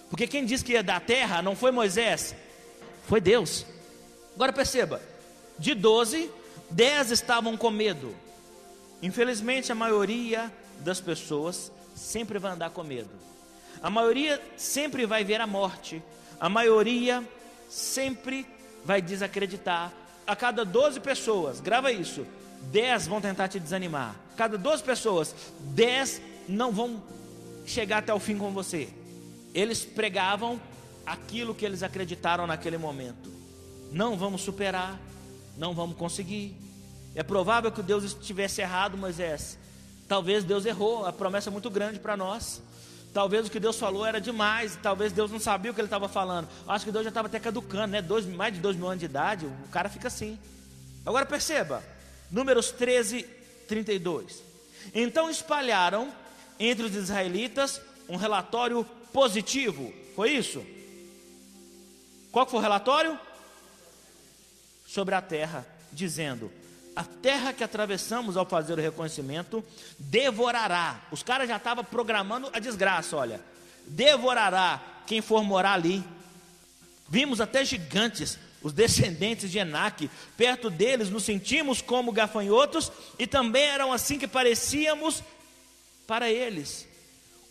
Porque 0.09 0.25
quem 0.25 0.45
disse 0.45 0.63
que 0.63 0.71
ia 0.71 0.81
dar 0.81 1.01
terra 1.01 1.41
não 1.41 1.53
foi 1.53 1.71
Moisés, 1.71 2.33
foi 3.09 3.19
Deus. 3.19 3.65
Agora 4.35 4.53
perceba: 4.53 5.01
de 5.59 5.75
12, 5.75 6.31
10 6.71 7.11
estavam 7.11 7.57
com 7.57 7.69
medo. 7.69 8.15
Infelizmente, 9.01 9.69
a 9.69 9.75
maioria 9.75 10.49
das 10.79 11.01
pessoas 11.01 11.73
sempre 11.95 12.37
vai 12.37 12.51
andar 12.51 12.69
com 12.69 12.83
medo. 12.83 13.09
A 13.81 13.89
maioria 13.89 14.41
sempre 14.57 15.05
vai 15.05 15.23
ver 15.23 15.41
a 15.41 15.47
morte. 15.47 16.03
A 16.39 16.49
maioria 16.49 17.27
sempre 17.69 18.45
vai 18.83 19.01
desacreditar. 19.01 19.91
A 20.27 20.35
cada 20.35 20.65
12 20.65 20.99
pessoas, 20.99 21.59
grava 21.59 21.91
isso, 21.91 22.25
10 22.71 23.07
vão 23.07 23.21
tentar 23.21 23.47
te 23.47 23.59
desanimar. 23.59 24.15
Cada 24.35 24.57
12 24.57 24.83
pessoas, 24.83 25.35
10 25.59 26.21
não 26.47 26.71
vão 26.71 27.01
chegar 27.65 27.99
até 27.99 28.13
o 28.13 28.19
fim 28.19 28.37
com 28.37 28.51
você. 28.51 28.89
Eles 29.53 29.85
pregavam 29.85 30.59
aquilo 31.05 31.55
que 31.55 31.65
eles 31.65 31.83
acreditaram 31.83 32.45
naquele 32.45 32.77
momento. 32.77 33.31
Não 33.91 34.17
vamos 34.17 34.41
superar, 34.41 34.99
não 35.57 35.73
vamos 35.73 35.95
conseguir. 35.95 36.55
É 37.13 37.23
provável 37.23 37.71
que 37.71 37.81
Deus 37.81 38.03
estivesse 38.03 38.61
errado, 38.61 38.97
Moisés. 38.97 39.57
Talvez 40.07 40.43
Deus 40.43 40.65
errou, 40.65 41.05
a 41.05 41.13
promessa 41.13 41.49
é 41.49 41.51
muito 41.51 41.69
grande 41.69 41.99
para 41.99 42.15
nós. 42.15 42.61
Talvez 43.13 43.47
o 43.47 43.49
que 43.49 43.59
Deus 43.59 43.79
falou 43.79 44.05
era 44.05 44.19
demais, 44.19 44.77
talvez 44.81 45.13
Deus 45.13 45.31
não 45.31 45.39
sabia 45.39 45.71
o 45.71 45.73
que 45.73 45.79
ele 45.79 45.87
estava 45.87 46.09
falando. 46.09 46.49
Acho 46.67 46.85
que 46.85 46.91
Deus 46.91 47.03
já 47.03 47.09
estava 47.09 47.27
até 47.27 47.39
caducando, 47.39 47.87
né? 47.87 48.01
Dois, 48.01 48.25
mais 48.25 48.53
de 48.53 48.59
dois 48.59 48.75
mil 48.75 48.87
anos 48.87 48.99
de 48.99 49.05
idade, 49.05 49.45
o 49.45 49.69
cara 49.71 49.87
fica 49.87 50.09
assim. 50.09 50.37
Agora 51.05 51.25
perceba, 51.25 51.81
Números 52.29 52.71
13, 52.71 53.23
32. 53.67 54.43
Então 54.93 55.29
espalharam 55.29 56.11
entre 56.59 56.85
os 56.85 56.95
israelitas 56.95 57.81
um 58.09 58.15
relatório 58.15 58.83
positivo. 59.13 59.93
Foi 60.15 60.31
isso? 60.31 60.65
Qual 62.31 62.45
foi 62.45 62.59
o 62.59 62.61
relatório? 62.61 63.17
Sobre 64.85 65.15
a 65.15 65.21
terra, 65.21 65.65
dizendo: 65.91 66.51
a 66.95 67.03
terra 67.03 67.51
que 67.51 67.63
atravessamos 67.63 68.37
ao 68.37 68.45
fazer 68.45 68.73
o 68.73 68.81
reconhecimento 68.81 69.63
devorará. 69.99 71.01
Os 71.11 71.21
caras 71.21 71.47
já 71.47 71.57
estavam 71.57 71.83
programando 71.83 72.49
a 72.53 72.59
desgraça, 72.59 73.17
olha. 73.17 73.41
Devorará 73.85 74.81
quem 75.05 75.21
for 75.21 75.43
morar 75.43 75.73
ali. 75.73 76.03
Vimos 77.09 77.41
até 77.41 77.63
gigantes 77.65 78.39
os 78.63 78.73
descendentes 78.73 79.51
de 79.51 79.59
Enaque. 79.59 80.09
Perto 80.35 80.69
deles 80.69 81.09
nos 81.09 81.23
sentimos 81.23 81.81
como 81.81 82.11
gafanhotos 82.11 82.91
e 83.19 83.27
também 83.27 83.63
eram 83.63 83.93
assim 83.93 84.17
que 84.17 84.27
parecíamos 84.27 85.21
para 86.07 86.31
eles. 86.31 86.87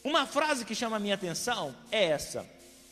Uma 0.02 0.26
frase 0.26 0.64
que 0.64 0.74
chama 0.74 0.96
a 0.96 1.00
minha 1.00 1.14
atenção 1.14 1.74
é 1.90 2.04
essa: 2.04 2.44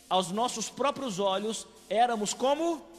aos 0.09 0.31
nossos 0.31 0.69
próprios 0.69 1.19
olhos 1.19 1.67
éramos 1.89 2.33
como. 2.33 2.92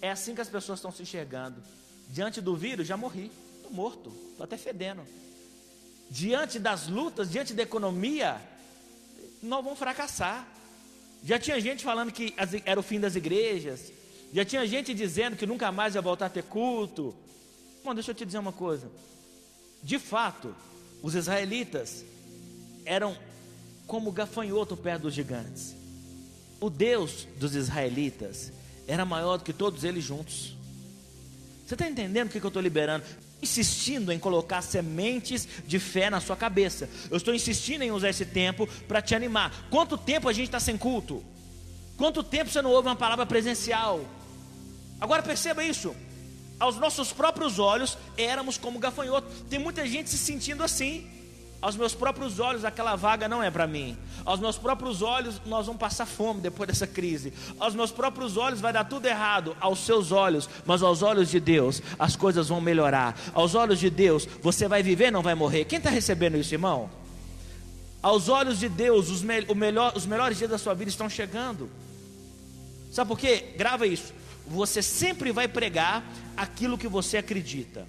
É 0.00 0.10
assim 0.10 0.34
que 0.34 0.40
as 0.40 0.48
pessoas 0.48 0.78
estão 0.78 0.92
se 0.92 1.02
enxergando. 1.02 1.62
Diante 2.08 2.40
do 2.40 2.56
vírus, 2.56 2.86
já 2.86 2.96
morri, 2.96 3.30
estou 3.56 3.72
morto, 3.72 4.12
estou 4.30 4.44
até 4.44 4.56
fedendo. 4.56 5.02
Diante 6.10 6.58
das 6.58 6.86
lutas, 6.86 7.30
diante 7.30 7.52
da 7.52 7.62
economia, 7.62 8.40
nós 9.42 9.62
vamos 9.64 9.78
fracassar. 9.78 10.46
Já 11.24 11.38
tinha 11.38 11.60
gente 11.60 11.82
falando 11.82 12.12
que 12.12 12.34
era 12.64 12.78
o 12.78 12.82
fim 12.82 13.00
das 13.00 13.16
igrejas. 13.16 13.92
Já 14.32 14.44
tinha 14.44 14.66
gente 14.66 14.94
dizendo 14.94 15.36
que 15.36 15.46
nunca 15.46 15.72
mais 15.72 15.94
ia 15.94 16.02
voltar 16.02 16.26
a 16.26 16.30
ter 16.30 16.44
culto. 16.44 17.14
Bom, 17.82 17.94
deixa 17.94 18.10
eu 18.10 18.14
te 18.14 18.24
dizer 18.24 18.38
uma 18.38 18.52
coisa. 18.52 18.90
De 19.82 19.98
fato, 19.98 20.54
os 21.02 21.14
israelitas 21.14 22.04
eram 22.84 23.16
como 23.86 24.12
gafanhoto 24.12 24.76
perto 24.76 25.02
dos 25.02 25.14
gigantes. 25.14 25.74
O 26.60 26.70
Deus 26.70 27.26
dos 27.38 27.54
israelitas 27.54 28.52
era 28.86 29.04
maior 29.04 29.38
do 29.38 29.44
que 29.44 29.52
todos 29.52 29.84
eles 29.84 30.04
juntos. 30.04 30.56
Você 31.66 31.74
está 31.74 31.88
entendendo 31.88 32.28
o 32.28 32.30
que, 32.30 32.38
eu 32.38 32.48
estou 32.48 32.62
liberando? 32.62 33.04
insistindo 33.42 34.10
em 34.12 34.18
colocar 34.18 34.62
sementes 34.62 35.46
de 35.66 35.78
fé 35.78 36.08
na 36.08 36.20
sua 36.20 36.36
cabeça. 36.36 36.88
Eu 37.10 37.18
estou 37.18 37.34
insistindo 37.34 37.82
em 37.82 37.92
usar 37.92 38.08
esse 38.08 38.24
tempo 38.24 38.66
para 38.88 39.02
te 39.02 39.14
animar. 39.14 39.68
Quanto 39.70 39.98
tempo 39.98 40.28
a 40.28 40.32
gente 40.32 40.46
está 40.46 40.58
sem 40.58 40.76
culto? 40.76 41.22
Quanto 41.96 42.22
tempo 42.22 42.50
você 42.50 42.62
não 42.62 42.70
ouve 42.70 42.88
uma 42.88 42.96
palavra 42.96 43.26
presencial? 43.26 44.00
Agora 45.00 45.22
perceba 45.22 45.62
isso. 45.62 45.94
Aos 46.58 46.76
nossos 46.76 47.12
próprios 47.12 47.58
olhos 47.58 47.98
éramos 48.16 48.56
como 48.56 48.78
gafanhoto. 48.78 49.28
Tem 49.44 49.58
muita 49.58 49.86
gente 49.86 50.08
se 50.08 50.18
sentindo 50.18 50.62
assim. 50.64 51.06
Aos 51.60 51.76
meus 51.76 51.94
próprios 51.94 52.38
olhos, 52.38 52.64
aquela 52.64 52.96
vaga 52.96 53.28
não 53.28 53.42
é 53.42 53.50
para 53.50 53.66
mim. 53.66 53.96
Aos 54.24 54.38
meus 54.38 54.58
próprios 54.58 55.02
olhos, 55.02 55.40
nós 55.46 55.66
vamos 55.66 55.80
passar 55.80 56.06
fome 56.06 56.40
depois 56.40 56.68
dessa 56.68 56.86
crise. 56.86 57.32
Aos 57.58 57.74
meus 57.74 57.90
próprios 57.90 58.36
olhos, 58.36 58.60
vai 58.60 58.72
dar 58.72 58.84
tudo 58.84 59.06
errado. 59.06 59.56
Aos 59.60 59.80
seus 59.80 60.12
olhos, 60.12 60.48
mas 60.64 60.82
aos 60.82 61.02
olhos 61.02 61.30
de 61.30 61.40
Deus, 61.40 61.82
as 61.98 62.14
coisas 62.14 62.48
vão 62.48 62.60
melhorar. 62.60 63.18
Aos 63.32 63.54
olhos 63.54 63.78
de 63.78 63.88
Deus, 63.88 64.28
você 64.42 64.68
vai 64.68 64.82
viver, 64.82 65.10
não 65.10 65.22
vai 65.22 65.34
morrer. 65.34 65.64
Quem 65.64 65.78
está 65.78 65.90
recebendo 65.90 66.36
isso, 66.36 66.54
irmão? 66.54 66.90
Aos 68.02 68.28
olhos 68.28 68.60
de 68.60 68.68
Deus, 68.68 69.10
os, 69.10 69.22
me 69.22 69.42
melhor, 69.54 69.92
os 69.96 70.06
melhores 70.06 70.38
dias 70.38 70.50
da 70.50 70.58
sua 70.58 70.74
vida 70.74 70.90
estão 70.90 71.08
chegando. 71.08 71.68
Sabe 72.92 73.08
por 73.08 73.18
quê? 73.18 73.54
Grava 73.56 73.86
isso. 73.86 74.12
Você 74.46 74.82
sempre 74.82 75.32
vai 75.32 75.48
pregar 75.48 76.04
aquilo 76.36 76.78
que 76.78 76.86
você 76.86 77.16
acredita. 77.16 77.86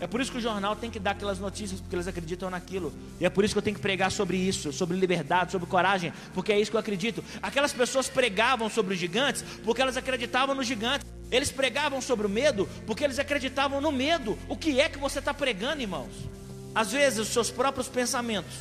É 0.00 0.06
por 0.06 0.20
isso 0.20 0.30
que 0.30 0.38
o 0.38 0.40
jornal 0.40 0.76
tem 0.76 0.90
que 0.90 0.98
dar 0.98 1.12
aquelas 1.12 1.38
notícias, 1.38 1.80
porque 1.80 1.96
eles 1.96 2.06
acreditam 2.06 2.48
naquilo. 2.48 2.92
E 3.20 3.26
é 3.26 3.30
por 3.30 3.44
isso 3.44 3.54
que 3.54 3.58
eu 3.58 3.62
tenho 3.62 3.76
que 3.76 3.82
pregar 3.82 4.12
sobre 4.12 4.36
isso, 4.36 4.72
sobre 4.72 4.96
liberdade, 4.96 5.50
sobre 5.50 5.66
coragem, 5.66 6.12
porque 6.32 6.52
é 6.52 6.60
isso 6.60 6.70
que 6.70 6.76
eu 6.76 6.80
acredito. 6.80 7.24
Aquelas 7.42 7.72
pessoas 7.72 8.08
pregavam 8.08 8.70
sobre 8.70 8.94
os 8.94 9.00
gigantes 9.00 9.44
porque 9.64 9.82
elas 9.82 9.96
acreditavam 9.96 10.54
nos 10.54 10.66
gigantes. 10.66 11.06
Eles 11.30 11.50
pregavam 11.50 12.00
sobre 12.00 12.26
o 12.26 12.30
medo 12.30 12.68
porque 12.86 13.04
eles 13.04 13.18
acreditavam 13.18 13.80
no 13.80 13.90
medo. 13.90 14.38
O 14.48 14.56
que 14.56 14.80
é 14.80 14.88
que 14.88 14.98
você 14.98 15.18
está 15.18 15.34
pregando, 15.34 15.82
irmãos? 15.82 16.12
Às 16.74 16.92
vezes 16.92 17.18
os 17.18 17.28
seus 17.28 17.50
próprios 17.50 17.88
pensamentos 17.88 18.54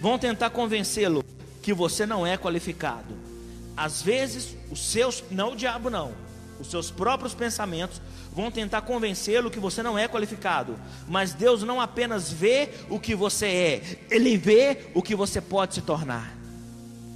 vão 0.00 0.18
tentar 0.18 0.50
convencê-lo 0.50 1.24
que 1.62 1.72
você 1.72 2.04
não 2.04 2.26
é 2.26 2.36
qualificado. 2.36 3.14
Às 3.74 4.02
vezes 4.02 4.56
os 4.70 4.84
seus, 4.90 5.24
não 5.30 5.52
o 5.52 5.56
diabo 5.56 5.88
não, 5.88 6.12
os 6.60 6.68
seus 6.68 6.90
próprios 6.90 7.34
pensamentos 7.34 8.00
vão 8.34 8.50
tentar 8.50 8.82
convencê-lo 8.82 9.50
que 9.50 9.60
você 9.60 9.82
não 9.82 9.98
é 9.98 10.08
qualificado. 10.08 10.78
Mas 11.08 11.34
Deus 11.34 11.62
não 11.62 11.80
apenas 11.80 12.32
vê 12.32 12.70
o 12.88 12.98
que 12.98 13.14
você 13.14 13.46
é, 13.46 13.98
Ele 14.10 14.36
vê 14.36 14.86
o 14.94 15.02
que 15.02 15.14
você 15.14 15.40
pode 15.40 15.74
se 15.74 15.82
tornar. 15.82 16.36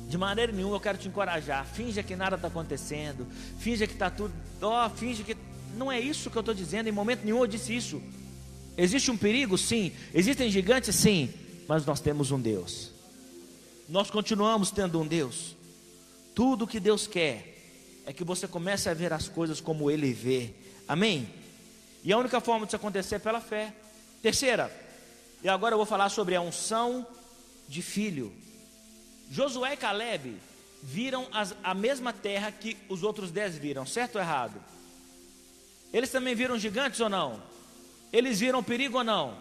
De 0.08 0.16
maneira 0.16 0.52
nenhuma 0.52 0.76
eu 0.76 0.80
quero 0.80 0.98
te 0.98 1.08
encorajar. 1.08 1.66
Finja 1.66 2.02
que 2.02 2.14
nada 2.14 2.36
está 2.36 2.48
acontecendo. 2.48 3.26
Finja 3.58 3.86
que 3.86 3.92
está 3.92 4.08
tudo. 4.08 4.32
Oh, 4.60 4.88
finja 4.90 5.24
que. 5.24 5.36
não 5.76 5.90
é 5.90 5.98
isso 5.98 6.30
que 6.30 6.36
eu 6.36 6.40
estou 6.40 6.54
dizendo, 6.54 6.88
em 6.88 6.92
momento 6.92 7.24
nenhum 7.24 7.38
eu 7.38 7.46
disse 7.46 7.74
isso. 7.74 8.00
Existe 8.76 9.10
um 9.10 9.16
perigo? 9.16 9.58
Sim. 9.58 9.90
Existem 10.14 10.50
gigantes? 10.50 10.94
Sim. 10.94 11.28
Mas 11.66 11.84
nós 11.84 12.00
temos 12.00 12.30
um 12.30 12.40
Deus. 12.40 12.92
Nós 13.88 14.10
continuamos 14.10 14.70
tendo 14.70 15.00
um 15.00 15.06
Deus. 15.06 15.56
Tudo 16.34 16.66
que 16.66 16.78
Deus 16.78 17.06
quer 17.06 17.54
é 18.04 18.12
que 18.12 18.22
você 18.22 18.46
comece 18.46 18.88
a 18.88 18.94
ver 18.94 19.12
as 19.12 19.28
coisas 19.28 19.60
como 19.60 19.90
Ele 19.90 20.12
vê. 20.12 20.54
Amém? 20.88 21.28
E 22.04 22.12
a 22.12 22.18
única 22.18 22.40
forma 22.40 22.66
disso 22.66 22.76
acontecer 22.76 23.16
é 23.16 23.18
pela 23.18 23.40
fé. 23.40 23.72
Terceira, 24.22 24.70
e 25.42 25.48
agora 25.48 25.74
eu 25.74 25.78
vou 25.78 25.86
falar 25.86 26.08
sobre 26.08 26.34
a 26.34 26.40
unção 26.40 27.06
de 27.68 27.82
filho. 27.82 28.32
Josué 29.30 29.74
e 29.74 29.76
Caleb 29.76 30.36
viram 30.82 31.26
as, 31.32 31.54
a 31.62 31.74
mesma 31.74 32.12
terra 32.12 32.52
que 32.52 32.76
os 32.88 33.02
outros 33.02 33.30
dez 33.30 33.56
viram, 33.56 33.84
certo 33.84 34.16
ou 34.16 34.20
errado? 34.20 34.62
Eles 35.92 36.10
também 36.10 36.34
viram 36.34 36.58
gigantes 36.58 37.00
ou 37.00 37.08
não? 37.08 37.42
Eles 38.12 38.38
viram 38.38 38.62
perigo 38.62 38.98
ou 38.98 39.04
não? 39.04 39.36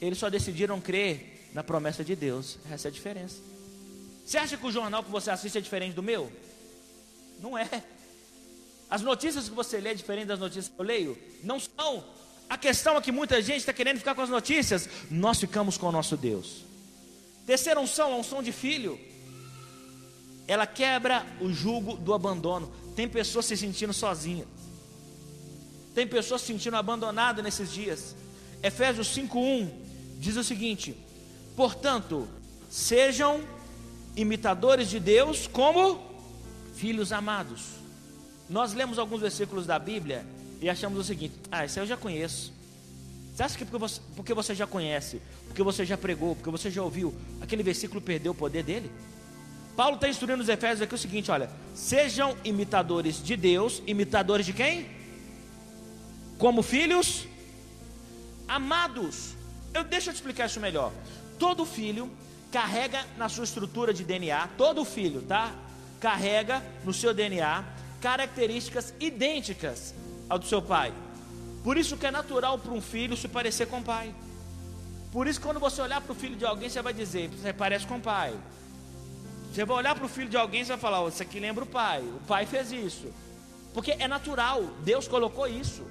Eles 0.00 0.18
só 0.18 0.30
decidiram 0.30 0.80
crer 0.80 1.50
na 1.52 1.62
promessa 1.62 2.02
de 2.02 2.16
Deus. 2.16 2.58
Essa 2.70 2.88
é 2.88 2.90
a 2.90 2.92
diferença. 2.92 3.42
Você 4.24 4.38
acha 4.38 4.56
que 4.56 4.66
o 4.66 4.72
jornal 4.72 5.02
que 5.02 5.10
você 5.10 5.30
assiste 5.30 5.58
é 5.58 5.60
diferente 5.60 5.94
do 5.94 6.02
meu? 6.02 6.32
Não 7.40 7.58
é. 7.58 7.68
As 8.90 9.02
notícias 9.02 9.48
que 9.48 9.54
você 9.54 9.78
lê 9.78 9.90
é 9.90 9.94
diferente 9.94 10.26
das 10.26 10.40
notícias 10.40 10.68
que 10.68 10.80
eu 10.80 10.84
leio? 10.84 11.16
Não 11.44 11.60
são. 11.60 12.04
A 12.48 12.58
questão 12.58 12.96
é 12.96 13.00
que 13.00 13.12
muita 13.12 13.40
gente 13.40 13.58
está 13.58 13.72
querendo 13.72 13.98
ficar 13.98 14.16
com 14.16 14.22
as 14.22 14.28
notícias. 14.28 14.88
Nós 15.08 15.38
ficamos 15.38 15.78
com 15.78 15.86
o 15.86 15.92
nosso 15.92 16.16
Deus. 16.16 16.64
Terceira 17.46 17.78
unção, 17.78 18.12
a 18.12 18.16
unção 18.16 18.42
de 18.42 18.50
filho. 18.50 18.98
Ela 20.48 20.66
quebra 20.66 21.24
o 21.40 21.52
jugo 21.52 21.96
do 21.96 22.12
abandono. 22.12 22.72
Tem 22.96 23.08
pessoas 23.08 23.46
se 23.46 23.56
sentindo 23.56 23.92
sozinhas. 23.92 24.48
Tem 25.94 26.04
pessoas 26.04 26.40
se 26.40 26.48
sentindo 26.48 26.76
abandonadas 26.76 27.44
nesses 27.44 27.72
dias. 27.72 28.16
Efésios 28.60 29.06
5:1 29.16 29.70
diz 30.18 30.36
o 30.36 30.42
seguinte: 30.42 30.96
Portanto, 31.54 32.28
sejam 32.68 33.40
imitadores 34.16 34.90
de 34.90 34.98
Deus 34.98 35.46
como 35.46 36.00
filhos 36.74 37.12
amados 37.12 37.79
nós 38.50 38.74
lemos 38.74 38.98
alguns 38.98 39.20
versículos 39.20 39.64
da 39.64 39.78
Bíblia 39.78 40.26
e 40.60 40.68
achamos 40.68 40.98
o 40.98 41.04
seguinte: 41.04 41.34
ah, 41.52 41.64
isso 41.64 41.78
eu 41.78 41.86
já 41.86 41.96
conheço. 41.96 42.52
Você 43.32 43.44
acha 43.44 43.56
que 43.56 43.64
porque 43.64 43.78
você, 43.78 44.00
porque 44.16 44.34
você 44.34 44.54
já 44.56 44.66
conhece, 44.66 45.22
porque 45.46 45.62
você 45.62 45.86
já 45.86 45.96
pregou, 45.96 46.34
porque 46.34 46.50
você 46.50 46.68
já 46.68 46.82
ouviu, 46.82 47.14
aquele 47.40 47.62
versículo 47.62 48.00
perdeu 48.00 48.32
o 48.32 48.34
poder 48.34 48.64
dele? 48.64 48.90
Paulo 49.76 49.94
está 49.94 50.08
instruindo 50.08 50.42
os 50.42 50.48
Efésios 50.48 50.82
aqui 50.82 50.94
o 50.94 50.98
seguinte: 50.98 51.30
olha, 51.30 51.48
sejam 51.74 52.36
imitadores 52.42 53.22
de 53.22 53.36
Deus, 53.36 53.80
imitadores 53.86 54.44
de 54.44 54.52
quem? 54.52 54.88
Como 56.36 56.60
filhos 56.60 57.28
amados. 58.48 59.36
Eu 59.72 59.84
deixa 59.84 60.10
eu 60.10 60.14
te 60.14 60.16
explicar 60.16 60.46
isso 60.46 60.58
melhor. 60.58 60.92
Todo 61.38 61.64
filho 61.64 62.10
carrega 62.50 63.06
na 63.16 63.28
sua 63.28 63.44
estrutura 63.44 63.94
de 63.94 64.02
DNA, 64.02 64.48
todo 64.58 64.84
filho, 64.84 65.22
tá? 65.22 65.54
Carrega 66.00 66.60
no 66.84 66.92
seu 66.92 67.14
DNA 67.14 67.78
características 68.00 68.94
idênticas 68.98 69.94
ao 70.28 70.38
do 70.38 70.46
seu 70.46 70.62
pai. 70.62 70.92
Por 71.62 71.76
isso 71.76 71.96
que 71.96 72.06
é 72.06 72.10
natural 72.10 72.58
para 72.58 72.72
um 72.72 72.80
filho 72.80 73.16
se 73.16 73.28
parecer 73.28 73.66
com 73.66 73.78
o 73.78 73.82
pai. 73.82 74.14
Por 75.12 75.26
isso 75.26 75.40
quando 75.40 75.60
você 75.60 75.82
olhar 75.82 76.00
para 76.00 76.12
o 76.12 76.14
filho 76.14 76.36
de 76.36 76.46
alguém, 76.46 76.68
você 76.68 76.80
vai 76.80 76.94
dizer, 76.94 77.28
você 77.28 77.52
parece 77.52 77.86
com 77.86 77.96
o 77.96 78.00
pai. 78.00 78.34
Você 79.52 79.64
vai 79.64 79.76
olhar 79.78 79.94
para 79.94 80.04
o 80.04 80.08
filho 80.08 80.28
de 80.28 80.36
alguém, 80.36 80.64
você 80.64 80.72
vai 80.72 80.78
falar, 80.78 81.02
oh, 81.02 81.08
isso 81.08 81.22
aqui 81.22 81.40
lembra 81.40 81.64
o 81.64 81.66
pai. 81.66 82.00
O 82.00 82.20
pai 82.26 82.46
fez 82.46 82.70
isso. 82.70 83.12
Porque 83.74 83.92
é 83.92 84.08
natural, 84.08 84.62
Deus 84.84 85.06
colocou 85.08 85.46
isso. 85.46 85.84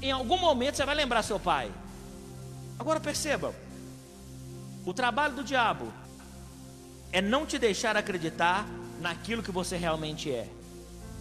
Em 0.00 0.10
algum 0.10 0.38
momento 0.38 0.76
você 0.76 0.84
vai 0.84 0.94
lembrar 0.94 1.22
seu 1.22 1.38
pai. 1.38 1.70
Agora 2.78 2.98
perceba, 2.98 3.54
o 4.84 4.92
trabalho 4.92 5.34
do 5.34 5.44
diabo 5.44 5.92
é 7.12 7.20
não 7.20 7.46
te 7.46 7.58
deixar 7.58 7.96
acreditar 7.96 8.66
naquilo 9.00 9.42
que 9.42 9.52
você 9.52 9.76
realmente 9.76 10.30
é. 10.30 10.48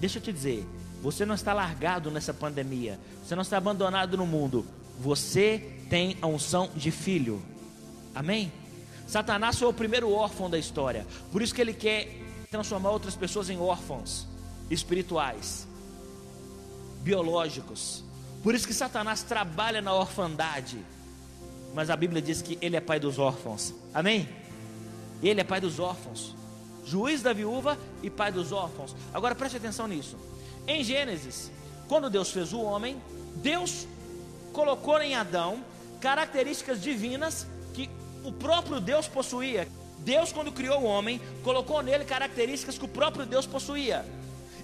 Deixa 0.01 0.17
eu 0.17 0.21
te 0.23 0.33
dizer, 0.33 0.67
você 0.99 1.27
não 1.27 1.35
está 1.35 1.53
largado 1.53 2.09
nessa 2.09 2.33
pandemia, 2.33 2.99
você 3.23 3.35
não 3.35 3.43
está 3.43 3.57
abandonado 3.57 4.17
no 4.17 4.25
mundo, 4.25 4.65
você 4.99 5.77
tem 5.91 6.17
a 6.23 6.25
unção 6.25 6.71
de 6.75 6.89
filho. 6.89 7.39
Amém? 8.15 8.51
Satanás 9.07 9.59
foi 9.59 9.67
o 9.67 9.73
primeiro 9.73 10.11
órfão 10.11 10.49
da 10.49 10.57
história, 10.57 11.05
por 11.31 11.39
isso 11.39 11.53
que 11.53 11.61
ele 11.61 11.75
quer 11.75 12.19
transformar 12.49 12.89
outras 12.89 13.15
pessoas 13.15 13.47
em 13.51 13.59
órfãos 13.59 14.25
espirituais, 14.71 15.67
biológicos. 17.03 18.03
Por 18.41 18.55
isso 18.55 18.65
que 18.65 18.73
Satanás 18.73 19.21
trabalha 19.21 19.83
na 19.83 19.93
orfandade. 19.93 20.79
Mas 21.75 21.91
a 21.91 21.95
Bíblia 21.95 22.23
diz 22.23 22.41
que 22.41 22.57
ele 22.59 22.75
é 22.75 22.81
pai 22.81 22.99
dos 22.99 23.19
órfãos. 23.19 23.71
Amém? 23.93 24.27
Ele 25.21 25.41
é 25.41 25.43
pai 25.43 25.61
dos 25.61 25.77
órfãos 25.77 26.40
juiz 26.91 27.21
da 27.21 27.31
viúva 27.31 27.77
e 28.03 28.09
pai 28.09 28.33
dos 28.33 28.51
órfãos. 28.51 28.93
Agora 29.13 29.33
preste 29.33 29.55
atenção 29.55 29.87
nisso. 29.87 30.17
Em 30.67 30.83
Gênesis, 30.83 31.49
quando 31.87 32.09
Deus 32.09 32.31
fez 32.31 32.51
o 32.51 32.61
homem, 32.61 33.01
Deus 33.37 33.87
colocou 34.51 35.01
em 35.01 35.15
Adão 35.15 35.63
características 36.01 36.81
divinas 36.81 37.47
que 37.73 37.89
o 38.25 38.33
próprio 38.33 38.81
Deus 38.81 39.07
possuía. 39.07 39.67
Deus, 39.99 40.33
quando 40.33 40.51
criou 40.51 40.81
o 40.81 40.85
homem, 40.85 41.21
colocou 41.43 41.81
nele 41.81 42.03
características 42.03 42.77
que 42.77 42.85
o 42.85 42.89
próprio 42.89 43.25
Deus 43.25 43.45
possuía. 43.45 44.05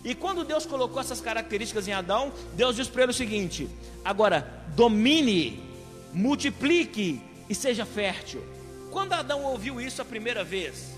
E 0.03 0.13
quando 0.13 0.43
Deus 0.43 0.65
colocou 0.65 0.99
essas 0.99 1.21
características 1.21 1.87
em 1.87 1.93
Adão, 1.93 2.33
Deus 2.55 2.75
disse 2.75 2.89
para 2.89 3.03
ele 3.03 3.11
o 3.11 3.15
seguinte: 3.15 3.69
agora 4.03 4.65
domine, 4.75 5.63
multiplique 6.11 7.21
e 7.49 7.55
seja 7.55 7.85
fértil. 7.85 8.43
Quando 8.91 9.13
Adão 9.13 9.43
ouviu 9.43 9.79
isso 9.79 10.01
a 10.01 10.05
primeira 10.05 10.43
vez, 10.43 10.97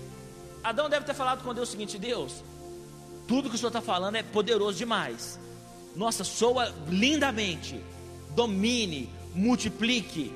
Adão 0.62 0.88
deve 0.88 1.06
ter 1.06 1.14
falado 1.14 1.42
com 1.42 1.54
Deus 1.54 1.68
o 1.68 1.72
seguinte: 1.72 1.98
Deus, 1.98 2.42
tudo 3.26 3.48
que 3.48 3.54
o 3.54 3.58
Senhor 3.58 3.68
está 3.68 3.80
falando 3.80 4.16
é 4.16 4.22
poderoso 4.22 4.76
demais. 4.76 5.38
Nossa, 5.96 6.24
soa 6.24 6.74
lindamente. 6.88 7.80
Domine, 8.34 9.08
multiplique 9.34 10.32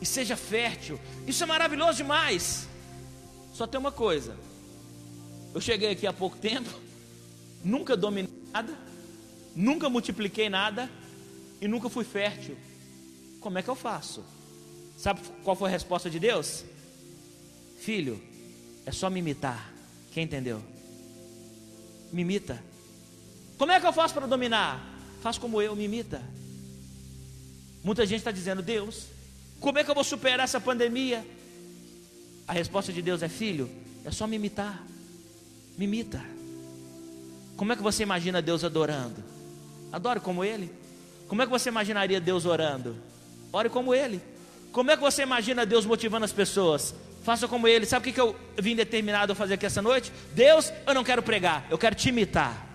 e 0.00 0.06
seja 0.06 0.36
fértil. 0.36 0.98
Isso 1.26 1.42
é 1.42 1.46
maravilhoso 1.46 1.98
demais. 1.98 2.68
Só 3.52 3.66
tem 3.66 3.78
uma 3.78 3.92
coisa. 3.92 4.36
Eu 5.54 5.60
cheguei 5.60 5.90
aqui 5.90 6.06
há 6.06 6.12
pouco 6.12 6.36
tempo, 6.36 6.70
nunca 7.64 7.96
dominei 7.96 8.32
nada, 8.52 8.76
nunca 9.54 9.88
multipliquei 9.88 10.48
nada 10.48 10.90
e 11.60 11.68
nunca 11.68 11.88
fui 11.88 12.04
fértil. 12.04 12.56
Como 13.40 13.58
é 13.58 13.62
que 13.62 13.68
eu 13.68 13.74
faço? 13.74 14.24
Sabe 14.96 15.20
qual 15.42 15.56
foi 15.56 15.68
a 15.68 15.72
resposta 15.72 16.10
de 16.10 16.18
Deus? 16.18 16.64
Filho, 17.80 18.22
é 18.90 18.92
só 18.92 19.08
me 19.08 19.20
imitar. 19.20 19.72
Quem 20.12 20.24
entendeu? 20.24 20.60
Me 22.12 22.22
imita. 22.22 22.60
Como 23.56 23.70
é 23.70 23.78
que 23.78 23.86
eu 23.86 23.92
faço 23.92 24.12
para 24.12 24.26
dominar? 24.26 24.84
Faz 25.22 25.38
como 25.38 25.62
eu, 25.62 25.76
me 25.76 25.84
imita. 25.84 26.20
Muita 27.84 28.04
gente 28.04 28.18
está 28.18 28.32
dizendo, 28.32 28.62
Deus, 28.62 29.06
como 29.60 29.78
é 29.78 29.84
que 29.84 29.90
eu 29.90 29.94
vou 29.94 30.02
superar 30.02 30.42
essa 30.42 30.60
pandemia? 30.60 31.24
A 32.48 32.52
resposta 32.52 32.92
de 32.92 33.00
Deus 33.00 33.22
é, 33.22 33.28
filho, 33.28 33.70
é 34.04 34.10
só 34.10 34.26
me 34.26 34.34
imitar. 34.34 34.84
Me 35.78 35.84
imita. 35.84 36.20
Como 37.56 37.72
é 37.72 37.76
que 37.76 37.82
você 37.82 38.02
imagina 38.02 38.42
Deus 38.42 38.64
adorando? 38.64 39.22
Adore 39.92 40.18
como 40.18 40.44
Ele. 40.44 40.68
Como 41.28 41.42
é 41.42 41.46
que 41.46 41.52
você 41.52 41.68
imaginaria 41.68 42.20
Deus 42.20 42.44
orando? 42.44 42.96
Ore 43.52 43.68
como 43.68 43.94
Ele. 43.94 44.20
Como 44.72 44.90
é 44.90 44.96
que 44.96 45.02
você 45.02 45.22
imagina 45.22 45.64
Deus 45.64 45.86
motivando 45.86 46.24
as 46.24 46.32
pessoas? 46.32 46.92
Faça 47.22 47.46
como 47.46 47.68
ele. 47.68 47.86
Sabe 47.86 48.10
o 48.10 48.12
que 48.12 48.20
eu 48.20 48.36
vim 48.58 48.74
determinado 48.74 49.32
a 49.32 49.34
fazer 49.34 49.54
aqui 49.54 49.66
essa 49.66 49.82
noite? 49.82 50.12
Deus, 50.34 50.72
eu 50.86 50.94
não 50.94 51.04
quero 51.04 51.22
pregar, 51.22 51.66
eu 51.70 51.78
quero 51.78 51.94
te 51.94 52.08
imitar. 52.08 52.66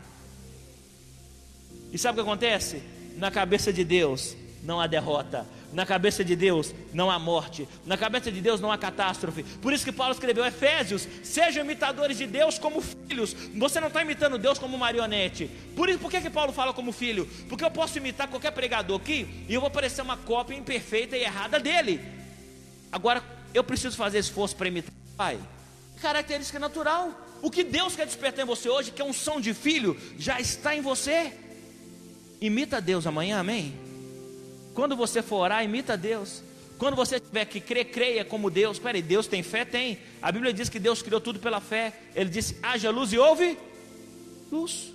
E 1.91 1.97
sabe 1.97 2.19
o 2.19 2.23
que 2.23 2.29
acontece? 2.29 2.83
Na 3.17 3.31
cabeça 3.31 3.71
de 3.71 3.83
Deus 3.83 4.35
não 4.63 4.79
há 4.81 4.87
derrota. 4.87 5.45
Na 5.71 5.85
cabeça 5.85 6.23
de 6.23 6.35
Deus 6.35 6.73
não 6.93 7.11
há 7.11 7.19
morte. 7.19 7.67
Na 7.85 7.97
cabeça 7.97 8.31
de 8.31 8.39
Deus 8.39 8.61
não 8.61 8.71
há 8.71 8.77
catástrofe. 8.77 9.43
Por 9.43 9.73
isso 9.73 9.83
que 9.83 9.91
Paulo 9.91 10.13
escreveu 10.13 10.45
Efésios: 10.45 11.07
sejam 11.23 11.63
imitadores 11.63 12.17
de 12.17 12.25
Deus 12.25 12.57
como 12.57 12.81
filhos. 12.81 13.35
Você 13.55 13.79
não 13.79 13.89
está 13.89 14.01
imitando 14.01 14.37
Deus 14.37 14.57
como 14.57 14.77
marionete. 14.77 15.49
Por 15.75 15.89
isso, 15.89 15.99
por 15.99 16.09
que, 16.09 16.21
que 16.21 16.29
Paulo 16.29 16.53
fala 16.53 16.73
como 16.73 16.91
filho? 16.91 17.27
Porque 17.49 17.63
eu 17.63 17.71
posso 17.71 17.97
imitar 17.97 18.27
qualquer 18.27 18.51
pregador 18.51 18.99
aqui 19.01 19.45
e 19.49 19.53
eu 19.53 19.61
vou 19.61 19.69
parecer 19.69 20.01
uma 20.01 20.17
cópia 20.17 20.55
imperfeita 20.55 21.17
e 21.17 21.23
errada 21.23 21.59
dele. 21.59 22.01
Agora, 22.91 23.21
eu 23.55 23.63
preciso 23.63 23.95
fazer 23.95 24.19
esforço 24.19 24.55
para 24.55 24.67
imitar 24.67 24.91
o 24.91 25.15
pai. 25.15 25.39
Característica 26.01 26.59
natural. 26.59 27.11
O 27.41 27.49
que 27.49 27.63
Deus 27.63 27.95
quer 27.95 28.05
despertar 28.05 28.43
em 28.43 28.47
você 28.47 28.69
hoje, 28.69 28.91
que 28.91 29.01
é 29.01 29.05
um 29.05 29.13
som 29.13 29.39
de 29.39 29.53
filho, 29.53 29.97
já 30.17 30.39
está 30.39 30.75
em 30.75 30.81
você. 30.81 31.33
Imita 32.41 32.81
Deus 32.81 33.07
amanhã, 33.07 33.39
amém? 33.39 33.73
Quando 34.73 34.95
você 34.95 35.21
for 35.21 35.37
orar, 35.37 35.63
imita 35.63 35.95
Deus. 35.95 36.43
Quando 36.77 36.95
você 36.95 37.19
tiver 37.19 37.45
que 37.45 37.61
crer, 37.61 37.85
creia 37.85 38.25
como 38.25 38.49
Deus. 38.49 38.77
Peraí, 38.77 39.01
Deus 39.01 39.27
tem 39.27 39.41
fé? 39.41 39.63
Tem. 39.63 39.99
A 40.21 40.31
Bíblia 40.31 40.51
diz 40.51 40.67
que 40.67 40.79
Deus 40.79 41.01
criou 41.01 41.21
tudo 41.21 41.39
pela 41.39 41.61
fé. 41.61 41.93
Ele 42.13 42.29
disse: 42.29 42.57
haja 42.61 42.91
luz 42.91 43.13
e 43.13 43.17
ouve 43.17 43.57
luz. 44.51 44.93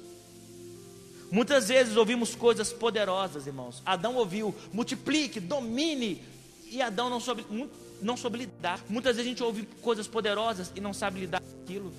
Muitas 1.31 1.69
vezes 1.69 1.97
ouvimos 1.97 2.35
coisas 2.35 2.73
poderosas, 2.73 3.47
irmãos. 3.47 3.83
Adão 3.87 4.17
ouviu, 4.17 4.55
multiplique, 4.73 5.39
domine, 5.39 6.23
e 6.67 6.83
Adão 6.83 7.09
não 7.09 7.21
soube, 7.21 7.47
não 8.03 8.17
soube 8.17 8.39
lidar. 8.39 8.81
Muitas 8.89 9.17
vezes 9.17 9.27
a 9.27 9.31
gente 9.31 9.43
ouve 9.43 9.69
coisas 9.83 10.07
poderosas 10.07 10.73
e 10.75 10.81
não 10.81 10.93
sabe 10.93 11.21
lidar 11.21 11.41
com 11.41 11.63
aquilo. 11.63 11.93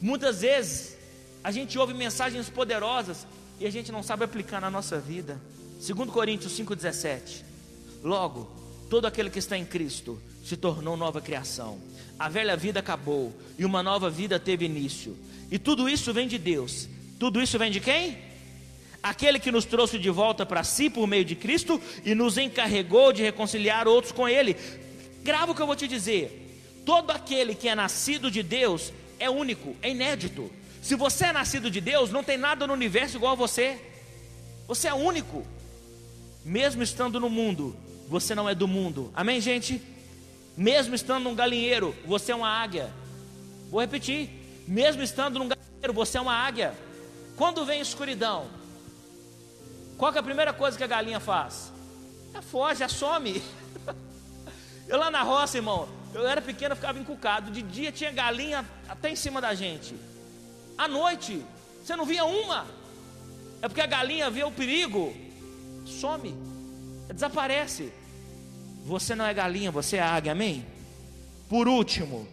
Muitas 0.00 0.40
vezes 0.42 0.96
a 1.42 1.50
gente 1.50 1.78
ouve 1.78 1.94
mensagens 1.94 2.48
poderosas 2.48 3.26
e 3.60 3.66
a 3.66 3.70
gente 3.70 3.90
não 3.90 4.02
sabe 4.02 4.24
aplicar 4.24 4.60
na 4.60 4.70
nossa 4.70 4.98
vida. 4.98 5.40
Segundo 5.80 6.12
Coríntios 6.12 6.52
5:17. 6.52 7.44
Logo, 8.02 8.50
todo 8.90 9.06
aquele 9.06 9.30
que 9.30 9.38
está 9.38 9.56
em 9.56 9.64
Cristo 9.64 10.20
se 10.44 10.56
tornou 10.56 10.96
nova 10.96 11.20
criação. 11.20 11.78
A 12.18 12.28
velha 12.28 12.56
vida 12.56 12.80
acabou 12.80 13.34
e 13.58 13.64
uma 13.64 13.82
nova 13.82 14.08
vida 14.08 14.38
teve 14.38 14.64
início. 14.64 15.16
E 15.50 15.58
tudo 15.58 15.88
isso 15.88 16.12
vem 16.12 16.26
de 16.26 16.38
Deus. 16.38 16.88
Tudo 17.18 17.40
isso 17.42 17.58
vem 17.58 17.70
de 17.70 17.80
quem? 17.80 18.18
Aquele 19.02 19.38
que 19.38 19.52
nos 19.52 19.64
trouxe 19.64 19.98
de 19.98 20.10
volta 20.10 20.44
para 20.44 20.64
si 20.64 20.90
por 20.90 21.06
meio 21.06 21.24
de 21.24 21.36
Cristo 21.36 21.80
e 22.04 22.14
nos 22.14 22.36
encarregou 22.36 23.12
de 23.12 23.22
reconciliar 23.22 23.86
outros 23.86 24.12
com 24.12 24.28
Ele. 24.28 24.56
Grava 25.26 25.50
o 25.50 25.54
que 25.56 25.60
eu 25.60 25.66
vou 25.66 25.74
te 25.74 25.88
dizer. 25.88 26.84
Todo 26.86 27.10
aquele 27.10 27.52
que 27.52 27.68
é 27.68 27.74
nascido 27.74 28.30
de 28.30 28.44
Deus 28.44 28.92
é 29.18 29.28
único, 29.28 29.74
é 29.82 29.90
inédito. 29.90 30.48
Se 30.80 30.94
você 30.94 31.24
é 31.26 31.32
nascido 31.32 31.68
de 31.68 31.80
Deus, 31.80 32.12
não 32.12 32.22
tem 32.22 32.38
nada 32.38 32.64
no 32.64 32.72
universo 32.72 33.16
igual 33.16 33.32
a 33.32 33.34
você. 33.34 33.76
Você 34.68 34.86
é 34.86 34.94
único. 34.94 35.44
Mesmo 36.44 36.80
estando 36.80 37.18
no 37.18 37.28
mundo, 37.28 37.76
você 38.08 38.36
não 38.36 38.48
é 38.48 38.54
do 38.54 38.68
mundo. 38.68 39.10
Amém, 39.16 39.40
gente? 39.40 39.82
Mesmo 40.56 40.94
estando 40.94 41.24
num 41.24 41.34
galinheiro, 41.34 41.92
você 42.06 42.30
é 42.30 42.36
uma 42.36 42.48
águia. 42.48 42.94
Vou 43.68 43.80
repetir. 43.80 44.30
Mesmo 44.68 45.02
estando 45.02 45.40
num 45.40 45.48
galinheiro, 45.48 45.92
você 45.92 46.18
é 46.18 46.20
uma 46.20 46.34
águia. 46.34 46.72
Quando 47.36 47.66
vem 47.66 47.80
escuridão, 47.80 48.46
qual 49.98 50.14
é 50.14 50.18
a 50.20 50.22
primeira 50.22 50.52
coisa 50.52 50.78
que 50.78 50.84
a 50.84 50.86
galinha 50.86 51.18
faz? 51.18 51.72
Ela 52.32 52.42
foge, 52.42 52.84
ela 52.84 52.92
some. 52.92 53.42
Eu 54.88 54.98
lá 54.98 55.10
na 55.10 55.22
roça, 55.22 55.56
irmão, 55.58 55.88
eu 56.14 56.26
era 56.26 56.40
pequeno, 56.40 56.72
eu 56.72 56.76
ficava 56.76 56.98
encucado. 56.98 57.50
De 57.50 57.62
dia 57.62 57.92
tinha 57.92 58.10
galinha 58.10 58.64
até 58.88 59.10
em 59.10 59.16
cima 59.16 59.40
da 59.40 59.54
gente. 59.54 59.94
À 60.78 60.86
noite, 60.86 61.44
você 61.82 61.96
não 61.96 62.04
via 62.04 62.24
uma. 62.24 62.66
É 63.62 63.68
porque 63.68 63.80
a 63.80 63.86
galinha 63.86 64.30
vê 64.30 64.44
o 64.44 64.50
perigo, 64.50 65.14
some, 65.84 66.34
desaparece. 67.12 67.92
Você 68.84 69.14
não 69.14 69.24
é 69.24 69.34
galinha, 69.34 69.70
você 69.70 69.96
é 69.96 70.02
águia, 70.02 70.32
amém? 70.32 70.64
Por 71.48 71.66
último, 71.66 72.26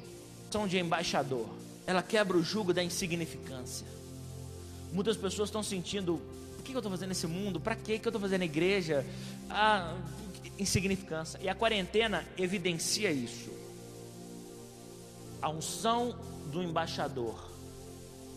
são 0.52 0.68
de 0.68 0.78
embaixador. 0.78 1.48
Ela 1.88 2.04
quebra 2.04 2.38
o 2.38 2.44
jugo 2.44 2.74
da 2.74 2.84
insignificância. 2.84 3.88
Muitas 4.92 5.18
pessoas 5.18 5.50
estão 5.50 5.64
sentindo: 5.64 6.22
o 6.60 6.62
que 6.64 6.74
eu 6.74 6.80
estou 6.80 6.92
fazendo 6.92 7.10
nesse 7.10 7.28
mundo? 7.28 7.60
Para 7.60 7.76
que 7.76 7.94
eu 7.94 7.98
estou 7.98 8.20
fazendo 8.20 8.40
na 8.40 8.46
igreja? 8.46 9.06
Ah, 9.50 9.96
insignificância. 10.58 11.40
E 11.42 11.50
a 11.50 11.56
quarentena 11.56 12.26
evidencia 12.38 13.12
isso. 13.12 13.52
A 15.42 15.50
unção 15.50 16.16
do 16.52 16.62
embaixador. 16.62 17.52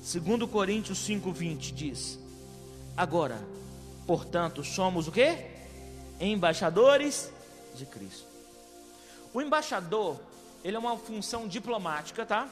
Segundo 0.02 0.46
Coríntios 0.48 0.98
5:20 0.98 1.72
diz: 1.72 2.18
Agora, 2.96 3.40
portanto, 4.06 4.64
somos 4.64 5.08
o 5.08 5.12
que? 5.12 5.36
Embaixadores 6.20 7.30
de 7.74 7.84
Cristo. 7.86 8.26
O 9.34 9.42
embaixador, 9.42 10.18
ele 10.64 10.76
é 10.76 10.78
uma 10.78 10.96
função 10.96 11.46
diplomática, 11.46 12.24
tá? 12.24 12.48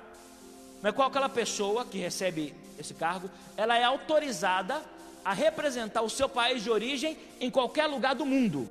Mas 0.83 0.95
qual 0.95 1.09
aquela 1.09 1.29
pessoa 1.29 1.87
que 1.87 1.97
recebe 1.97 2.55
esse 2.79 2.95
cargo, 2.95 3.31
ela 3.57 3.77
é 3.77 3.85
autorizada 3.85 4.83
a 5.25 5.33
representar 5.33 6.03
o 6.03 6.11
seu 6.11 6.29
país 6.29 6.63
de 6.63 6.71
origem 6.71 7.17
em 7.41 7.51
qualquer 7.51 7.87
lugar 7.87 8.15
do 8.15 8.27
mundo. 8.27 8.69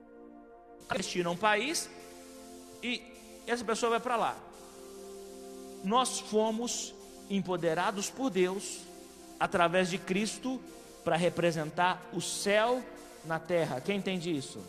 Destina 0.96 1.30
um 1.30 1.38
país 1.38 1.90
e 2.82 3.02
essa 3.48 3.64
pessoa 3.64 3.92
vai 3.92 4.00
para 4.00 4.16
lá. 4.16 4.38
Nós 5.84 6.20
fomos 6.20 6.94
empoderados 7.30 8.10
por 8.10 8.30
Deus 8.30 8.82
através 9.40 9.90
de 9.90 9.98
Cristo 9.98 10.62
para 11.04 11.16
representar 11.16 12.02
o 12.14 12.22
céu 12.22 12.82
na 13.26 13.40
terra. 13.40 13.82
Quem 13.82 13.98
entende 13.98 14.36
isso? 14.36 14.60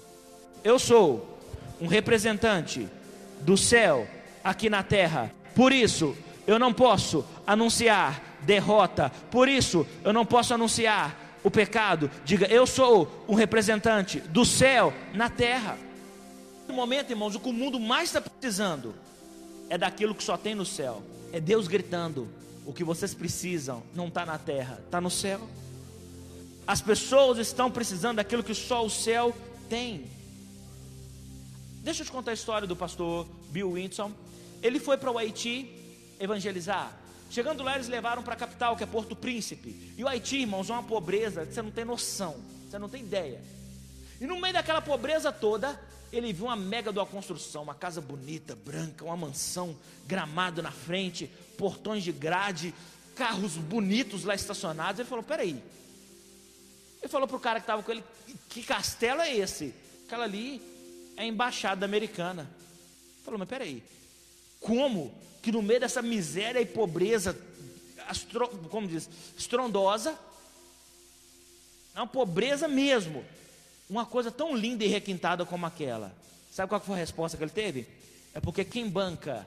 Eu 0.63 0.79
sou 0.79 1.39
um 1.81 1.87
representante 1.87 2.89
do 3.41 3.57
céu 3.57 4.09
aqui 4.43 4.71
na 4.71 4.83
terra. 4.83 5.31
Por 5.55 5.73
isso, 5.73 6.17
eu 6.47 6.59
não 6.59 6.73
posso 6.73 7.25
anunciar 7.47 8.39
derrota. 8.41 9.11
Por 9.31 9.49
isso, 9.49 9.87
eu 10.03 10.13
não 10.13 10.25
posso 10.25 10.55
anunciar 10.55 11.39
o 11.43 11.51
pecado. 11.51 12.11
Diga, 12.25 12.47
eu 12.47 12.67
sou 12.67 13.25
um 13.29 13.35
representante 13.35 14.21
do 14.21 14.45
céu 14.45 14.93
na 15.13 15.29
terra. 15.29 15.77
No 16.67 16.75
momento, 16.75 17.11
irmãos, 17.11 17.35
o 17.35 17.41
que 17.41 17.49
o 17.49 17.53
mundo 17.53 17.79
mais 17.79 18.09
está 18.09 18.21
precisando 18.21 18.95
é 19.69 19.77
daquilo 19.77 20.15
que 20.15 20.23
só 20.23 20.37
tem 20.37 20.55
no 20.55 20.65
céu. 20.65 21.03
É 21.33 21.41
Deus 21.41 21.69
gritando: 21.69 22.29
o 22.65 22.73
que 22.73 22.85
vocês 22.85 23.13
precisam 23.15 23.83
não 23.95 24.09
está 24.09 24.25
na 24.25 24.39
terra, 24.39 24.81
está 24.85 25.01
no 25.01 25.11
céu. 25.11 25.41
As 26.67 26.81
pessoas 26.81 27.39
estão 27.39 27.71
precisando 27.71 28.17
daquilo 28.17 28.43
que 28.43 28.55
só 28.55 28.85
o 28.85 28.91
céu 28.91 29.35
tem. 29.69 30.11
Deixa 31.83 32.01
eu 32.01 32.07
te 32.07 32.13
contar 32.13 32.31
a 32.31 32.35
história 32.35 32.67
do 32.67 32.75
pastor 32.75 33.27
Bill 33.51 33.73
Winson. 33.73 34.11
Ele 34.63 34.81
foi 34.81 34.97
para 34.97 35.11
o 35.11 35.19
Haiti 35.19 35.69
evangelizar. 36.19 36.91
Chegando 37.31 37.63
lá, 37.63 37.75
eles 37.75 37.89
levaram 37.89 38.23
para 38.23 38.33
a 38.35 38.37
capital, 38.37 38.77
que 38.77 38.85
é 38.85 38.87
Porto 38.87 39.15
Príncipe. 39.15 39.93
E 39.99 40.03
o 40.03 40.09
Haiti, 40.09 40.37
irmãos, 40.39 40.71
é 40.71 40.73
uma 40.73 40.83
pobreza 40.83 41.45
que 41.45 41.53
você 41.53 41.61
não 41.61 41.71
tem 41.71 41.85
noção, 41.85 42.37
você 42.67 42.79
não 42.79 42.89
tem 42.89 43.03
ideia. 43.03 43.43
E 44.21 44.27
no 44.27 44.41
meio 44.41 44.55
daquela 44.55 44.81
pobreza 44.81 45.31
toda, 45.31 45.79
ele 46.17 46.33
viu 46.33 46.47
uma 46.47 46.57
mega 46.57 46.93
de 46.93 46.99
uma 46.99 47.07
construção, 47.07 47.63
uma 47.63 47.75
casa 47.75 48.01
bonita, 48.01 48.55
branca, 48.55 49.05
uma 49.05 49.17
mansão, 49.17 49.77
gramado 50.07 50.63
na 50.63 50.71
frente, 50.71 51.31
portões 51.57 52.03
de 52.03 52.13
grade, 52.13 52.75
carros 53.15 53.57
bonitos 53.57 54.25
lá 54.25 54.35
estacionados. 54.35 55.01
Ele 55.01 55.09
falou: 55.09 55.25
peraí. 55.25 55.63
Ele 57.01 57.09
falou 57.09 57.29
para 57.29 57.37
o 57.37 57.41
cara 57.41 57.61
que 57.61 57.65
estava 57.65 57.83
com 57.83 57.93
ele: 57.93 58.05
que 58.49 58.63
castelo 58.63 59.21
é 59.21 59.35
esse? 59.37 59.75
Aquela 60.07 60.25
ali 60.25 60.61
é 61.17 61.23
a 61.23 61.27
embaixada 61.27 61.85
americana. 61.85 62.51
Falou, 63.25 63.39
mas 63.39 63.49
peraí, 63.49 63.83
como 64.61 65.15
que 65.43 65.53
no 65.53 65.63
meio 65.63 65.81
dessa 65.81 66.03
miséria 66.03 66.61
e 66.61 66.67
pobreza, 66.67 67.39
astro, 68.09 68.49
como 68.71 68.87
diz, 68.87 69.09
estrondosa, 69.37 70.19
é 71.95 72.01
uma 72.01 72.07
pobreza 72.07 72.67
mesmo, 72.67 73.25
uma 73.95 74.05
coisa 74.05 74.29
tão 74.29 74.57
linda 74.57 74.85
e 74.85 74.89
requintada 74.89 75.45
como 75.45 75.65
aquela. 75.67 76.13
Sabe 76.51 76.69
qual 76.69 76.81
foi 76.81 76.97
a 76.97 76.99
resposta 76.99 77.37
que 77.37 77.45
ele 77.45 77.51
teve? 77.53 77.87
É 78.35 78.41
porque 78.41 78.65
quem 78.65 78.91
banca 78.91 79.47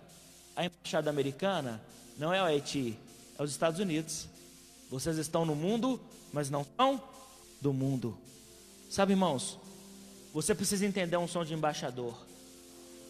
a 0.56 0.64
embaixada 0.64 1.10
americana 1.10 1.82
não 2.18 2.34
é 2.34 2.42
o 2.42 2.46
Haiti, 2.46 2.98
é 3.38 3.44
os 3.44 3.52
Estados 3.52 3.78
Unidos. 3.80 4.28
Vocês 4.90 5.18
estão 5.18 5.46
no 5.46 5.54
mundo, 5.54 6.00
mas 6.32 6.50
não 6.50 6.66
são 6.78 7.02
do 7.60 7.74
mundo. 7.74 8.18
Sabe, 8.90 9.12
irmãos, 9.12 9.60
você 10.34 10.56
precisa 10.56 10.86
entender 10.86 11.18
um 11.18 11.28
som 11.28 11.44
de 11.44 11.54
embaixador. 11.54 12.18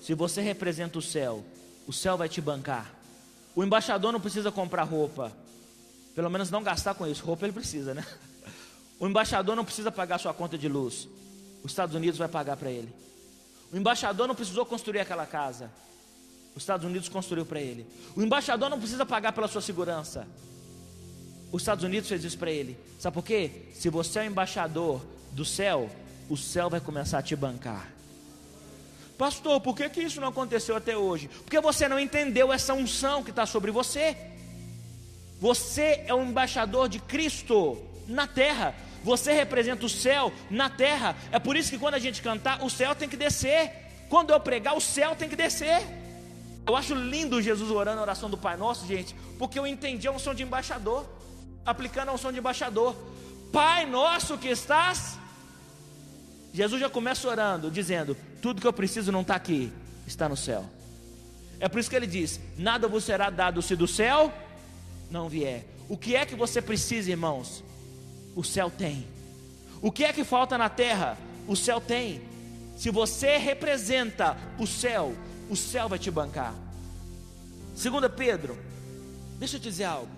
Se 0.01 0.15
você 0.15 0.41
representa 0.41 0.97
o 0.97 1.03
céu, 1.03 1.45
o 1.85 1.93
céu 1.93 2.17
vai 2.17 2.27
te 2.27 2.41
bancar. 2.41 2.91
O 3.55 3.63
embaixador 3.63 4.11
não 4.11 4.19
precisa 4.19 4.51
comprar 4.51 4.83
roupa. 4.83 5.31
Pelo 6.15 6.31
menos 6.31 6.49
não 6.49 6.63
gastar 6.63 6.95
com 6.95 7.05
isso. 7.05 7.23
Roupa 7.23 7.45
ele 7.45 7.53
precisa, 7.53 7.93
né? 7.93 8.03
O 8.99 9.07
embaixador 9.07 9.55
não 9.55 9.63
precisa 9.63 9.91
pagar 9.91 10.17
sua 10.17 10.33
conta 10.33 10.57
de 10.57 10.67
luz. 10.67 11.07
Os 11.67 11.73
Estados 11.73 11.93
Unidos 11.93 12.17
vai 12.17 12.29
pagar 12.29 12.55
para 12.55 12.71
ele. 12.71 12.87
O 13.73 13.75
embaixador 13.75 14.25
não 14.25 14.33
precisou 14.33 14.65
construir 14.65 15.01
aquela 15.01 15.25
casa. 15.25 15.69
Os 16.55 16.63
Estados 16.63 16.85
Unidos 16.85 17.09
construiu 17.09 17.45
para 17.45 17.59
ele. 17.59 17.85
O 18.15 18.21
embaixador 18.21 18.69
não 18.69 18.79
precisa 18.79 19.05
pagar 19.05 19.33
pela 19.33 19.49
sua 19.49 19.59
segurança. 19.59 20.25
Os 21.51 21.61
Estados 21.61 21.83
Unidos 21.83 22.07
fez 22.07 22.23
isso 22.23 22.37
para 22.37 22.49
ele. 22.49 22.77
Sabe 22.97 23.15
por 23.15 23.23
quê? 23.25 23.63
Se 23.73 23.89
você 23.89 24.19
é 24.19 24.21
o 24.21 24.25
embaixador 24.25 25.05
do 25.33 25.43
céu, 25.43 25.89
o 26.29 26.37
céu 26.37 26.69
vai 26.69 26.79
começar 26.79 27.17
a 27.17 27.21
te 27.21 27.35
bancar. 27.35 27.91
Pastor, 29.17 29.59
por 29.59 29.75
que, 29.75 29.89
que 29.89 30.01
isso 30.01 30.21
não 30.21 30.29
aconteceu 30.29 30.73
até 30.73 30.95
hoje? 30.95 31.27
Porque 31.27 31.59
você 31.59 31.89
não 31.89 31.99
entendeu 31.99 32.53
essa 32.53 32.73
unção 32.73 33.25
que 33.25 33.31
está 33.31 33.45
sobre 33.45 33.71
você. 33.71 34.15
Você 35.37 36.05
é 36.07 36.13
o 36.13 36.23
embaixador 36.23 36.87
de 36.87 36.99
Cristo 36.99 37.77
na 38.07 38.25
terra. 38.25 38.73
Você 39.07 39.31
representa 39.31 39.85
o 39.85 39.89
céu 39.89 40.33
na 40.49 40.69
terra. 40.69 41.15
É 41.31 41.39
por 41.39 41.55
isso 41.55 41.69
que 41.69 41.79
quando 41.83 41.93
a 41.93 41.99
gente 41.99 42.21
cantar, 42.21 42.61
o 42.61 42.69
céu 42.69 42.93
tem 42.93 43.07
que 43.07 43.15
descer. 43.15 43.71
Quando 44.09 44.31
eu 44.31 44.39
pregar, 44.39 44.75
o 44.75 44.81
céu 44.81 45.15
tem 45.15 45.29
que 45.29 45.35
descer. 45.35 45.81
Eu 46.67 46.75
acho 46.75 46.93
lindo 46.93 47.41
Jesus 47.41 47.71
orando 47.71 47.99
a 47.99 48.01
oração 48.01 48.29
do 48.29 48.37
Pai 48.37 48.57
Nosso, 48.57 48.85
gente, 48.85 49.15
porque 49.39 49.57
eu 49.57 49.65
entendi 49.65 50.09
a 50.09 50.11
unção 50.11 50.33
de 50.33 50.43
embaixador, 50.43 51.05
aplicando 51.65 52.09
a 52.09 52.13
unção 52.13 52.33
de 52.33 52.39
embaixador. 52.39 52.93
Pai 53.53 53.85
nosso 53.85 54.37
que 54.37 54.49
estás 54.49 55.17
Jesus 56.53 56.81
já 56.81 56.89
começa 56.89 57.29
orando, 57.29 57.71
dizendo: 57.71 58.17
Tudo 58.41 58.59
que 58.59 58.67
eu 58.67 58.73
preciso 58.73 59.09
não 59.09 59.21
está 59.21 59.35
aqui, 59.35 59.71
está 60.05 60.27
no 60.27 60.35
céu. 60.35 60.65
É 61.61 61.69
por 61.69 61.79
isso 61.79 61.89
que 61.89 61.95
ele 61.95 62.07
diz: 62.07 62.41
Nada 62.57 62.89
vos 62.89 63.05
será 63.05 63.29
dado 63.29 63.61
se 63.61 63.73
do 63.73 63.87
céu 63.87 64.33
não 65.09 65.29
vier. 65.29 65.65
O 65.87 65.95
que 65.95 66.13
é 66.13 66.25
que 66.25 66.35
você 66.35 66.61
precisa, 66.61 67.09
irmãos? 67.09 67.63
O 68.37 68.43
céu 68.43 68.69
tem. 68.69 69.07
O 69.81 69.91
que 69.91 70.05
é 70.05 70.13
que 70.13 70.23
falta 70.23 70.59
na 70.59 70.69
terra? 70.69 71.17
O 71.47 71.55
céu 71.55 71.81
tem. 71.81 72.21
Se 72.77 72.91
você 72.91 73.37
representa 73.37 74.37
o 74.59 74.67
céu, 74.67 75.15
o 75.49 75.55
céu 75.55 75.89
vai 75.89 75.97
te 75.97 76.11
bancar. 76.11 76.53
Segunda 77.75 78.07
Pedro, 78.07 78.55
deixa 79.39 79.55
eu 79.55 79.59
te 79.59 79.63
dizer 79.63 79.85
algo. 79.85 80.11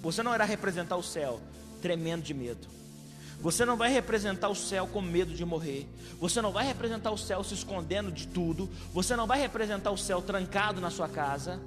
Você 0.00 0.22
não 0.22 0.34
irá 0.34 0.46
representar 0.46 0.96
o 0.96 1.02
céu 1.02 1.38
tremendo 1.82 2.22
de 2.22 2.32
medo. 2.32 2.66
Você 3.42 3.66
não 3.66 3.76
vai 3.76 3.92
representar 3.92 4.48
o 4.48 4.56
céu 4.56 4.86
com 4.86 5.02
medo 5.02 5.34
de 5.34 5.44
morrer. 5.44 5.86
Você 6.18 6.40
não 6.40 6.52
vai 6.52 6.66
representar 6.66 7.10
o 7.10 7.18
céu 7.18 7.44
se 7.44 7.52
escondendo 7.52 8.10
de 8.10 8.26
tudo. 8.26 8.70
Você 8.94 9.14
não 9.14 9.26
vai 9.26 9.38
representar 9.38 9.90
o 9.90 9.98
céu 9.98 10.22
trancado 10.22 10.80
na 10.80 10.88
sua 10.88 11.10
casa. 11.10 11.60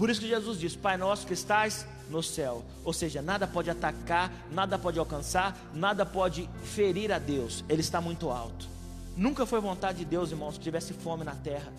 Por 0.00 0.08
isso 0.08 0.18
que 0.18 0.28
Jesus 0.28 0.58
diz: 0.58 0.74
Pai 0.74 0.96
nosso 0.96 1.26
que 1.26 1.34
estás 1.34 1.86
no 2.08 2.22
céu. 2.22 2.64
Ou 2.86 2.92
seja, 2.94 3.20
nada 3.20 3.46
pode 3.46 3.68
atacar, 3.68 4.32
nada 4.50 4.78
pode 4.78 4.98
alcançar, 4.98 5.54
nada 5.74 6.06
pode 6.06 6.48
ferir 6.64 7.12
a 7.12 7.18
Deus. 7.18 7.62
Ele 7.68 7.82
está 7.82 8.00
muito 8.00 8.30
alto. 8.30 8.66
Nunca 9.14 9.44
foi 9.44 9.60
vontade 9.60 9.98
de 9.98 10.06
Deus, 10.06 10.30
irmãos, 10.30 10.56
que 10.56 10.64
tivesse 10.64 10.94
fome 10.94 11.22
na 11.22 11.34
terra. 11.34 11.70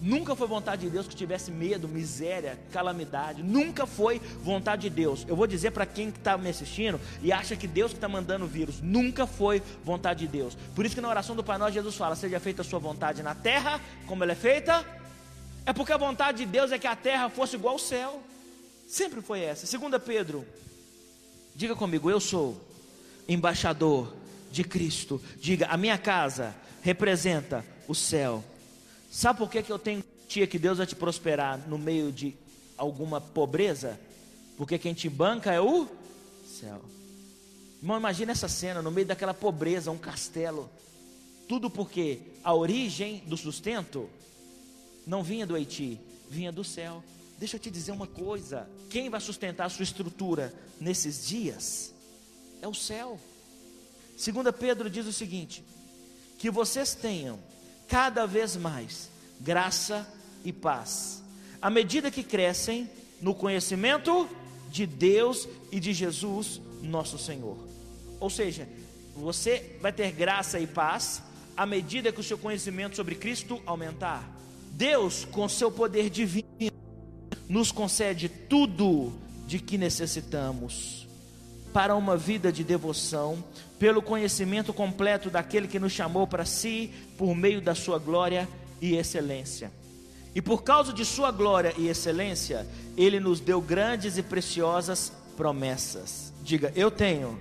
Nunca 0.00 0.36
foi 0.36 0.46
vontade 0.46 0.82
de 0.82 0.90
Deus 0.90 1.08
que 1.08 1.16
tivesse 1.16 1.50
medo, 1.50 1.88
miséria, 1.88 2.56
calamidade. 2.72 3.42
Nunca 3.42 3.84
foi 3.84 4.20
vontade 4.44 4.82
de 4.82 4.90
Deus. 4.90 5.26
Eu 5.26 5.34
vou 5.34 5.48
dizer 5.48 5.72
para 5.72 5.84
quem 5.84 6.10
está 6.10 6.38
me 6.38 6.50
assistindo 6.50 7.00
e 7.20 7.32
acha 7.32 7.56
que 7.56 7.66
Deus 7.66 7.90
que 7.90 7.96
está 7.96 8.08
mandando 8.08 8.44
o 8.44 8.48
vírus. 8.48 8.80
Nunca 8.80 9.26
foi 9.26 9.60
vontade 9.84 10.20
de 10.20 10.28
Deus. 10.28 10.56
Por 10.76 10.86
isso 10.86 10.94
que 10.94 11.00
na 11.00 11.08
oração 11.08 11.34
do 11.34 11.42
Pai 11.42 11.58
Nosso 11.58 11.72
Jesus 11.72 11.96
fala: 11.96 12.14
Seja 12.14 12.38
feita 12.38 12.62
a 12.62 12.64
sua 12.64 12.78
vontade 12.78 13.24
na 13.24 13.34
terra, 13.34 13.80
como 14.06 14.22
ela 14.22 14.32
é 14.32 14.36
feita. 14.36 14.99
É 15.66 15.72
porque 15.72 15.92
a 15.92 15.96
vontade 15.96 16.38
de 16.38 16.46
Deus 16.46 16.72
é 16.72 16.78
que 16.78 16.86
a 16.86 16.96
terra 16.96 17.28
fosse 17.28 17.56
igual 17.56 17.74
ao 17.74 17.78
céu. 17.78 18.22
Sempre 18.88 19.20
foi 19.20 19.40
essa. 19.40 19.66
Segunda 19.66 20.00
Pedro, 20.00 20.44
diga 21.54 21.76
comigo, 21.76 22.10
eu 22.10 22.18
sou 22.18 22.60
embaixador 23.28 24.12
de 24.50 24.64
Cristo. 24.64 25.20
Diga, 25.40 25.66
a 25.66 25.76
minha 25.76 25.96
casa 25.96 26.54
representa 26.82 27.64
o 27.86 27.94
céu. 27.94 28.42
Sabe 29.10 29.38
por 29.38 29.50
que, 29.50 29.62
que 29.62 29.70
eu 29.70 29.78
tenho 29.78 30.04
tia 30.28 30.46
que 30.46 30.58
Deus 30.58 30.78
vai 30.78 30.86
te 30.86 30.96
prosperar 30.96 31.58
no 31.68 31.78
meio 31.78 32.10
de 32.10 32.34
alguma 32.76 33.20
pobreza? 33.20 33.98
Porque 34.56 34.78
quem 34.78 34.94
te 34.94 35.08
banca 35.08 35.52
é 35.52 35.60
o 35.60 35.88
céu. 36.44 36.82
Irmão, 37.80 37.96
imagina 37.96 38.32
essa 38.32 38.48
cena 38.48 38.82
no 38.82 38.90
meio 38.90 39.06
daquela 39.06 39.32
pobreza, 39.32 39.90
um 39.90 39.98
castelo. 39.98 40.68
Tudo 41.48 41.70
porque 41.70 42.20
a 42.44 42.54
origem 42.54 43.22
do 43.26 43.36
sustento 43.36 44.08
não 45.10 45.24
vinha 45.24 45.44
do 45.44 45.56
Haiti, 45.56 46.00
vinha 46.30 46.52
do 46.52 46.62
céu. 46.62 47.02
Deixa 47.36 47.56
eu 47.56 47.60
te 47.60 47.68
dizer 47.68 47.90
uma 47.90 48.06
coisa: 48.06 48.70
quem 48.88 49.10
vai 49.10 49.20
sustentar 49.20 49.66
a 49.66 49.68
sua 49.68 49.82
estrutura 49.82 50.54
nesses 50.80 51.26
dias 51.26 51.92
é 52.62 52.68
o 52.68 52.72
céu. 52.72 53.18
Segunda 54.16 54.52
Pedro 54.52 54.88
diz 54.88 55.06
o 55.08 55.12
seguinte: 55.12 55.64
que 56.38 56.48
vocês 56.48 56.94
tenham 56.94 57.40
cada 57.88 58.24
vez 58.24 58.54
mais 58.54 59.10
graça 59.40 60.06
e 60.44 60.52
paz, 60.52 61.24
à 61.60 61.68
medida 61.68 62.08
que 62.08 62.22
crescem 62.22 62.88
no 63.20 63.34
conhecimento 63.34 64.28
de 64.70 64.86
Deus 64.86 65.48
e 65.72 65.80
de 65.80 65.92
Jesus, 65.92 66.60
nosso 66.82 67.18
Senhor. 67.18 67.58
Ou 68.20 68.30
seja, 68.30 68.68
você 69.16 69.76
vai 69.80 69.92
ter 69.92 70.12
graça 70.12 70.60
e 70.60 70.68
paz 70.68 71.20
à 71.56 71.66
medida 71.66 72.12
que 72.12 72.20
o 72.20 72.24
seu 72.24 72.38
conhecimento 72.38 72.94
sobre 72.94 73.16
Cristo 73.16 73.60
aumentar. 73.66 74.39
Deus, 74.70 75.24
com 75.24 75.48
seu 75.48 75.70
poder 75.70 76.08
divino, 76.10 76.46
nos 77.48 77.72
concede 77.72 78.28
tudo 78.28 79.12
de 79.46 79.58
que 79.58 79.76
necessitamos 79.76 81.06
para 81.72 81.94
uma 81.94 82.16
vida 82.16 82.52
de 82.52 82.64
devoção, 82.64 83.42
pelo 83.78 84.02
conhecimento 84.02 84.72
completo 84.72 85.30
daquele 85.30 85.68
que 85.68 85.78
nos 85.78 85.92
chamou 85.92 86.26
para 86.26 86.44
si, 86.44 86.90
por 87.16 87.34
meio 87.34 87.60
da 87.60 87.74
sua 87.74 87.98
glória 87.98 88.48
e 88.80 88.96
excelência. 88.96 89.70
E 90.34 90.40
por 90.40 90.62
causa 90.62 90.92
de 90.92 91.04
sua 91.04 91.30
glória 91.30 91.74
e 91.76 91.88
excelência, 91.88 92.66
ele 92.96 93.18
nos 93.18 93.40
deu 93.40 93.60
grandes 93.60 94.16
e 94.16 94.22
preciosas 94.22 95.12
promessas. 95.36 96.32
Diga, 96.42 96.72
eu 96.76 96.90
tenho 96.90 97.38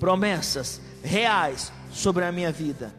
promessas 0.00 0.80
reais 1.02 1.72
sobre 1.92 2.24
a 2.24 2.32
minha 2.32 2.50
vida. 2.50 2.92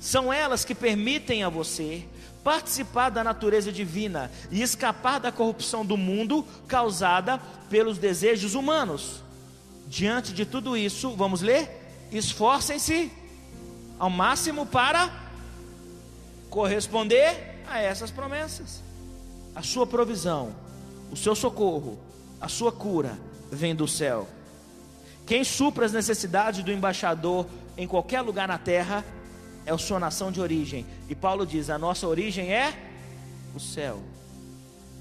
São 0.00 0.32
elas 0.32 0.64
que 0.64 0.74
permitem 0.74 1.42
a 1.42 1.48
você 1.48 2.04
participar 2.44 3.08
da 3.08 3.24
natureza 3.24 3.72
divina 3.72 4.30
e 4.50 4.62
escapar 4.62 5.18
da 5.18 5.32
corrupção 5.32 5.84
do 5.84 5.96
mundo 5.96 6.46
causada 6.68 7.40
pelos 7.68 7.98
desejos 7.98 8.54
humanos. 8.54 9.22
Diante 9.88 10.32
de 10.32 10.44
tudo 10.44 10.76
isso, 10.76 11.16
vamos 11.16 11.40
ler? 11.40 11.82
esforcem-se 12.10 13.10
ao 13.98 14.10
máximo 14.10 14.66
para 14.66 15.10
corresponder 16.50 17.62
a 17.66 17.80
essas 17.80 18.10
promessas. 18.10 18.82
A 19.54 19.62
sua 19.62 19.86
provisão, 19.86 20.54
o 21.10 21.16
seu 21.16 21.34
socorro, 21.34 21.98
a 22.40 22.48
sua 22.48 22.72
cura 22.72 23.18
vem 23.50 23.74
do 23.74 23.86
céu. 23.88 24.28
Quem 25.26 25.42
supra 25.42 25.86
as 25.86 25.92
necessidades 25.92 26.62
do 26.62 26.72
embaixador 26.72 27.46
em 27.76 27.86
qualquer 27.86 28.20
lugar 28.20 28.46
na 28.46 28.58
terra 28.58 29.04
é 29.66 29.72
a 29.72 29.78
sua 29.78 29.98
nação 29.98 30.30
de 30.30 30.40
origem. 30.40 30.86
E 31.08 31.14
Paulo 31.14 31.46
diz: 31.46 31.70
a 31.70 31.78
nossa 31.78 32.06
origem 32.06 32.52
é 32.52 32.74
o 33.54 33.60
céu. 33.60 34.02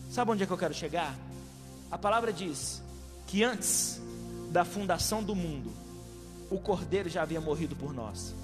Sabe 0.09 0.31
onde 0.31 0.43
é 0.43 0.45
que 0.45 0.53
eu 0.53 0.57
quero 0.57 0.73
chegar? 0.73 1.17
A 1.91 1.97
palavra 1.97 2.31
diz 2.31 2.81
que 3.27 3.43
antes 3.43 4.01
da 4.51 4.63
fundação 4.63 5.23
do 5.23 5.35
mundo, 5.35 5.71
o 6.49 6.59
cordeiro 6.59 7.09
já 7.09 7.23
havia 7.23 7.41
morrido 7.41 7.75
por 7.75 7.93
nós. 7.93 8.35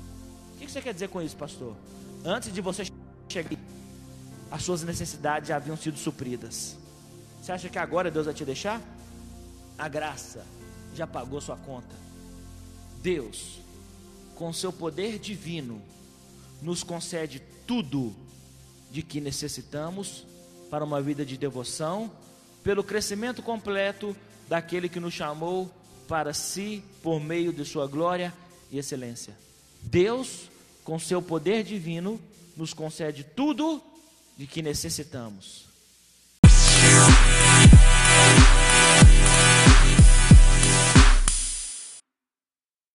O 0.56 0.58
que 0.58 0.70
você 0.70 0.82
quer 0.82 0.94
dizer 0.94 1.10
com 1.10 1.22
isso, 1.22 1.36
pastor? 1.36 1.76
Antes 2.26 2.52
de 2.52 2.60
você 2.60 2.84
chegar, 3.28 3.58
as 4.52 4.64
suas 4.64 4.84
necessidades 4.84 5.50
já 5.50 5.56
haviam 5.56 5.78
sido 5.78 5.98
supridas. 5.98 6.76
Você 7.42 7.52
acha 7.52 7.70
que 7.70 7.78
agora 7.78 8.12
Deus 8.12 8.26
vai 8.26 8.34
te 8.34 8.44
deixar? 8.44 8.82
A 9.78 9.88
graça 9.88 10.44
já 10.94 11.08
pagou 11.08 11.40
sua 11.40 11.56
conta. 11.56 11.96
Deus, 13.02 13.60
com 14.36 14.52
seu 14.52 14.74
poder 14.74 15.20
divino, 15.20 15.82
nos 16.62 16.84
concede 16.84 17.41
tudo 17.66 18.16
de 18.91 19.01
que 19.01 19.22
necessitamos 19.22 20.26
para 20.70 20.84
uma 20.84 21.01
vida 21.01 21.26
de 21.26 21.38
devoção, 21.38 22.12
pelo 22.64 22.84
crescimento 22.84 23.41
completo 23.41 24.16
daquele 24.47 24.89
que 24.89 24.99
nos 24.99 25.14
chamou 25.14 25.72
para 26.07 26.34
si 26.34 26.84
por 27.03 27.20
meio 27.20 27.53
de 27.53 27.64
sua 27.64 27.88
glória 27.88 28.34
e 28.72 28.78
excelência. 28.78 29.38
Deus, 29.84 30.49
com 30.84 30.99
seu 30.99 31.22
poder 31.22 31.64
divino, 31.64 32.20
nos 32.57 32.74
concede 32.74 33.24
tudo 33.24 33.82
de 34.36 34.47
que 34.47 34.62
necessitamos. 34.62 35.69